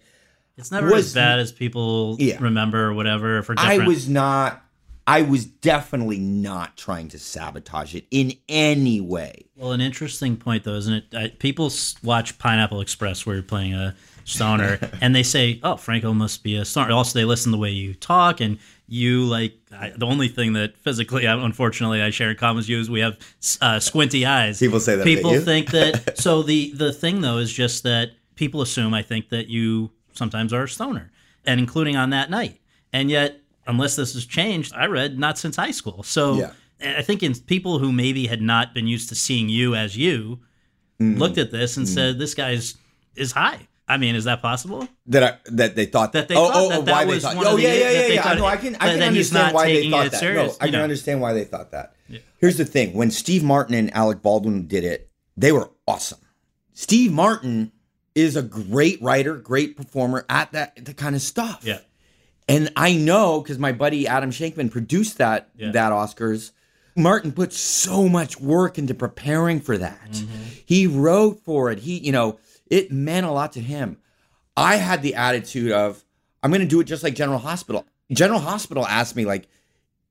[0.57, 2.37] It's never Was- as bad as people Yeah.
[2.39, 3.41] remember or whatever.
[3.43, 4.61] For I was not
[5.05, 9.45] I was definitely not trying to sabotage it in any way.
[9.57, 11.03] Well, an interesting point though, isn't it?
[11.13, 11.69] I, people
[12.03, 16.55] watch Pineapple Express where you're playing a stoner, and they say, "Oh, Franco must be
[16.55, 18.57] a stoner." Also, they listen to the way you talk, and
[18.93, 22.69] you like I, the only thing that physically, I- unfortunately, I share in common with
[22.69, 23.17] you is we have
[23.61, 24.59] uh, squinty eyes.
[24.59, 26.17] People say that People think that.
[26.25, 30.53] So the the thing though is just that people assume I think that you sometimes
[30.53, 31.11] are a stoner,
[31.45, 32.59] and including on that night,
[32.93, 36.03] and yet unless this has changed, I read not since high school.
[36.03, 36.35] So.
[36.35, 36.51] Yeah.
[36.85, 40.39] I think in people who maybe had not been used to seeing you as you
[40.99, 41.17] Mm.
[41.17, 42.75] looked at this and said, "This guy's
[43.15, 44.87] is high." I mean, is that possible?
[45.07, 47.13] That I, that they thought That they oh, thought oh, that oh, that why they
[47.15, 49.01] was thought one of oh the- yeah yeah yeah yeah no I can I can
[49.03, 50.83] understand why they thought that serious, no I can know.
[50.83, 51.95] understand why they thought that
[52.39, 56.19] here's the thing when Steve Martin and Alec Baldwin did it they were awesome
[56.73, 57.71] Steve Martin
[58.15, 61.79] is a great writer great performer at that the kind of stuff Yeah.
[62.49, 65.71] And I know because my buddy Adam Shankman produced that Yeah.
[65.71, 66.51] that Oscars.
[66.95, 70.11] Martin put so much work into preparing for that.
[70.11, 70.43] Mm-hmm.
[70.65, 71.79] He wrote for it.
[71.79, 72.37] He, you know,
[72.73, 73.97] it meant a lot to him.
[74.57, 76.03] I had the attitude of
[76.41, 77.85] I'm going to do it just like General Hospital.
[78.11, 79.47] General Hospital asked me like,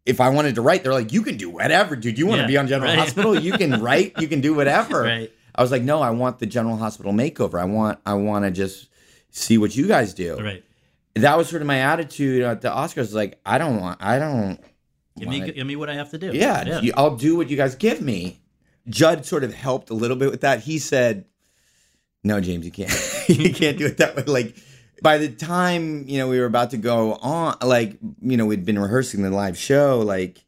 [0.06, 2.18] if I wanted to write, they're like, you can do whatever, dude.
[2.18, 2.98] You want to Yeah, be on General right.
[3.04, 3.38] Hospital?
[3.38, 4.14] You can write.
[4.20, 5.02] You can do whatever.
[5.02, 5.32] Right.
[5.54, 7.60] I was like, no, I want the General Hospital makeover.
[7.60, 8.88] I want, I want to just
[9.30, 10.36] see what you guys do.
[10.38, 10.64] Right.
[11.14, 13.12] That was sort of my attitude at the Oscars.
[13.12, 14.58] Like, I don't want, I don't.
[15.18, 15.54] Give me, it.
[15.54, 16.30] give me what I have to do.
[16.32, 18.40] Yeah, you- I'll do what you guys give me.
[18.88, 20.60] Judd sort of helped a little bit with that.
[20.60, 21.26] He said,
[22.24, 22.92] "No, James, you can't.
[23.28, 24.56] you can't do it that way." Like
[25.02, 28.64] by the time you know we were about to go on, like you know we'd
[28.64, 30.44] been rehearsing the live show, like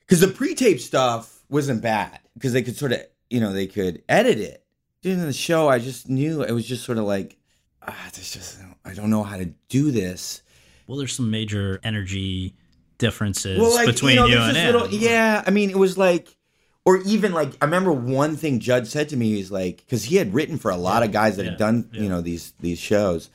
[0.00, 3.00] because the pre-tape stuff wasn't bad because they could sort of
[3.30, 4.64] you know they could edit it.
[5.02, 7.36] During the show, I just knew it was just sort of like,
[7.82, 10.42] ah, this just I don't know how to do this.
[10.86, 12.54] Well, there's some major energy
[12.98, 14.72] differences well, like, between you, you, and him.
[14.72, 16.36] little- yeah, I mean, it was like,
[16.84, 19.34] or even like, I remember one thing Judd said to me.
[19.34, 21.88] He's like, because he had written for a lot of guys that yeah, had done,
[21.92, 22.02] yeah.
[22.02, 23.30] you know, these these shows.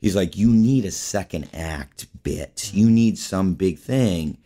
[0.00, 2.70] He's like, you need a second act bit.
[2.72, 2.94] You mm-hmm.
[2.94, 4.38] need some big thing.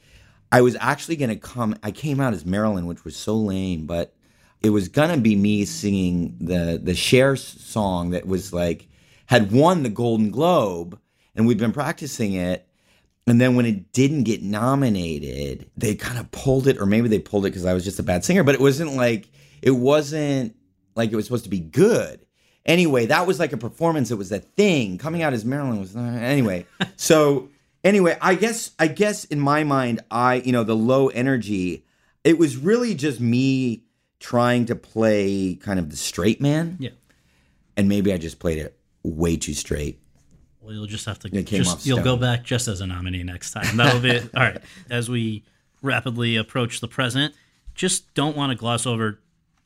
[0.53, 1.77] I was actually gonna come.
[1.83, 4.15] I came out as Marilyn, which was so lame, but
[4.63, 8.89] it was gonna be me singing the the Cher song that was like
[9.27, 10.99] had won the Golden Globe,
[11.37, 12.67] and we'd been practicing it.
[13.27, 17.19] And then when it didn't get nominated, they kind of pulled it, or maybe they
[17.19, 18.43] pulled it because I was just a bad singer.
[18.43, 19.29] But it wasn't like
[19.63, 20.57] it wasn't
[20.97, 22.27] like it was supposed to be good.
[22.67, 24.11] Anyway, that was like a performance.
[24.11, 24.99] It was a thing.
[24.99, 26.67] Coming out as Marilyn was anyway.
[26.97, 27.49] so
[27.85, 31.85] anyway, I guess I guess in my mind, I you know the low energy.
[32.25, 33.85] It was really just me
[34.19, 36.91] trying to play kind of the straight man, Yeah.
[37.77, 39.99] and maybe I just played it way too straight.
[40.71, 41.37] Well, you'll just have to.
[41.37, 43.77] It just, you'll go back just as a nominee next time.
[43.77, 44.31] That'll be it.
[44.37, 44.59] All right.
[44.91, 45.43] As we
[45.83, 47.35] rapidly approach the present,
[47.75, 49.19] just don't want to gloss over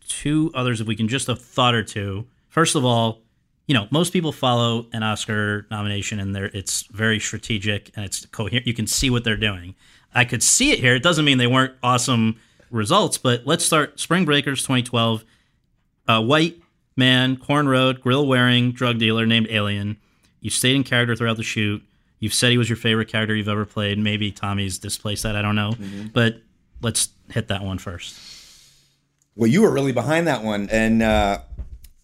[0.09, 0.81] two others.
[0.81, 2.27] If we can, just a thought or two.
[2.49, 3.21] First of all,
[3.67, 8.25] you know, most people follow an Oscar nomination, and they're it's very strategic and it's
[8.25, 8.67] coherent.
[8.67, 9.75] You can see what they're doing.
[10.15, 10.95] I could see it here.
[10.95, 12.41] It doesn't mean they weren't awesome
[12.71, 14.01] results, but let's start.
[14.01, 15.23] Spring Breakers 2012.
[16.09, 16.57] A white
[16.97, 19.99] man, corn road, grill wearing drug dealer named Alien.
[20.45, 21.83] You stayed in character throughout the shoot.
[22.19, 23.99] You've said he was your favorite character you've ever played.
[23.99, 25.37] Maybe Tommy's displaced that.
[25.37, 25.75] I don't know.
[26.13, 26.43] But
[26.83, 28.15] let's hit that one first.
[29.37, 31.39] Well, you were really behind that one, and uh,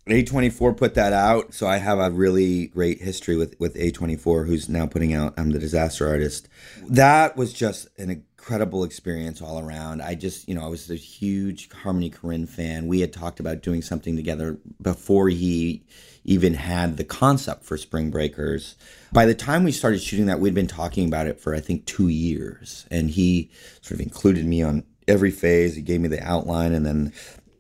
[0.09, 1.53] A24 put that out.
[1.53, 5.51] So I have a really great history with with A24, who's now putting out "I'm
[5.51, 6.49] the Disaster Artist."
[6.89, 10.01] That was just an incredible experience all around.
[10.01, 12.89] I just, you know, I was a huge Harmony Korine fan.
[12.89, 15.85] We had talked about doing something together before he
[16.25, 18.77] even had the concept for Spring Breakers.
[19.13, 21.87] By the time we started shooting that, we'd been talking about it for I think
[21.87, 25.77] two years, and he sort of included me on every phase.
[25.77, 27.13] He gave me the outline and then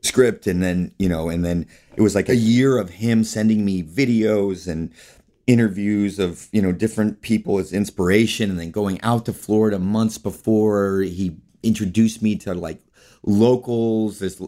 [0.02, 1.66] script, and then you know, and then
[1.96, 4.92] it was like a year of him sending me videos and
[5.46, 10.18] interviews of you know different people as inspiration, and then going out to Florida months
[10.18, 12.80] before he introduced me to like
[13.22, 14.18] locals.
[14.18, 14.40] This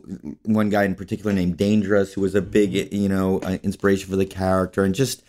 [0.45, 4.17] one guy in particular named Dangerous, who was a big you know uh, inspiration for
[4.17, 5.23] the character, and just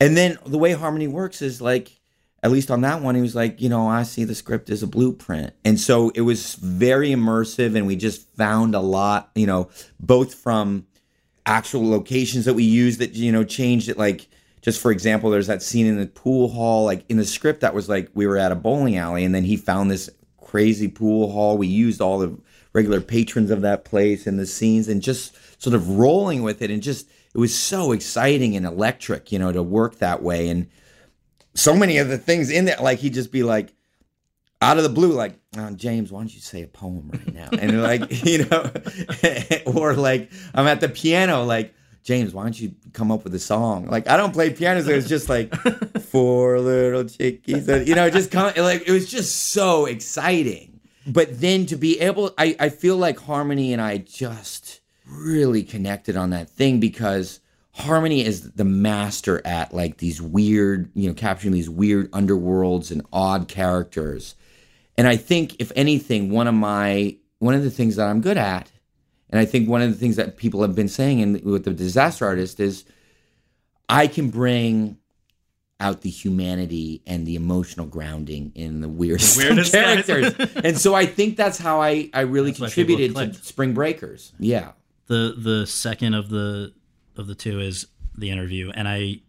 [0.00, 1.98] and then the way Harmony works is like
[2.42, 4.82] at least on that one, he was like, you know, I see the script as
[4.82, 5.54] a blueprint.
[5.64, 10.34] And so it was very immersive, and we just found a lot, you know, both
[10.34, 10.86] from
[11.46, 13.98] actual locations that we used that, you know, changed it.
[13.98, 14.28] Like,
[14.60, 17.74] just for example, there's that scene in the pool hall, like in the script that
[17.74, 20.08] was like we were at a bowling alley, and then he found this
[20.40, 21.58] crazy pool hall.
[21.58, 22.38] We used all the
[22.78, 26.70] regular patrons of that place and the scenes, and just sort of rolling with it,
[26.70, 30.48] and just it was so exciting and electric, you know, to work that way.
[30.48, 30.68] And
[31.54, 33.74] so many of the things in there, like he'd just be like,
[34.60, 37.48] out of the blue, like, oh, James, why don't you say a poem right now?
[37.52, 38.70] And like, you know,
[39.66, 43.38] or like, I'm at the piano, like, James, why don't you come up with a
[43.38, 43.86] song?
[43.86, 45.54] Like, I don't play piano, so it's just like,
[46.00, 50.77] four little chickies, you know, just come, like, it was just so exciting.
[51.08, 56.16] But then to be able, I, I feel like Harmony and I just really connected
[56.16, 57.40] on that thing because
[57.72, 63.06] Harmony is the master at like these weird, you know, capturing these weird underworlds and
[63.12, 64.34] odd characters.
[64.98, 68.36] And I think if anything, one of my one of the things that I'm good
[68.36, 68.70] at,
[69.30, 71.72] and I think one of the things that people have been saying in, with the
[71.72, 72.84] disaster artist is
[73.88, 74.98] I can bring
[75.80, 80.34] out the humanity and the emotional grounding in the weirdest, weirdest characters.
[80.56, 83.34] and so I think that's how I, I really That's contributed to.
[83.34, 84.32] Spring Breakers.
[84.38, 84.72] Yeah.
[85.06, 86.74] The the second of the
[87.16, 87.86] of the two is
[88.16, 89.20] the interview, and I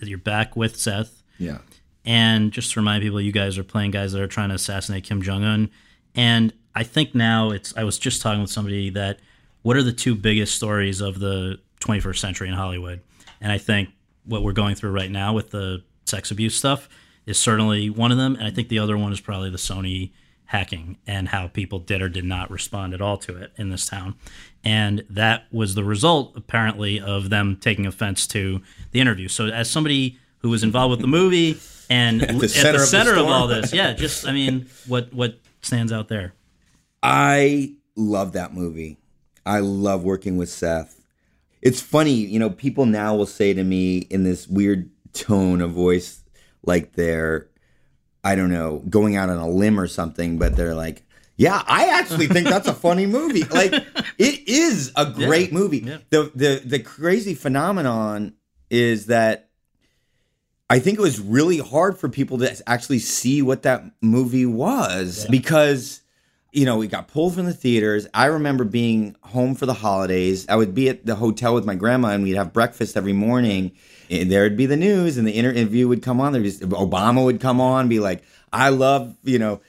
[0.00, 1.22] you're back with Seth.
[1.38, 1.58] Yeah.
[2.04, 5.04] And just to remind people, you guys are playing guys that are trying to assassinate
[5.04, 5.70] Kim Jong Un.
[6.14, 7.76] And I think now it's.
[7.76, 9.18] I was just talking with somebody that
[9.62, 13.00] what are the two biggest stories of the 21st century in Hollywood?
[13.40, 13.90] And I think
[14.24, 16.88] what we're going through right now with the sex abuse stuff
[17.26, 18.34] is certainly one of them.
[18.34, 20.12] And I think the other one is probably the Sony
[20.46, 23.86] hacking and how people did or did not respond at all to it in this
[23.86, 24.14] town.
[24.64, 28.62] And that was the result, apparently, of them taking offense to
[28.92, 29.28] the interview.
[29.28, 31.60] So, as somebody who was involved with the movie
[31.90, 35.12] and at the center of the center of, all this, yeah, just I mean, what
[35.12, 36.32] what stands out there?
[37.02, 38.96] I love that movie.
[39.44, 41.00] I love working with Seth.
[41.60, 45.72] It's funny, you know, people now will say to me in this weird tone of
[45.72, 46.22] voice,
[46.64, 47.48] like they're,
[48.24, 51.04] I don't know, going out on a limb or something, but they're like,
[51.36, 53.44] yeah, I actually think that's a funny movie.
[53.50, 53.72] Like,
[54.18, 55.78] it is a great movie.
[55.78, 55.98] yeah.
[56.10, 58.34] The, the, the crazy phenomenon
[58.70, 59.50] is that
[60.68, 65.26] I think it was really hard for people to actually see what that movie was
[65.30, 66.02] because
[66.52, 68.06] you know, we got pulled from the theaters.
[68.14, 70.46] I remember being home for the holidays.
[70.48, 73.72] I would be at the hotel with my grandma and we'd have breakfast every morning.
[74.10, 76.32] And there'd be the news and the interview would come on.
[76.32, 78.22] There'd be Obama would come on, be like,
[78.52, 79.60] I love, you know,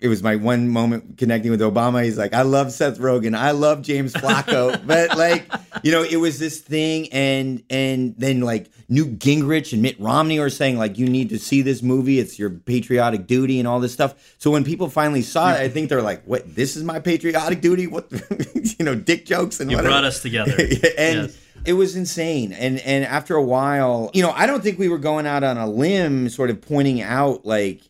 [0.00, 2.02] it was my one moment connecting with Obama.
[2.02, 3.36] He's like, I love Seth Rogen.
[3.36, 4.84] I love James Flacco.
[4.86, 5.46] but like,
[5.84, 7.12] you know, it was this thing.
[7.12, 11.38] And, and then like Newt Gingrich and Mitt Romney are saying like, you need to
[11.38, 12.18] see this movie.
[12.18, 14.34] It's your patriotic duty and all this stuff.
[14.38, 17.60] So when people finally saw it, I think they're like, what, this is my patriotic
[17.60, 17.86] duty?
[17.86, 18.10] What,
[18.54, 19.92] you know, dick jokes and You whatever.
[19.92, 20.52] brought us together.
[20.98, 21.38] and Yes.
[21.64, 22.52] It was insane.
[22.52, 25.56] And and after a while, you know, I don't think we were going out on
[25.58, 27.82] a limb, sort of pointing out like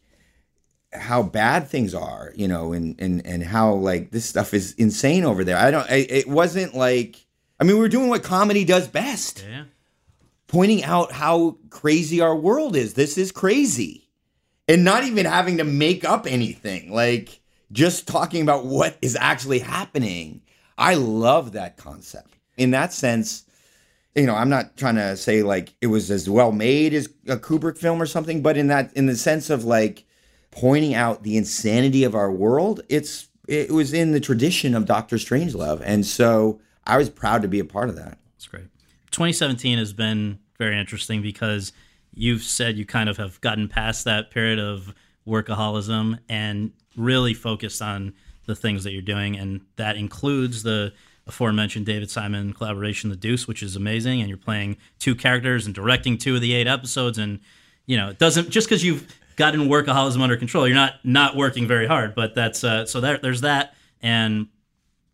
[0.93, 5.25] how bad things are, you know, and and and how like this stuff is insane
[5.25, 5.57] over there.
[5.57, 5.91] I don't.
[5.91, 7.25] I, it wasn't like.
[7.61, 9.65] I mean, we were doing what comedy does best, Yeah.
[10.49, 12.95] pointing out how crazy our world is.
[12.95, 14.09] This is crazy,
[14.69, 16.93] and not even having to make up anything.
[16.93, 17.41] Like
[17.71, 20.43] just talking about what is actually happening.
[20.77, 22.35] I love that concept.
[22.59, 23.45] In that sense,
[24.15, 27.37] you know, I'm not trying to say like it was as well made as a
[27.37, 30.05] Kubrick film or something, but in that in the sense of like
[30.51, 35.17] pointing out the insanity of our world, it's it was in the tradition of Doctor
[35.17, 38.19] Strangelove, and so I was proud to be a part of that.
[38.35, 38.67] That's great.
[39.11, 41.73] 2017 has been very interesting because
[42.15, 44.95] you've said you kind of have gotten past that period of
[45.27, 48.13] workaholism and really focused on
[48.47, 50.93] the things that you're doing, and that includes the
[51.33, 55.75] aforementioned David Simon collaboration, The Deuce, which is amazing, and you're playing two characters and
[55.75, 57.41] directing two of the eight episodes, and
[57.87, 59.07] you know, it doesn't just because you've
[59.37, 63.19] gotten workaholism under control, you're not not working very hard, but that's uh, so there,
[63.19, 64.49] there's that, and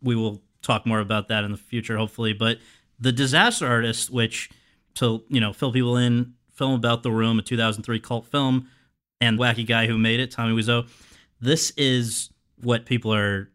[0.01, 2.33] we will talk more about that in the future, hopefully.
[2.33, 2.59] But
[2.99, 4.49] the Disaster Artist, which
[4.95, 8.67] to you know fill people in, film about the room, a 2003 cult film,
[9.21, 10.87] and wacky guy who made it, Tommy Wiseau.
[11.39, 12.29] This is
[12.61, 13.49] what people are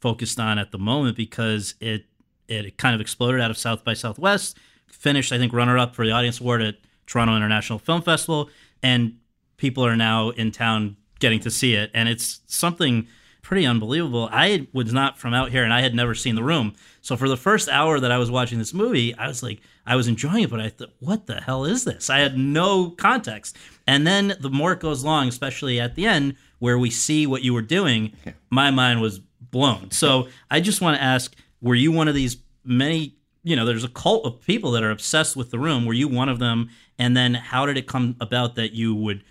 [0.00, 2.04] focused on at the moment because it
[2.48, 4.56] it kind of exploded out of South by Southwest,
[4.86, 6.76] finished I think runner up for the Audience Award at
[7.06, 8.50] Toronto International Film Festival,
[8.82, 9.18] and
[9.56, 13.06] people are now in town getting to see it, and it's something
[13.42, 14.28] pretty unbelievable.
[14.30, 17.28] I was not from out here, and I had never seen The Room, so for
[17.28, 20.44] the first hour that I was watching this movie, I was like, I was enjoying
[20.44, 22.10] it, but I thought, what the hell is this?
[22.10, 23.56] I had no context,
[23.86, 27.42] and then the more it goes along, especially at the end where we see what
[27.42, 28.12] you were doing,
[28.50, 29.20] my mind was
[29.50, 29.90] blown.
[29.92, 33.16] So I just want to ask, were you one of these many?
[33.42, 35.86] You know, there's a cult of people that are obsessed with the room.
[35.86, 36.70] Were you one of them?
[36.98, 39.24] And then how did it come about that you would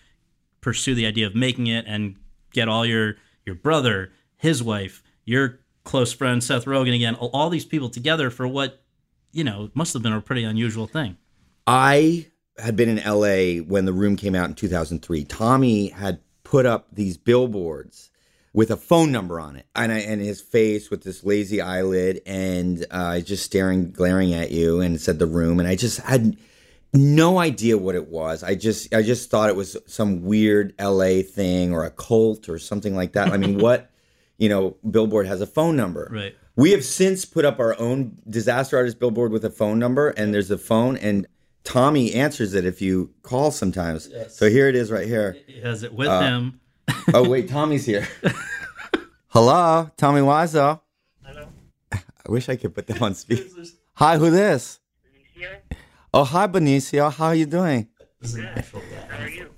[0.62, 2.16] pursue the idea of making it and
[2.52, 7.64] get all your your brother, his wife, your close friend Seth Rogen again, all, these
[7.66, 8.84] people together for what
[9.32, 11.18] you know must have been a pretty unusual thing.
[11.66, 12.28] I
[12.58, 15.24] had been in LA when the room came out in 2003.
[15.26, 18.10] Tommy had put up these billboards
[18.54, 22.22] with a phone number on it, and I, and his face with this lazy eyelid,
[22.26, 26.38] and uh, just staring, glaring at you, and said the room, and I just had
[26.94, 28.44] no idea what it was.
[28.44, 32.58] I just I just thought it was some weird LA thing or a cult or
[32.58, 33.28] something like that.
[33.32, 33.92] I mean, what
[34.38, 36.36] you know, billboard has a phone number, Right.
[36.56, 40.32] we have since put up our own disaster artist billboard with a phone number, and
[40.34, 41.26] there's a phone, and
[41.64, 44.10] Tommy answers it if you call sometimes.
[44.30, 45.36] So here it is right here.
[45.48, 46.60] He has it with Uh, him.
[47.14, 48.08] Oh wait, Tommy's here.
[49.30, 50.80] Hello, Tommy Wiseau.
[51.24, 51.48] Hello.
[51.92, 52.00] I
[52.32, 53.52] wish I could put them on speak.
[53.96, 54.80] Hi, who this?
[55.06, 55.50] Benicio.
[56.14, 57.12] Oh, hi, Benicio.
[57.14, 57.88] How are you doing?
[58.22, 58.46] Good.
[59.10, 59.50] How are you?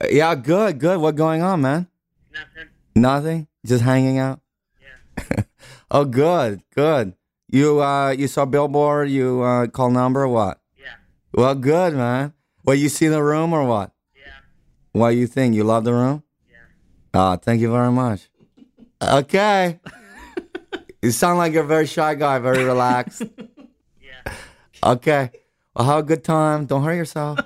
[0.00, 0.98] Uh, Yeah, good, good.
[1.00, 1.88] What going on, man?
[2.32, 2.68] Nothing.
[2.94, 3.48] Nothing.
[3.66, 4.40] Just hanging out.
[4.80, 5.44] Yeah.
[5.90, 7.14] Oh, good, good.
[7.48, 9.10] You uh, you saw billboard.
[9.10, 10.58] You uh, call number or what?
[10.76, 10.94] Yeah.
[11.32, 12.32] Well, good, man.
[12.64, 13.92] Well, you see the room or what?
[14.94, 15.54] What you think?
[15.56, 16.22] You love the room?
[16.48, 16.56] Yeah.
[17.12, 18.28] Ah, thank you very much.
[19.02, 19.80] Okay.
[21.02, 23.22] you sound like you're a very shy guy, very relaxed.
[24.00, 24.32] Yeah.
[24.84, 25.30] Okay.
[25.74, 26.66] Well, have a good time.
[26.66, 27.40] Don't hurt yourself.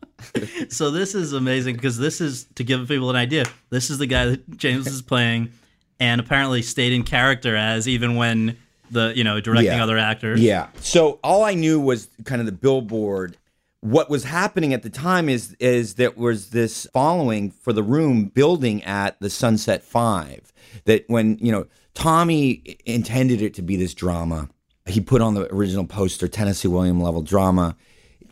[0.68, 3.44] so this is amazing because this is to give people an idea.
[3.70, 5.50] This is the guy that James is playing,
[5.98, 8.56] and apparently stayed in character as even when
[8.90, 9.82] the you know directing Yeah.
[9.82, 10.40] other actors.
[10.40, 10.68] Yeah.
[10.80, 13.36] So all I knew was kind of the billboard.
[13.80, 18.24] What was happening at the time is is that was this following for the room
[18.24, 20.52] building at the Sunset Five.
[20.84, 24.48] That when you know Tommy intended it to be this drama,
[24.86, 27.76] he put on the original poster Tennessee William level drama.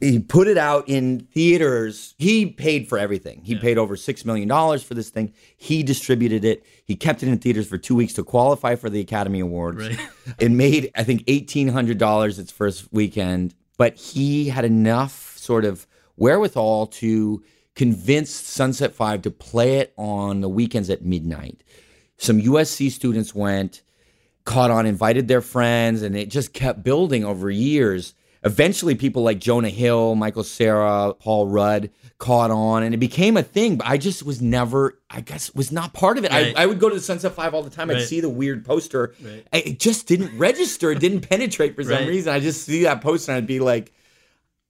[0.00, 2.14] He put it out in theaters.
[2.18, 3.42] He paid for everything.
[3.44, 5.32] He paid over six million dollars for this thing.
[5.56, 6.64] He distributed it.
[6.84, 9.88] He kept it in theaters for two weeks to qualify for the Academy Awards.
[9.88, 9.98] Right.
[10.38, 15.64] It made, I think, eighteen hundred dollars its first weekend, but he had enough sort
[15.64, 17.42] of wherewithal to
[17.74, 21.62] convince Sunset Five to play it on the weekends at midnight.
[22.16, 23.82] Some USC students went,
[24.44, 28.14] caught on, invited their friends, and it just kept building over years.
[28.44, 33.42] Eventually, people like Jonah Hill, Michael Cera, Paul Rudd caught on, and it became a
[33.42, 33.76] thing.
[33.76, 36.30] But I just was never, I guess, was not part of it.
[36.30, 36.54] Right.
[36.56, 37.90] I, I would go to the Sunset Five all the time.
[37.90, 39.14] I'd see the weird poster.
[39.24, 39.46] Right.
[39.52, 40.92] I- It just didn't register.
[40.92, 42.08] It didn't penetrate for some Right.
[42.08, 42.32] reason.
[42.34, 43.92] I just see that poster and I'd be like,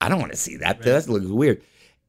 [0.01, 0.83] I don't want to see that.
[0.83, 1.63] That looks weird.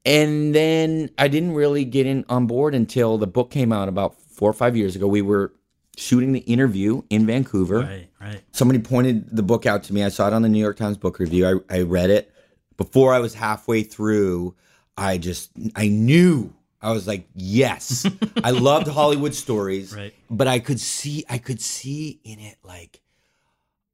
[0.06, 4.20] And then I didn't really get in on board until the book came out about
[4.22, 5.07] four or five years ago.
[5.07, 5.53] We were
[5.98, 7.80] shooting the interview in Vancouver.
[7.80, 8.10] Right.
[8.20, 8.41] Right.
[8.52, 10.03] Somebody pointed the book out to me.
[10.03, 11.64] I saw it on the New York Times Book Review.
[11.70, 12.32] I, I read it.
[12.78, 14.56] Before I was halfway through,
[14.98, 18.06] I just I knew I was like, yes.
[18.44, 20.14] I loved Hollywood stories, Right.
[20.30, 22.99] but I could see I could see in it like,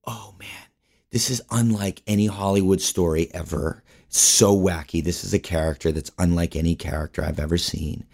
[0.05, 0.47] oh man,
[1.11, 3.83] this is unlike any Hollywood story ever.
[4.07, 5.03] So wacky.
[5.03, 8.05] This is a character that's unlike any character I've ever seen.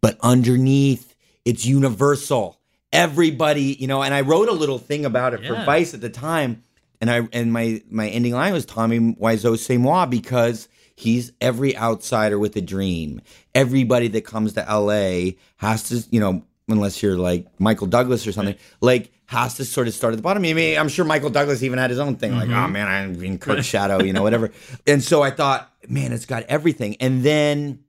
[0.00, 2.60] But underneath, it's universal.
[2.92, 6.10] Everybody, you know, and I wrote a little thing about it for Vice at the
[6.10, 6.62] time.
[7.00, 11.76] And I and my my ending line was Tommy Wiseau c'est moi because he's every
[11.76, 13.20] outsider with a dream.
[13.54, 18.32] Everybody that comes to LA has to, you know, unless you're like Michael Douglas or
[18.32, 20.44] something, like has to sort of start at the bottom.
[20.44, 22.72] I mean, I'm sure Michael Douglas even had his own thing, like, oh mm-hmm.
[22.72, 24.50] man, I'm in Kirk Shadow, you know, whatever.
[24.86, 26.96] and so I thought, man, it's got everything.
[27.00, 27.84] And then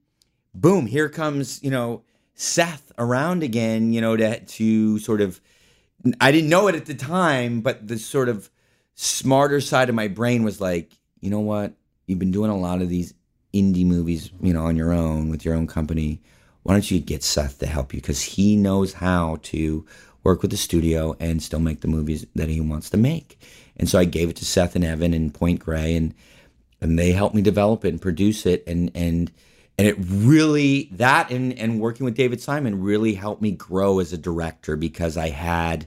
[0.54, 2.02] boom, here comes, you know,
[2.34, 5.40] Seth around again, you know, to to sort of
[6.20, 8.50] I didn't know it at the time, but the sort of
[8.94, 11.74] smarter side of my brain was like, you know what?
[12.06, 13.14] You've been doing a lot of these
[13.52, 16.20] indie movies, you know, on your own with your own company.
[16.62, 18.00] Why don't you get Seth to help you?
[18.00, 19.86] Because he knows how to
[20.26, 23.38] work with the studio and still make the movies that he wants to make.
[23.76, 26.14] And so I gave it to Seth and Evan and Point Grey, and
[26.80, 29.30] and they helped me develop it and produce it, and and
[29.78, 34.12] and it really that and and working with David Simon really helped me grow as
[34.12, 35.86] a director because I had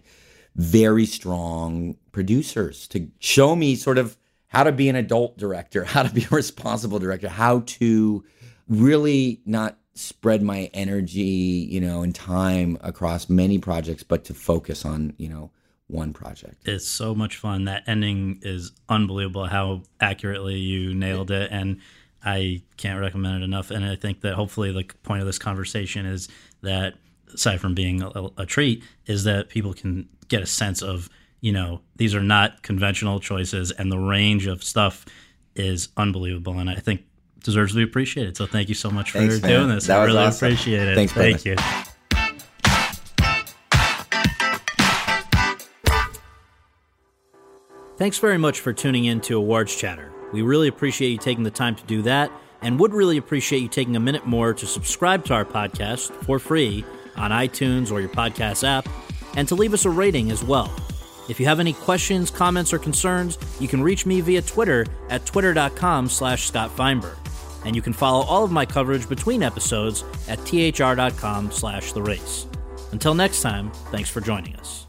[0.56, 4.18] very strong producers to show me sort of
[4.48, 8.24] how to be an adult director, how to be a responsible director, how to
[8.70, 14.86] really not spread my energy, you know, and time across many projects, but to focus
[14.86, 15.52] on, you know,
[15.88, 16.68] one project.
[16.68, 17.66] It's so much fun.
[17.66, 19.48] That ending is unbelievable.
[19.48, 21.80] How accurately you nailed it, and
[22.24, 23.72] I can't recommend it enough.
[23.72, 26.30] And I think that hopefully the point of this conversation is
[26.62, 26.96] that
[27.34, 31.10] aside from being a, a treat, is that people can get a sense of
[31.42, 35.06] you know these are not conventional choices, and the range of stuff
[35.56, 36.58] is unbelievable.
[36.60, 37.02] And I think
[37.44, 38.38] deserves to be appreciated.
[38.38, 39.40] So thank you so much for man.
[39.42, 39.88] doing this.
[39.88, 40.48] That I really awesome.
[40.48, 40.96] appreciate it.
[40.96, 41.62] Thanks, thank brother.
[41.62, 41.86] you.
[47.98, 50.12] Thanks very much for tuning in to Awards Chatter.
[50.32, 53.68] We really appreciate you taking the time to do that and would really appreciate you
[53.68, 56.86] taking a minute more to subscribe to our podcast for free
[57.18, 58.88] on iTunes or your podcast app
[59.36, 60.74] and to leave us a rating as well.
[61.30, 65.26] If you have any questions, comments, or concerns, you can reach me via Twitter at
[65.26, 67.18] twitter.com slash Scott Feinberg.
[67.66, 72.48] And you can follow all of my coverage between episodes at thr.com slash the race.
[72.92, 74.88] Until next time, thanks for joining us.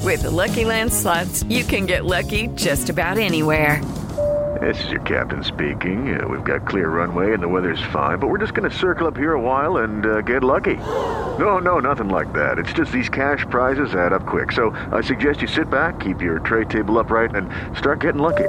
[0.00, 3.82] With the Lucky Land slots, you can get lucky just about anywhere.
[4.60, 6.18] This is your captain speaking.
[6.18, 9.08] Uh, we've got clear runway and the weather's fine, but we're just going to circle
[9.08, 10.76] up here a while and uh, get lucky.
[10.76, 12.58] No, no, nothing like that.
[12.58, 14.52] It's just these cash prizes add up quick.
[14.52, 18.48] So I suggest you sit back, keep your tray table upright, and start getting lucky.